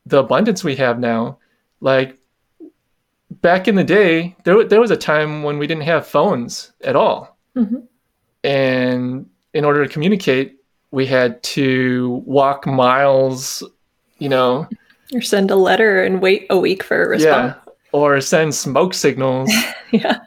the 0.06 0.18
abundance 0.18 0.62
we 0.62 0.76
have 0.76 1.00
now, 1.00 1.38
like 1.80 2.18
back 3.40 3.66
in 3.66 3.74
the 3.74 3.84
day, 3.84 4.36
there, 4.44 4.62
there 4.62 4.80
was 4.80 4.90
a 4.90 4.96
time 4.96 5.42
when 5.42 5.58
we 5.58 5.66
didn't 5.66 5.84
have 5.84 6.06
phones 6.06 6.72
at 6.84 6.96
all. 6.96 7.38
Mm-hmm. 7.56 7.78
And 8.44 9.28
in 9.54 9.64
order 9.64 9.86
to 9.86 9.92
communicate, 9.92 10.58
we 10.90 11.06
had 11.06 11.42
to 11.42 12.22
walk 12.26 12.66
miles, 12.66 13.62
you 14.18 14.28
know. 14.28 14.68
Or 15.14 15.22
send 15.22 15.50
a 15.50 15.56
letter 15.56 16.04
and 16.04 16.20
wait 16.20 16.46
a 16.50 16.58
week 16.58 16.82
for 16.82 17.02
a 17.02 17.08
response. 17.08 17.54
Yeah 17.56 17.69
or 17.92 18.20
send 18.20 18.54
smoke 18.54 18.94
signals. 18.94 19.50
yeah. 19.90 20.18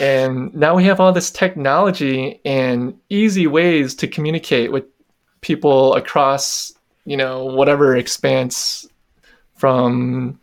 And 0.00 0.54
now 0.54 0.74
we 0.74 0.84
have 0.84 1.00
all 1.00 1.12
this 1.12 1.30
technology 1.30 2.40
and 2.44 2.98
easy 3.08 3.46
ways 3.46 3.94
to 3.96 4.06
communicate 4.06 4.70
with 4.70 4.84
people 5.40 5.94
across, 5.94 6.72
you 7.04 7.16
know, 7.16 7.44
whatever 7.44 7.96
expanse 7.96 8.86
from 9.56 10.38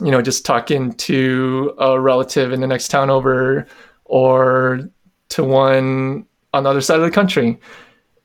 you 0.00 0.10
know 0.10 0.22
just 0.22 0.44
talking 0.44 0.92
to 0.92 1.74
a 1.78 1.98
relative 1.98 2.52
in 2.52 2.60
the 2.60 2.66
next 2.66 2.88
town 2.88 3.10
over 3.10 3.66
or 4.04 4.80
to 5.30 5.42
one 5.42 6.26
on 6.52 6.62
the 6.62 6.70
other 6.70 6.80
side 6.80 6.96
of 6.96 7.02
the 7.02 7.10
country 7.10 7.58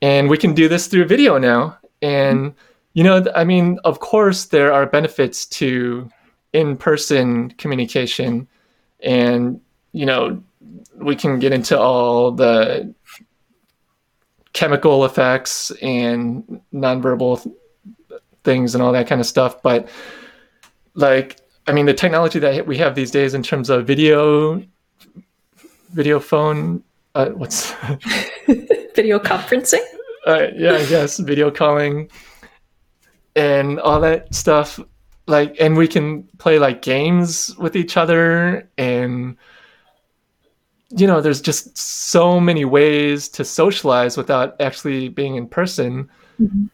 and 0.01 0.29
we 0.29 0.37
can 0.37 0.53
do 0.53 0.67
this 0.67 0.87
through 0.87 1.05
video 1.05 1.37
now 1.37 1.77
and 2.01 2.53
you 2.93 3.03
know 3.03 3.25
i 3.35 3.43
mean 3.43 3.79
of 3.85 3.99
course 3.99 4.45
there 4.45 4.71
are 4.71 4.85
benefits 4.85 5.45
to 5.45 6.07
in-person 6.53 7.49
communication 7.51 8.47
and 9.01 9.59
you 9.91 10.05
know 10.05 10.41
we 10.95 11.15
can 11.15 11.39
get 11.39 11.51
into 11.51 11.77
all 11.77 12.31
the 12.31 12.93
chemical 14.53 15.03
effects 15.03 15.71
and 15.81 16.61
nonverbal 16.73 17.51
things 18.43 18.75
and 18.75 18.83
all 18.83 18.91
that 18.91 19.07
kind 19.07 19.19
of 19.19 19.27
stuff 19.27 19.61
but 19.63 19.89
like 20.93 21.41
i 21.67 21.71
mean 21.71 21.87
the 21.87 21.93
technology 21.93 22.37
that 22.37 22.65
we 22.67 22.77
have 22.77 22.93
these 22.93 23.09
days 23.09 23.33
in 23.33 23.41
terms 23.41 23.69
of 23.69 23.85
video 23.87 24.61
video 25.91 26.19
phone 26.19 26.83
uh, 27.15 27.29
what's 27.29 27.71
video 28.95 29.19
conferencing? 29.19 29.83
Uh, 30.25 30.47
yeah 30.55 30.73
i 30.73 30.85
guess 30.85 31.17
video 31.17 31.49
calling 31.49 32.09
and 33.35 33.79
all 33.79 33.99
that 33.99 34.33
stuff 34.33 34.79
like 35.27 35.55
and 35.59 35.77
we 35.77 35.87
can 35.87 36.23
play 36.37 36.59
like 36.59 36.81
games 36.81 37.55
with 37.57 37.75
each 37.75 37.97
other 37.97 38.67
and 38.77 39.37
you 40.89 41.07
know 41.07 41.21
there's 41.21 41.41
just 41.41 41.77
so 41.77 42.39
many 42.39 42.65
ways 42.65 43.29
to 43.29 43.45
socialize 43.45 44.17
without 44.17 44.59
actually 44.59 45.09
being 45.09 45.35
in 45.35 45.47
person 45.47 46.09
mm-hmm. 46.39 46.65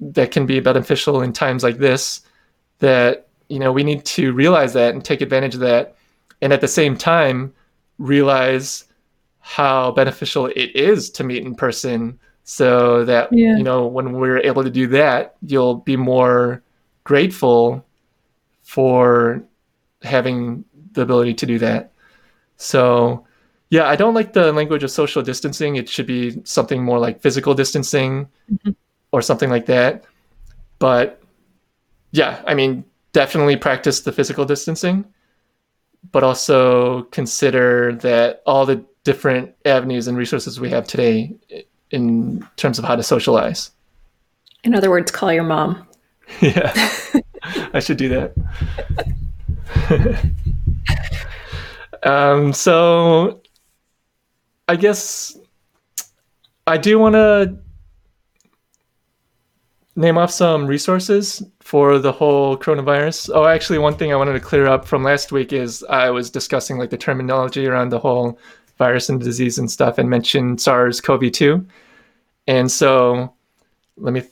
that 0.00 0.30
can 0.30 0.46
be 0.46 0.60
beneficial 0.60 1.22
in 1.22 1.32
times 1.32 1.62
like 1.62 1.78
this 1.78 2.22
that 2.80 3.28
you 3.48 3.58
know 3.58 3.72
we 3.72 3.84
need 3.84 4.04
to 4.04 4.32
realize 4.32 4.72
that 4.72 4.92
and 4.92 5.04
take 5.04 5.20
advantage 5.20 5.54
of 5.54 5.60
that 5.60 5.96
and 6.42 6.52
at 6.52 6.60
the 6.60 6.68
same 6.68 6.96
time 6.96 7.52
realize 7.98 8.84
how 9.40 9.92
beneficial 9.92 10.46
it 10.46 10.74
is 10.74 11.08
to 11.08 11.22
meet 11.22 11.44
in 11.44 11.54
person 11.54 12.18
so 12.42 13.04
that 13.04 13.32
yeah. 13.32 13.56
you 13.56 13.62
know 13.62 13.86
when 13.86 14.12
we're 14.12 14.38
able 14.38 14.64
to 14.64 14.70
do 14.70 14.88
that 14.88 15.36
you'll 15.40 15.76
be 15.76 15.96
more 15.96 16.62
grateful 17.06 17.86
for 18.62 19.42
having 20.02 20.64
the 20.92 21.02
ability 21.02 21.32
to 21.34 21.46
do 21.46 21.58
that 21.58 21.92
so 22.56 23.24
yeah 23.70 23.86
i 23.88 23.94
don't 23.94 24.14
like 24.14 24.32
the 24.32 24.52
language 24.52 24.82
of 24.82 24.90
social 24.90 25.22
distancing 25.22 25.76
it 25.76 25.88
should 25.88 26.06
be 26.06 26.40
something 26.44 26.82
more 26.82 26.98
like 26.98 27.20
physical 27.20 27.54
distancing 27.54 28.26
mm-hmm. 28.50 28.72
or 29.12 29.22
something 29.22 29.50
like 29.50 29.66
that 29.66 30.04
but 30.80 31.22
yeah 32.10 32.42
i 32.46 32.54
mean 32.54 32.84
definitely 33.12 33.56
practice 33.56 34.00
the 34.00 34.12
physical 34.12 34.44
distancing 34.44 35.04
but 36.10 36.24
also 36.24 37.02
consider 37.04 37.94
that 37.94 38.42
all 38.46 38.66
the 38.66 38.84
different 39.04 39.54
avenues 39.64 40.08
and 40.08 40.18
resources 40.18 40.58
we 40.58 40.70
have 40.70 40.86
today 40.86 41.32
in 41.90 42.46
terms 42.56 42.78
of 42.78 42.84
how 42.84 42.96
to 42.96 43.02
socialize. 43.02 43.70
In 44.64 44.74
other 44.74 44.90
words, 44.90 45.12
call 45.12 45.32
your 45.32 45.44
mom. 45.44 45.85
yeah, 46.40 46.72
I 47.72 47.80
should 47.80 47.96
do 47.96 48.08
that. 48.08 48.32
um, 52.02 52.52
so 52.52 53.40
I 54.68 54.76
guess 54.76 55.36
I 56.66 56.76
do 56.76 56.98
want 56.98 57.14
to 57.14 57.58
name 59.94 60.18
off 60.18 60.30
some 60.30 60.66
resources 60.66 61.42
for 61.60 61.98
the 61.98 62.12
whole 62.12 62.56
coronavirus. 62.56 63.30
Oh, 63.34 63.46
actually, 63.46 63.78
one 63.78 63.96
thing 63.96 64.12
I 64.12 64.16
wanted 64.16 64.34
to 64.34 64.40
clear 64.40 64.66
up 64.66 64.86
from 64.86 65.02
last 65.02 65.32
week 65.32 65.52
is 65.52 65.84
I 65.88 66.10
was 66.10 66.30
discussing 66.30 66.78
like 66.78 66.90
the 66.90 66.98
terminology 66.98 67.66
around 67.66 67.88
the 67.88 67.98
whole 67.98 68.38
virus 68.78 69.08
and 69.08 69.20
disease 69.20 69.58
and 69.58 69.70
stuff 69.70 69.98
and 69.98 70.08
mentioned 70.08 70.60
SARS-CoV-2. 70.60 71.66
And 72.46 72.70
so 72.70 73.34
let 73.96 74.12
me 74.12 74.22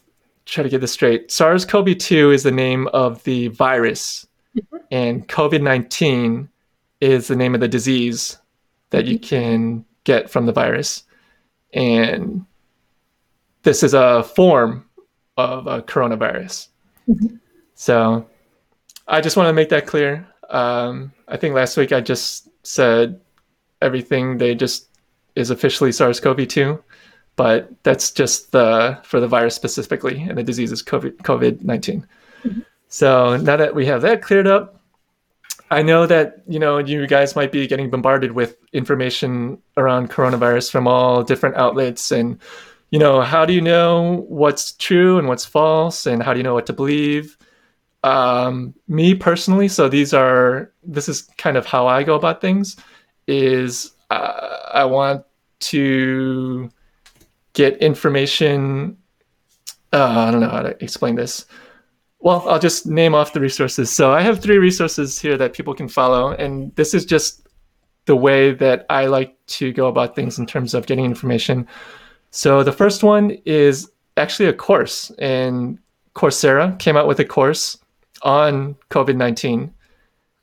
try 0.46 0.62
to 0.62 0.70
get 0.70 0.80
this 0.80 0.92
straight. 0.92 1.30
SARS-CoV-2 1.30 2.34
is 2.34 2.42
the 2.42 2.52
name 2.52 2.88
of 2.88 3.22
the 3.24 3.48
virus 3.48 4.26
mm-hmm. 4.56 4.76
and 4.90 5.26
COVID-19 5.28 6.48
is 7.00 7.28
the 7.28 7.36
name 7.36 7.54
of 7.54 7.60
the 7.60 7.68
disease 7.68 8.38
that 8.90 9.06
you 9.06 9.18
can 9.18 9.84
get 10.04 10.30
from 10.30 10.46
the 10.46 10.52
virus. 10.52 11.04
And 11.72 12.44
this 13.62 13.82
is 13.82 13.94
a 13.94 14.22
form 14.22 14.88
of 15.36 15.66
a 15.66 15.82
coronavirus. 15.82 16.68
Mm-hmm. 17.08 17.36
So 17.74 18.26
I 19.08 19.20
just 19.20 19.36
want 19.36 19.48
to 19.48 19.52
make 19.52 19.68
that 19.70 19.86
clear. 19.86 20.26
Um, 20.50 21.12
I 21.26 21.36
think 21.36 21.54
last 21.54 21.76
week 21.76 21.92
I 21.92 22.00
just 22.00 22.48
said 22.62 23.20
everything 23.82 24.38
they 24.38 24.54
just 24.54 24.88
is 25.34 25.50
officially 25.50 25.90
SARS-CoV-2, 25.90 26.80
but 27.36 27.70
that's 27.82 28.10
just 28.10 28.52
the 28.52 28.98
for 29.02 29.20
the 29.20 29.28
virus 29.28 29.54
specifically, 29.54 30.20
and 30.28 30.38
the 30.38 30.42
disease 30.42 30.72
is 30.72 30.82
COVID 30.82 31.16
COVID 31.18 31.62
19 31.62 32.06
mm-hmm. 32.44 32.60
So 32.88 33.36
now 33.36 33.56
that 33.56 33.74
we 33.74 33.86
have 33.86 34.02
that 34.02 34.22
cleared 34.22 34.46
up, 34.46 34.80
I 35.70 35.82
know 35.82 36.06
that 36.06 36.42
you 36.46 36.58
know 36.58 36.78
you 36.78 37.06
guys 37.06 37.34
might 37.34 37.50
be 37.50 37.66
getting 37.66 37.90
bombarded 37.90 38.32
with 38.32 38.56
information 38.72 39.58
around 39.76 40.10
coronavirus 40.10 40.70
from 40.70 40.86
all 40.86 41.22
different 41.22 41.56
outlets, 41.56 42.12
and 42.12 42.38
you 42.90 42.98
know 42.98 43.20
how 43.20 43.44
do 43.44 43.52
you 43.52 43.60
know 43.60 44.24
what's 44.28 44.72
true 44.72 45.18
and 45.18 45.26
what's 45.28 45.44
false, 45.44 46.06
and 46.06 46.22
how 46.22 46.32
do 46.32 46.38
you 46.38 46.44
know 46.44 46.54
what 46.54 46.66
to 46.66 46.72
believe? 46.72 47.36
Um, 48.04 48.74
me 48.86 49.14
personally, 49.14 49.66
so 49.66 49.88
these 49.88 50.12
are 50.12 50.70
this 50.82 51.08
is 51.08 51.22
kind 51.38 51.56
of 51.56 51.66
how 51.66 51.86
I 51.86 52.02
go 52.04 52.14
about 52.14 52.40
things 52.40 52.76
is 53.26 53.92
uh, 54.10 54.58
I 54.72 54.84
want 54.84 55.24
to 55.60 56.70
get 57.54 57.76
information. 57.78 58.96
Uh, 59.92 60.26
I 60.26 60.30
don't 60.30 60.40
know 60.40 60.48
how 60.48 60.62
to 60.62 60.82
explain 60.82 61.14
this. 61.14 61.46
Well, 62.20 62.48
I'll 62.48 62.58
just 62.58 62.86
name 62.86 63.14
off 63.14 63.32
the 63.32 63.40
resources. 63.40 63.90
So 63.90 64.12
I 64.12 64.22
have 64.22 64.40
three 64.40 64.58
resources 64.58 65.18
here 65.18 65.36
that 65.36 65.52
people 65.52 65.74
can 65.74 65.88
follow, 65.88 66.32
and 66.32 66.74
this 66.76 66.94
is 66.94 67.04
just 67.04 67.46
the 68.06 68.16
way 68.16 68.52
that 68.52 68.86
I 68.90 69.06
like 69.06 69.36
to 69.46 69.72
go 69.72 69.88
about 69.88 70.14
things 70.14 70.38
in 70.38 70.46
terms 70.46 70.74
of 70.74 70.86
getting 70.86 71.04
information. 71.04 71.66
So 72.30 72.62
the 72.62 72.72
first 72.72 73.02
one 73.02 73.30
is 73.44 73.90
actually 74.16 74.48
a 74.48 74.52
course, 74.52 75.10
and 75.18 75.78
Coursera 76.14 76.78
came 76.78 76.96
out 76.96 77.08
with 77.08 77.20
a 77.20 77.24
course 77.24 77.78
on 78.22 78.76
COVID 78.90 79.16
19 79.16 79.72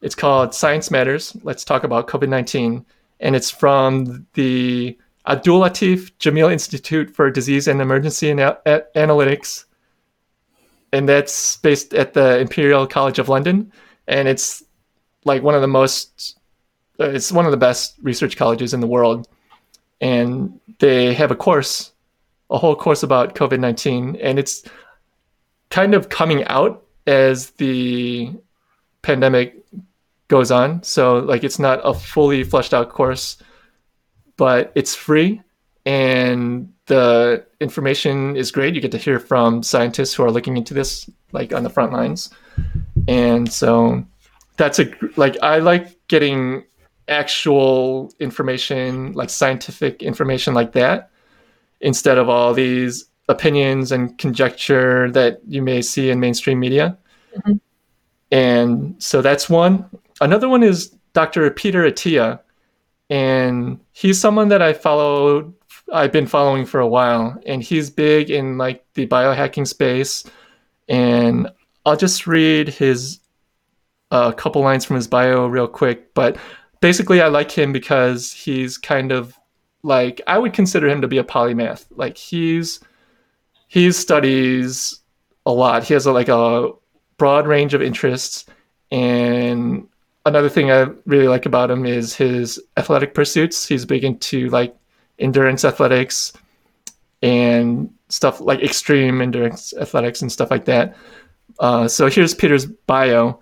it's 0.02 0.16
called 0.16 0.54
Science 0.54 0.90
Matters. 0.90 1.36
Let's 1.44 1.64
talk 1.64 1.84
about 1.84 2.08
COVID 2.08 2.28
19. 2.30 2.86
And 3.20 3.36
it's 3.36 3.52
from 3.52 4.26
the 4.34 4.98
Abdul 5.28 5.62
Latif 5.62 6.12
Jameel 6.20 6.52
Institute 6.52 7.14
for 7.14 7.30
Disease 7.30 7.68
and 7.68 7.82
Emergency 7.82 8.32
Ana- 8.32 8.58
Analytics. 8.66 9.66
And 10.92 11.08
that's 11.08 11.58
based 11.58 11.94
at 11.94 12.14
the 12.14 12.40
Imperial 12.40 12.88
College 12.88 13.20
of 13.20 13.30
London. 13.30 13.72
And 14.08 14.28
it's 14.28 14.64
like 15.24 15.44
one 15.44 15.56
of 15.56 15.62
the 15.62 15.68
most, 15.68 16.38
uh, 17.00 17.10
it's 17.10 17.32
one 17.32 17.46
of 17.46 17.52
the 17.52 17.58
best 17.58 17.96
research 18.02 18.36
colleges 18.36 18.74
in 18.74 18.80
the 18.80 18.88
world. 18.88 19.28
And 20.02 20.60
they 20.80 21.14
have 21.14 21.32
a 21.32 21.36
course, 21.36 21.92
a 22.50 22.58
whole 22.58 22.76
course 22.76 23.04
about 23.04 23.36
COVID 23.36 23.60
19. 23.60 24.18
And 24.18 24.40
it's 24.40 24.64
kind 25.70 25.94
of 25.94 26.10
coming 26.10 26.44
out 26.46 26.84
as 27.08 27.52
the 27.52 28.34
pandemic 29.02 29.64
goes 30.28 30.52
on. 30.52 30.82
So 30.84 31.20
like 31.20 31.44
it's 31.44 31.60
not 31.60 31.80
a 31.84 31.94
fully 31.94 32.44
fleshed 32.44 32.74
out 32.74 32.90
course, 32.90 33.38
but 34.42 34.72
it's 34.74 34.96
free 34.96 35.40
and 35.86 36.68
the 36.88 37.46
information 37.60 38.36
is 38.36 38.50
great. 38.50 38.74
You 38.74 38.82
get 38.82 38.92
to 38.94 38.98
hear 38.98 39.20
from 39.20 39.62
scientists 39.62 40.16
who 40.16 40.24
are 40.24 40.32
looking 40.32 40.58
into 40.58 40.74
this 40.74 41.08
like 41.32 41.54
on 41.54 41.62
the 41.62 41.70
front 41.70 41.94
lines. 41.94 42.32
And 43.08 43.54
so 43.54 44.04
that's 44.58 44.80
a 44.80 44.92
like 45.16 45.38
I 45.44 45.60
like 45.60 45.96
getting 46.08 46.64
actual 47.08 48.12
information, 48.20 49.14
like 49.14 49.30
scientific 49.30 50.02
information 50.02 50.56
like 50.56 50.72
that 50.72 51.12
instead 51.82 52.18
of 52.18 52.28
all 52.28 52.52
these 52.56 53.06
opinions 53.30 53.92
and 53.92 54.18
conjecture 54.18 55.12
that 55.12 55.40
you 55.48 55.62
may 55.62 55.84
see 55.84 56.10
in 56.10 56.20
mainstream 56.20 56.60
media. 56.60 56.98
Mm-hmm. 57.38 57.54
And 58.32 58.96
so 58.98 59.22
that's 59.22 59.48
one. 59.52 59.88
Another 60.20 60.50
one 60.50 60.64
is 60.64 60.88
Dr. 61.14 61.48
Peter 61.52 61.84
Attia, 61.84 62.40
and 63.12 63.78
he's 63.92 64.20
someone 64.20 64.48
that 64.48 64.62
I 64.62 64.72
followed. 64.72 65.54
I've 65.92 66.14
been 66.14 66.28
following 66.28 66.66
for 66.66 66.80
a 66.80 66.88
while, 66.88 67.38
and 67.46 67.62
he's 67.62 67.90
big 67.90 68.32
in 68.32 68.58
like 68.58 68.86
the 68.94 69.06
biohacking 69.06 69.68
space. 69.68 70.24
And 70.88 71.50
I'll 71.86 71.98
just 71.98 72.26
read 72.26 72.70
his 72.70 73.20
a 74.12 74.16
uh, 74.16 74.32
couple 74.32 74.62
lines 74.62 74.86
from 74.86 74.96
his 74.96 75.08
bio 75.08 75.46
real 75.46 75.68
quick. 75.68 76.14
But 76.14 76.38
basically, 76.80 77.22
I 77.22 77.28
like 77.28 77.52
him 77.52 77.74
because 77.74 78.32
he's 78.32 78.78
kind 78.78 79.12
of 79.12 79.38
like 79.84 80.22
I 80.26 80.38
would 80.38 80.54
consider 80.54 80.88
him 80.88 81.02
to 81.02 81.08
be 81.08 81.18
a 81.18 81.24
polymath. 81.24 81.86
Like 81.92 82.16
he's 82.16 82.80
he 83.68 83.92
studies 83.92 85.02
a 85.46 85.52
lot. 85.52 85.84
He 85.84 85.94
has 85.94 86.06
a, 86.06 86.14
like 86.14 86.30
a 86.30 86.70
broad 87.18 87.46
range 87.46 87.74
of 87.74 87.82
interests. 87.82 88.46
And 88.90 89.88
another 90.26 90.50
thing 90.50 90.72
I 90.72 90.88
really 91.06 91.28
like 91.28 91.46
about 91.46 91.72
him 91.72 91.86
is 91.86 92.16
his 92.16 92.62
athletic 92.78 93.14
pursuits. 93.14 93.68
He's 93.68 93.86
big 93.86 94.04
into 94.04 94.50
like 94.50 94.76
endurance 95.20 95.66
athletics 95.66 96.34
and 97.22 97.92
stuff 98.10 98.42
like 98.42 98.62
extreme 98.62 99.22
endurance 99.22 99.74
athletics 99.80 100.22
and 100.22 100.32
stuff 100.32 100.52
like 100.52 100.66
that. 100.66 100.96
Uh, 101.60 101.88
so 101.88 102.10
here's 102.10 102.34
Peter's 102.34 102.66
bio. 102.66 103.40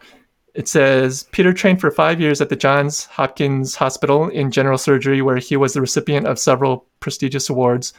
It 0.56 0.68
says 0.68 1.24
Peter 1.32 1.54
trained 1.54 1.80
for 1.80 1.92
five 1.92 2.20
years 2.20 2.42
at 2.42 2.50
the 2.50 2.56
Johns 2.56 3.06
Hopkins 3.06 3.76
Hospital 3.76 4.28
in 4.30 4.52
general 4.52 4.78
surgery, 4.78 5.22
where 5.22 5.38
he 5.38 5.56
was 5.56 5.74
the 5.74 5.82
recipient 5.82 6.28
of 6.28 6.40
several 6.40 6.86
prestigious 7.00 7.50
awards, 7.50 7.94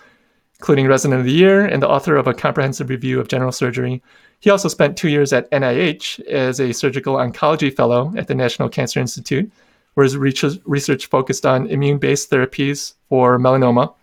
including 0.60 0.86
Resident 0.86 1.18
of 1.18 1.24
the 1.24 1.32
Year 1.32 1.64
and 1.64 1.82
the 1.82 1.88
author 1.88 2.16
of 2.16 2.26
a 2.26 2.34
comprehensive 2.34 2.90
review 2.90 3.18
of 3.18 3.28
general 3.28 3.50
surgery. 3.50 4.02
He 4.40 4.50
also 4.50 4.68
spent 4.68 4.94
two 4.94 5.08
years 5.08 5.32
at 5.32 5.50
NIH 5.52 6.20
as 6.26 6.60
a 6.60 6.74
surgical 6.74 7.14
oncology 7.14 7.74
fellow 7.74 8.12
at 8.14 8.28
the 8.28 8.34
National 8.34 8.68
Cancer 8.68 9.00
Institute, 9.00 9.50
where 9.94 10.04
his 10.04 10.18
research 10.18 11.06
focused 11.06 11.46
on 11.46 11.66
immune 11.68 11.96
based 11.96 12.30
therapies 12.30 12.92
for 13.08 13.38
melanoma. 13.38 13.94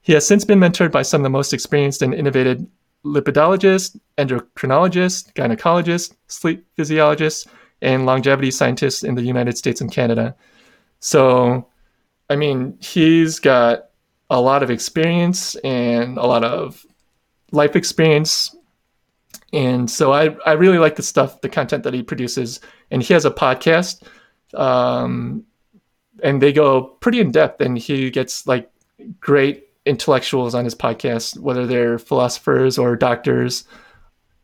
He 0.00 0.12
has 0.14 0.26
since 0.26 0.44
been 0.44 0.58
mentored 0.58 0.90
by 0.90 1.02
some 1.02 1.20
of 1.20 1.22
the 1.22 1.30
most 1.30 1.52
experienced 1.52 2.02
and 2.02 2.12
innovative 2.12 2.66
lipidologists, 3.04 3.96
endocrinologists, 4.18 5.32
gynecologists, 5.34 6.16
sleep 6.26 6.66
physiologists, 6.74 7.46
and 7.80 8.06
longevity 8.06 8.50
scientists 8.50 9.04
in 9.04 9.14
the 9.14 9.22
United 9.22 9.56
States 9.56 9.80
and 9.80 9.92
Canada. 9.92 10.34
So, 10.98 11.68
I 12.28 12.34
mean, 12.34 12.76
he's 12.80 13.38
got 13.38 13.90
a 14.32 14.40
lot 14.40 14.62
of 14.62 14.70
experience 14.70 15.56
and 15.56 16.16
a 16.16 16.24
lot 16.24 16.42
of 16.42 16.86
life 17.52 17.76
experience. 17.76 18.56
And 19.52 19.90
so 19.90 20.14
I, 20.14 20.34
I 20.46 20.52
really 20.52 20.78
like 20.78 20.96
the 20.96 21.02
stuff, 21.02 21.42
the 21.42 21.50
content 21.50 21.84
that 21.84 21.92
he 21.92 22.02
produces. 22.02 22.58
And 22.90 23.02
he 23.02 23.12
has 23.12 23.26
a 23.26 23.30
podcast. 23.30 24.02
Um, 24.54 25.44
and 26.22 26.40
they 26.40 26.50
go 26.50 26.82
pretty 27.00 27.20
in 27.20 27.30
depth 27.30 27.60
and 27.60 27.76
he 27.76 28.10
gets 28.10 28.46
like 28.46 28.70
great 29.20 29.68
intellectuals 29.84 30.54
on 30.54 30.64
his 30.64 30.74
podcast, 30.74 31.38
whether 31.38 31.66
they're 31.66 31.98
philosophers 31.98 32.78
or 32.78 32.96
doctors. 32.96 33.64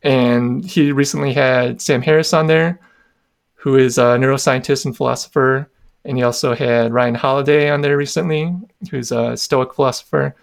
And 0.02 0.62
he 0.66 0.92
recently 0.92 1.32
had 1.32 1.80
Sam 1.80 2.02
Harris 2.02 2.34
on 2.34 2.46
there, 2.46 2.78
who 3.54 3.76
is 3.76 3.96
a 3.96 4.18
neuroscientist 4.18 4.84
and 4.84 4.94
philosopher. 4.94 5.70
And 6.04 6.16
he 6.16 6.22
also 6.22 6.54
had 6.54 6.92
Ryan 6.92 7.14
Holiday 7.14 7.70
on 7.70 7.80
there 7.80 7.96
recently, 7.96 8.54
who's 8.90 9.12
a 9.12 9.36
Stoic 9.36 9.74
philosopher. 9.74 10.34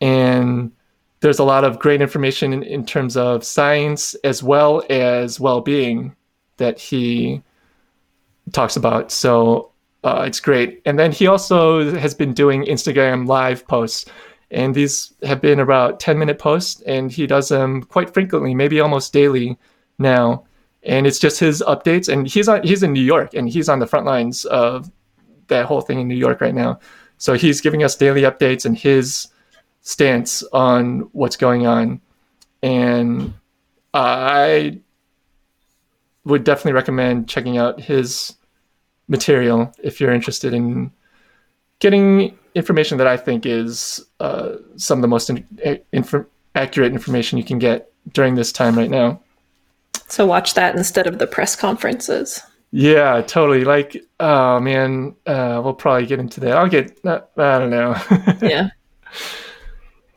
And 0.00 0.72
there's 1.20 1.38
a 1.38 1.44
lot 1.44 1.64
of 1.64 1.78
great 1.78 2.00
information 2.00 2.52
in, 2.52 2.62
in 2.62 2.86
terms 2.86 3.16
of 3.16 3.44
science 3.44 4.14
as 4.24 4.42
well 4.42 4.82
as 4.90 5.38
well 5.38 5.60
being 5.60 6.16
that 6.56 6.78
he 6.78 7.42
talks 8.52 8.76
about. 8.76 9.12
So 9.12 9.70
uh, 10.02 10.24
it's 10.26 10.40
great. 10.40 10.80
And 10.86 10.98
then 10.98 11.12
he 11.12 11.26
also 11.26 11.94
has 11.98 12.14
been 12.14 12.32
doing 12.32 12.64
Instagram 12.64 13.26
live 13.26 13.66
posts. 13.68 14.06
And 14.50 14.74
these 14.74 15.12
have 15.22 15.40
been 15.40 15.60
about 15.60 16.00
10 16.00 16.18
minute 16.18 16.40
posts, 16.40 16.82
and 16.82 17.12
he 17.12 17.24
does 17.24 17.50
them 17.50 17.84
quite 17.84 18.12
frequently, 18.12 18.52
maybe 18.52 18.80
almost 18.80 19.12
daily 19.12 19.56
now 19.98 20.44
and 20.82 21.06
it's 21.06 21.18
just 21.18 21.40
his 21.40 21.62
updates. 21.66 22.12
And 22.12 22.26
he's 22.26 22.48
on 22.48 22.62
he's 22.62 22.82
in 22.82 22.92
New 22.92 23.02
York, 23.02 23.34
and 23.34 23.48
he's 23.48 23.68
on 23.68 23.78
the 23.78 23.86
front 23.86 24.06
lines 24.06 24.44
of 24.46 24.90
that 25.48 25.66
whole 25.66 25.80
thing 25.80 26.00
in 26.00 26.08
New 26.08 26.16
York 26.16 26.40
right 26.40 26.54
now. 26.54 26.78
So 27.18 27.34
he's 27.34 27.60
giving 27.60 27.84
us 27.84 27.96
daily 27.96 28.22
updates 28.22 28.64
and 28.64 28.76
his 28.76 29.28
stance 29.82 30.42
on 30.52 31.00
what's 31.12 31.36
going 31.36 31.66
on. 31.66 32.00
And 32.62 33.34
I 33.92 34.80
would 36.24 36.44
definitely 36.44 36.72
recommend 36.72 37.28
checking 37.28 37.58
out 37.58 37.80
his 37.80 38.34
material 39.08 39.72
if 39.82 40.00
you're 40.00 40.12
interested 40.12 40.54
in 40.54 40.92
getting 41.80 42.38
information 42.54 42.98
that 42.98 43.06
I 43.06 43.16
think 43.16 43.46
is 43.46 44.04
uh, 44.20 44.56
some 44.76 44.98
of 44.98 45.02
the 45.02 45.08
most 45.08 45.30
in- 45.30 45.46
inf- 45.92 46.26
accurate 46.54 46.92
information 46.92 47.38
you 47.38 47.44
can 47.44 47.58
get 47.58 47.92
during 48.12 48.34
this 48.34 48.52
time 48.52 48.76
right 48.76 48.90
now. 48.90 49.20
So 50.08 50.26
watch 50.26 50.54
that 50.54 50.76
instead 50.76 51.06
of 51.06 51.18
the 51.18 51.26
press 51.26 51.54
conferences. 51.54 52.40
Yeah, 52.72 53.20
totally. 53.22 53.64
Like, 53.64 53.96
oh 54.20 54.60
man, 54.60 55.14
uh, 55.26 55.60
we'll 55.62 55.74
probably 55.74 56.06
get 56.06 56.20
into 56.20 56.40
that. 56.40 56.56
I'll 56.56 56.68
get. 56.68 56.98
Uh, 57.04 57.20
I 57.36 57.58
don't 57.58 57.70
know. 57.70 57.96
yeah. 58.42 58.70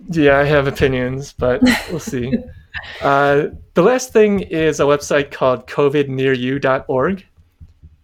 Yeah, 0.10 0.38
I 0.38 0.44
have 0.44 0.68
opinions, 0.68 1.34
but 1.34 1.62
we'll 1.90 2.00
see. 2.00 2.34
uh, 3.02 3.48
the 3.74 3.82
last 3.82 4.14
thing 4.14 4.42
is 4.42 4.80
a 4.80 4.84
website 4.84 5.32
called 5.32 5.66
covidnearyou.org, 5.68 7.26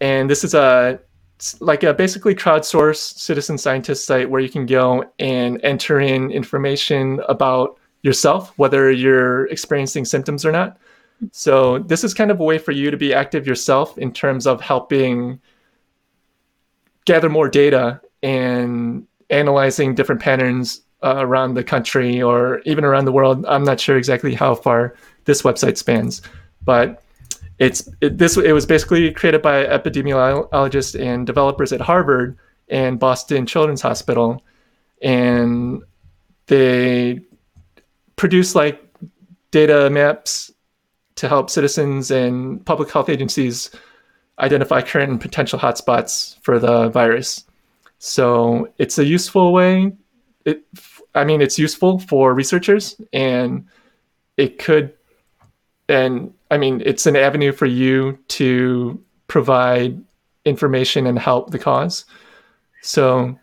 and 0.00 0.30
this 0.30 0.42
is 0.42 0.54
a 0.54 1.00
like 1.60 1.82
a 1.82 1.94
basically 1.94 2.34
crowdsourced 2.34 3.18
citizen 3.18 3.56
scientist 3.56 4.06
site 4.06 4.28
where 4.28 4.40
you 4.40 4.48
can 4.48 4.66
go 4.66 5.04
and 5.18 5.58
enter 5.64 6.00
in 6.00 6.30
information 6.30 7.20
about 7.28 7.78
yourself, 8.02 8.52
whether 8.58 8.90
you're 8.90 9.46
experiencing 9.46 10.04
symptoms 10.04 10.44
or 10.44 10.52
not. 10.52 10.78
So 11.32 11.78
this 11.80 12.04
is 12.04 12.14
kind 12.14 12.30
of 12.30 12.40
a 12.40 12.44
way 12.44 12.58
for 12.58 12.72
you 12.72 12.90
to 12.90 12.96
be 12.96 13.12
active 13.12 13.46
yourself 13.46 13.98
in 13.98 14.12
terms 14.12 14.46
of 14.46 14.60
helping 14.60 15.40
gather 17.04 17.28
more 17.28 17.48
data 17.48 18.00
and 18.22 19.06
analyzing 19.30 19.94
different 19.94 20.20
patterns 20.20 20.82
uh, 21.02 21.16
around 21.18 21.54
the 21.54 21.64
country 21.64 22.20
or 22.20 22.60
even 22.64 22.84
around 22.84 23.04
the 23.04 23.12
world. 23.12 23.44
I'm 23.46 23.64
not 23.64 23.80
sure 23.80 23.96
exactly 23.96 24.34
how 24.34 24.54
far 24.54 24.94
this 25.24 25.42
website 25.42 25.76
spans, 25.76 26.22
but 26.62 27.02
it's 27.58 27.88
it, 28.00 28.18
this 28.18 28.36
it 28.36 28.52
was 28.52 28.66
basically 28.66 29.10
created 29.12 29.42
by 29.42 29.64
epidemiologists 29.64 30.98
and 30.98 31.26
developers 31.26 31.72
at 31.72 31.80
Harvard 31.80 32.36
and 32.68 32.98
Boston 32.98 33.46
Children's 33.46 33.82
Hospital, 33.82 34.42
and 35.02 35.82
they 36.46 37.20
produce 38.16 38.54
like 38.54 38.82
data 39.50 39.90
maps 39.90 40.49
to 41.20 41.28
help 41.28 41.50
citizens 41.50 42.10
and 42.10 42.64
public 42.64 42.90
health 42.90 43.10
agencies 43.10 43.70
identify 44.38 44.80
current 44.80 45.10
and 45.10 45.20
potential 45.20 45.58
hotspots 45.58 46.40
for 46.40 46.58
the 46.58 46.88
virus. 46.88 47.44
So 47.98 48.72
it's 48.78 48.98
a 48.98 49.04
useful 49.04 49.52
way. 49.52 49.92
It, 50.46 50.64
I 51.14 51.24
mean, 51.24 51.42
it's 51.42 51.58
useful 51.58 51.98
for 51.98 52.32
researchers, 52.32 52.98
and 53.12 53.66
it 54.38 54.58
could, 54.58 54.94
and 55.90 56.32
I 56.50 56.56
mean, 56.56 56.82
it's 56.86 57.04
an 57.04 57.16
avenue 57.16 57.52
for 57.52 57.66
you 57.66 58.18
to 58.28 58.98
provide 59.26 60.02
information 60.46 61.06
and 61.06 61.18
help 61.18 61.50
the 61.50 61.58
cause. 61.58 62.06
So 62.80 63.38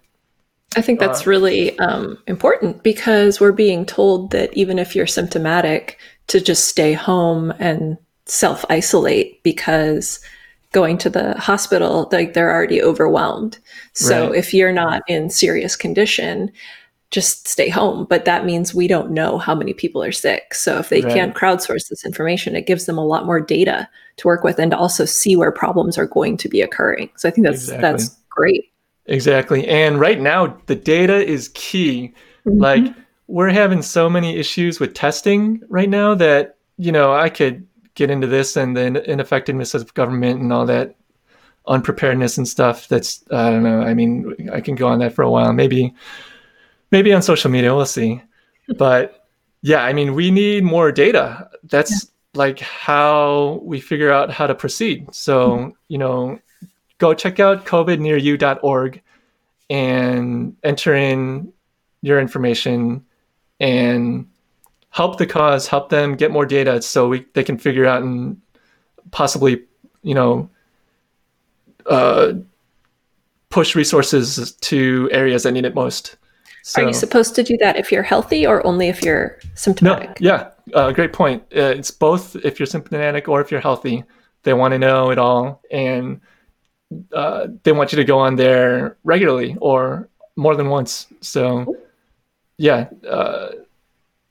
I 0.75 0.81
think 0.81 0.99
that's 0.99 1.27
uh, 1.27 1.29
really 1.29 1.77
um, 1.77 2.17
important 2.25 2.81
because 2.81 3.39
we're 3.39 3.51
being 3.51 3.85
told 3.85 4.31
that 4.31 4.51
even 4.57 4.79
if 4.79 4.95
you're 4.95 5.05
symptomatic, 5.05 5.99
to 6.27 6.41
just 6.41 6.67
stay 6.67 6.93
home 6.93 7.51
and 7.59 7.97
self 8.25 8.65
isolate 8.69 9.41
because 9.43 10.19
going 10.71 10.97
to 10.99 11.09
the 11.09 11.33
hospital, 11.39 12.09
like 12.11 12.33
they're 12.33 12.53
already 12.53 12.81
overwhelmed. 12.81 13.57
So 13.93 14.29
right. 14.29 14.37
if 14.37 14.53
you're 14.53 14.73
not 14.73 15.01
in 15.07 15.29
serious 15.29 15.75
condition, 15.75 16.51
just 17.09 17.47
stay 17.47 17.69
home. 17.69 18.05
But 18.09 18.25
that 18.25 18.45
means 18.45 18.73
we 18.73 18.87
don't 18.87 19.11
know 19.11 19.37
how 19.37 19.55
many 19.55 19.73
people 19.73 20.03
are 20.03 20.11
sick. 20.11 20.53
So 20.53 20.77
if 20.77 20.89
they 20.89 21.01
right. 21.01 21.13
can't 21.13 21.35
crowdsource 21.35 21.87
this 21.87 22.05
information, 22.05 22.55
it 22.55 22.67
gives 22.67 22.85
them 22.85 22.97
a 22.97 23.05
lot 23.05 23.25
more 23.25 23.39
data 23.39 23.89
to 24.17 24.27
work 24.27 24.43
with 24.43 24.59
and 24.59 24.71
to 24.71 24.77
also 24.77 25.05
see 25.05 25.35
where 25.35 25.51
problems 25.51 25.97
are 25.97 26.07
going 26.07 26.37
to 26.37 26.49
be 26.49 26.61
occurring. 26.61 27.09
So 27.15 27.29
I 27.29 27.31
think 27.31 27.47
that's 27.47 27.63
exactly. 27.63 27.81
that's 27.81 28.09
great. 28.29 28.65
Exactly. 29.05 29.65
And 29.67 29.99
right 29.99 30.19
now 30.19 30.57
the 30.65 30.75
data 30.75 31.25
is 31.25 31.49
key. 31.53 32.13
Mm-hmm. 32.45 32.61
Like 32.61 32.93
we're 33.27 33.49
having 33.49 33.81
so 33.81 34.09
many 34.09 34.37
issues 34.37 34.79
with 34.79 34.93
testing 34.93 35.61
right 35.69 35.89
now 35.89 36.15
that 36.15 36.57
you 36.77 36.91
know 36.91 37.13
I 37.13 37.29
could 37.29 37.67
get 37.95 38.09
into 38.09 38.27
this 38.27 38.55
and 38.55 38.75
the 38.75 39.03
ineffectiveness 39.09 39.73
of 39.73 39.93
government 39.93 40.39
and 40.41 40.53
all 40.53 40.65
that 40.65 40.95
unpreparedness 41.67 42.37
and 42.37 42.47
stuff. 42.47 42.87
That's 42.87 43.23
I 43.31 43.49
don't 43.49 43.63
know. 43.63 43.81
I 43.81 43.93
mean, 43.93 44.49
I 44.51 44.61
can 44.61 44.75
go 44.75 44.87
on 44.87 44.99
that 44.99 45.13
for 45.13 45.23
a 45.23 45.29
while. 45.29 45.51
Maybe 45.53 45.93
maybe 46.91 47.13
on 47.13 47.21
social 47.21 47.51
media. 47.51 47.75
We'll 47.75 47.85
see. 47.85 48.21
But 48.77 49.25
yeah, 49.61 49.81
I 49.81 49.93
mean, 49.93 50.13
we 50.13 50.29
need 50.29 50.65
more 50.65 50.91
data. 50.91 51.49
That's 51.63 52.03
yeah. 52.03 52.09
like 52.33 52.59
how 52.59 53.61
we 53.63 53.79
figure 53.79 54.11
out 54.11 54.29
how 54.29 54.45
to 54.45 54.53
proceed. 54.53 55.07
So 55.15 55.51
mm-hmm. 55.51 55.69
you 55.87 55.97
know, 55.97 56.39
go 56.97 57.13
check 57.13 57.39
out 57.39 57.65
covidnearyou.org 57.65 59.01
and 59.69 60.57
enter 60.63 60.95
in 60.95 61.53
your 62.01 62.19
information 62.19 63.05
and 63.59 64.27
help 64.89 65.17
the 65.17 65.25
cause, 65.25 65.67
help 65.67 65.89
them 65.89 66.15
get 66.15 66.31
more 66.31 66.45
data 66.45 66.81
so 66.81 67.07
we, 67.07 67.25
they 67.33 67.43
can 67.43 67.57
figure 67.57 67.85
out 67.85 68.01
and 68.01 68.41
possibly, 69.11 69.63
you 70.03 70.15
know, 70.15 70.49
uh, 71.85 72.33
push 73.49 73.75
resources 73.75 74.51
to 74.53 75.09
areas 75.11 75.43
that 75.43 75.51
need 75.51 75.65
it 75.65 75.75
most. 75.75 76.17
So, 76.63 76.81
Are 76.81 76.87
you 76.87 76.93
supposed 76.93 77.33
to 77.35 77.43
do 77.43 77.55
that 77.61 77.77
if 77.77 77.93
you're 77.93 78.03
healthy 78.03 78.45
or 78.45 78.65
only 78.67 78.89
if 78.89 79.01
you're 79.01 79.39
symptomatic? 79.55 80.19
No, 80.19 80.27
yeah, 80.27 80.49
uh, 80.73 80.91
great 80.91 81.13
point. 81.13 81.41
Uh, 81.55 81.73
it's 81.77 81.91
both 81.91 82.35
if 82.43 82.59
you're 82.59 82.67
symptomatic 82.67 83.29
or 83.29 83.39
if 83.39 83.51
you're 83.51 83.61
healthy. 83.61 84.03
They 84.43 84.53
want 84.53 84.73
to 84.73 84.77
know 84.77 85.09
it 85.09 85.17
all, 85.17 85.61
and 85.71 86.19
uh, 87.13 87.47
they 87.63 87.71
want 87.71 87.93
you 87.93 87.95
to 87.95 88.03
go 88.03 88.19
on 88.19 88.35
there 88.35 88.97
regularly 89.05 89.55
or 89.61 90.09
more 90.35 90.57
than 90.57 90.67
once. 90.67 91.07
So, 91.21 91.77
yeah, 92.57 92.89
uh, 93.07 93.49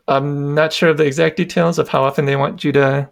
I'm 0.09 0.55
not 0.55 0.73
sure 0.73 0.91
of 0.91 0.97
the 0.97 1.07
exact 1.07 1.37
details 1.37 1.79
of 1.79 1.89
how 1.89 2.05
often 2.05 2.25
they 2.25 2.37
want 2.37 2.65
you 2.65 2.73
to 2.73 3.09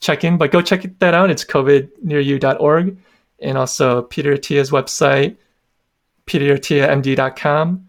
check 0.00 0.24
in, 0.24 0.36
but 0.36 0.50
go 0.52 0.62
check 0.62 0.86
that 0.98 1.14
out. 1.14 1.30
It's 1.30 1.44
covidnearyou.org 1.44 2.96
and 3.40 3.58
also 3.58 4.02
Peter 4.02 4.32
Attia's 4.32 4.70
website, 4.70 5.36
peterattiamd.com, 6.26 7.88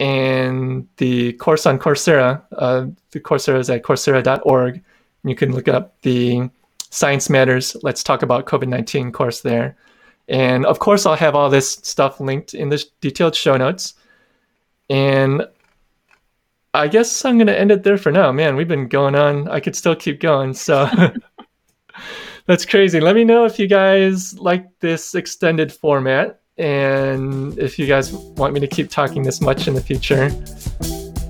and 0.00 0.88
the 0.96 1.32
course 1.34 1.66
on 1.66 1.78
Coursera. 1.78 2.42
Uh, 2.56 2.86
the 3.10 3.20
Coursera 3.20 3.58
is 3.58 3.70
at 3.70 3.82
coursera.org. 3.82 4.82
You 5.24 5.34
can 5.34 5.52
look 5.52 5.68
up 5.68 6.00
the 6.02 6.48
Science 6.90 7.28
Matters, 7.30 7.76
Let's 7.82 8.02
Talk 8.02 8.22
About 8.22 8.46
COVID 8.46 8.68
19 8.68 9.12
course 9.12 9.42
there. 9.42 9.76
And 10.28 10.64
of 10.64 10.78
course, 10.78 11.06
I'll 11.06 11.16
have 11.16 11.34
all 11.34 11.50
this 11.50 11.72
stuff 11.72 12.20
linked 12.20 12.54
in 12.54 12.68
the 12.68 12.84
detailed 13.00 13.34
show 13.34 13.56
notes. 13.56 13.94
And 14.88 15.46
I 16.72 16.86
guess 16.86 17.24
I'm 17.24 17.36
going 17.36 17.48
to 17.48 17.58
end 17.58 17.72
it 17.72 17.82
there 17.82 17.98
for 17.98 18.12
now. 18.12 18.30
Man, 18.30 18.54
we've 18.54 18.68
been 18.68 18.86
going 18.86 19.14
on. 19.14 19.48
I 19.48 19.60
could 19.60 19.74
still 19.74 19.96
keep 19.96 20.20
going. 20.20 20.54
So 20.54 20.88
that's 22.46 22.64
crazy. 22.64 23.00
Let 23.00 23.16
me 23.16 23.24
know 23.24 23.44
if 23.44 23.58
you 23.58 23.66
guys 23.66 24.38
like 24.38 24.66
this 24.78 25.14
extended 25.14 25.72
format 25.72 26.40
and 26.58 27.58
if 27.58 27.78
you 27.78 27.86
guys 27.86 28.12
want 28.12 28.54
me 28.54 28.60
to 28.60 28.68
keep 28.68 28.88
talking 28.88 29.22
this 29.22 29.40
much 29.40 29.66
in 29.66 29.74
the 29.74 29.80
future. 29.80 30.30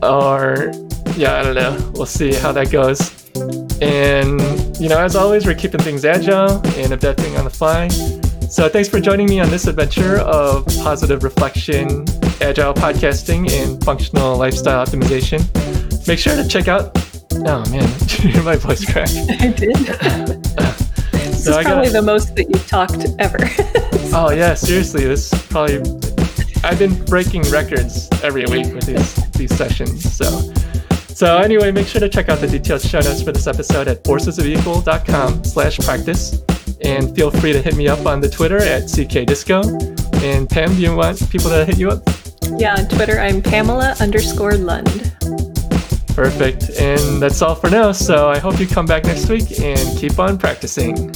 Or, 0.03 0.73
yeah, 1.17 1.39
I 1.39 1.43
don't 1.43 1.55
know. 1.55 1.93
We'll 1.95 2.07
see 2.07 2.35
how 2.35 2.53
that 2.53 2.71
goes. 2.71 3.31
And, 3.81 4.41
you 4.79 4.89
know, 4.91 4.99
as 4.99 5.17
always, 5.17 5.47
we're 5.47 5.55
keeping 5.55 5.81
things 5.81 6.05
agile 6.05 6.61
and 6.77 6.93
adapting 6.93 7.37
on 7.37 7.45
the 7.45 7.51
fly. 7.51 7.89
So 8.51 8.69
thanks 8.69 8.89
for 8.89 8.99
joining 8.99 9.29
me 9.29 9.39
on 9.39 9.49
this 9.49 9.69
adventure 9.69 10.17
of 10.17 10.67
positive 10.83 11.23
reflection, 11.23 12.05
agile 12.41 12.75
podcasting, 12.75 13.49
and 13.49 13.83
functional 13.85 14.37
lifestyle 14.37 14.85
optimization. 14.85 15.39
Make 16.09 16.19
sure 16.19 16.35
to 16.35 16.47
check 16.49 16.67
out. 16.67 16.91
Oh 17.33 17.65
man, 17.71 17.89
hear 18.09 18.43
my 18.43 18.57
voice 18.57 18.85
crack. 18.85 19.09
I 19.41 19.55
did. 19.57 19.77
this 19.77 21.45
so 21.45 21.61
is 21.61 21.65
probably 21.65 21.91
the 21.91 22.03
most 22.03 22.35
that 22.35 22.51
you've 22.51 22.67
talked 22.67 23.07
ever. 23.21 23.39
oh 24.17 24.33
yeah, 24.33 24.55
seriously, 24.55 25.05
this 25.05 25.31
probably. 25.47 25.77
I've 26.65 26.79
been 26.81 27.05
breaking 27.05 27.43
records 27.43 28.09
every 28.25 28.47
week 28.47 28.75
with 28.75 28.85
these 28.85 29.15
these 29.31 29.57
sessions. 29.57 30.13
So. 30.13 30.53
So 31.21 31.37
anyway, 31.37 31.71
make 31.71 31.87
sure 31.87 32.01
to 32.01 32.09
check 32.09 32.31
out 32.31 32.39
the 32.39 32.47
detailed 32.47 32.81
show 32.81 32.99
notes 33.01 33.21
for 33.21 33.31
this 33.31 33.47
episode 33.47 33.89
at 33.89 34.03
forcesofequal.com 34.05 35.45
slash 35.45 35.79
practice. 35.81 36.43
And 36.81 37.15
feel 37.15 37.31
free 37.31 37.53
to 37.53 37.61
hit 37.61 37.77
me 37.77 37.89
up 37.89 38.07
on 38.07 38.23
the 38.23 38.29
Twitter 38.31 38.57
at 38.57 38.85
CKDisco. 38.85 40.23
And 40.23 40.49
Pam, 40.49 40.75
do 40.75 40.81
you 40.81 40.97
want 40.97 41.31
people 41.31 41.51
to 41.51 41.67
hit 41.67 41.77
you 41.77 41.91
up? 41.91 42.03
Yeah, 42.57 42.75
on 42.79 42.89
Twitter, 42.89 43.21
I'm 43.21 43.43
Pamela 43.43 43.97
underscore 44.01 44.55
Lund. 44.55 45.15
Perfect. 46.15 46.71
And 46.81 47.21
that's 47.21 47.43
all 47.43 47.55
for 47.55 47.69
now. 47.69 47.93
So 47.93 48.31
I 48.31 48.39
hope 48.39 48.59
you 48.59 48.67
come 48.67 48.87
back 48.87 49.05
next 49.05 49.29
week 49.29 49.61
and 49.61 49.99
keep 49.99 50.19
on 50.19 50.39
practicing. 50.39 51.13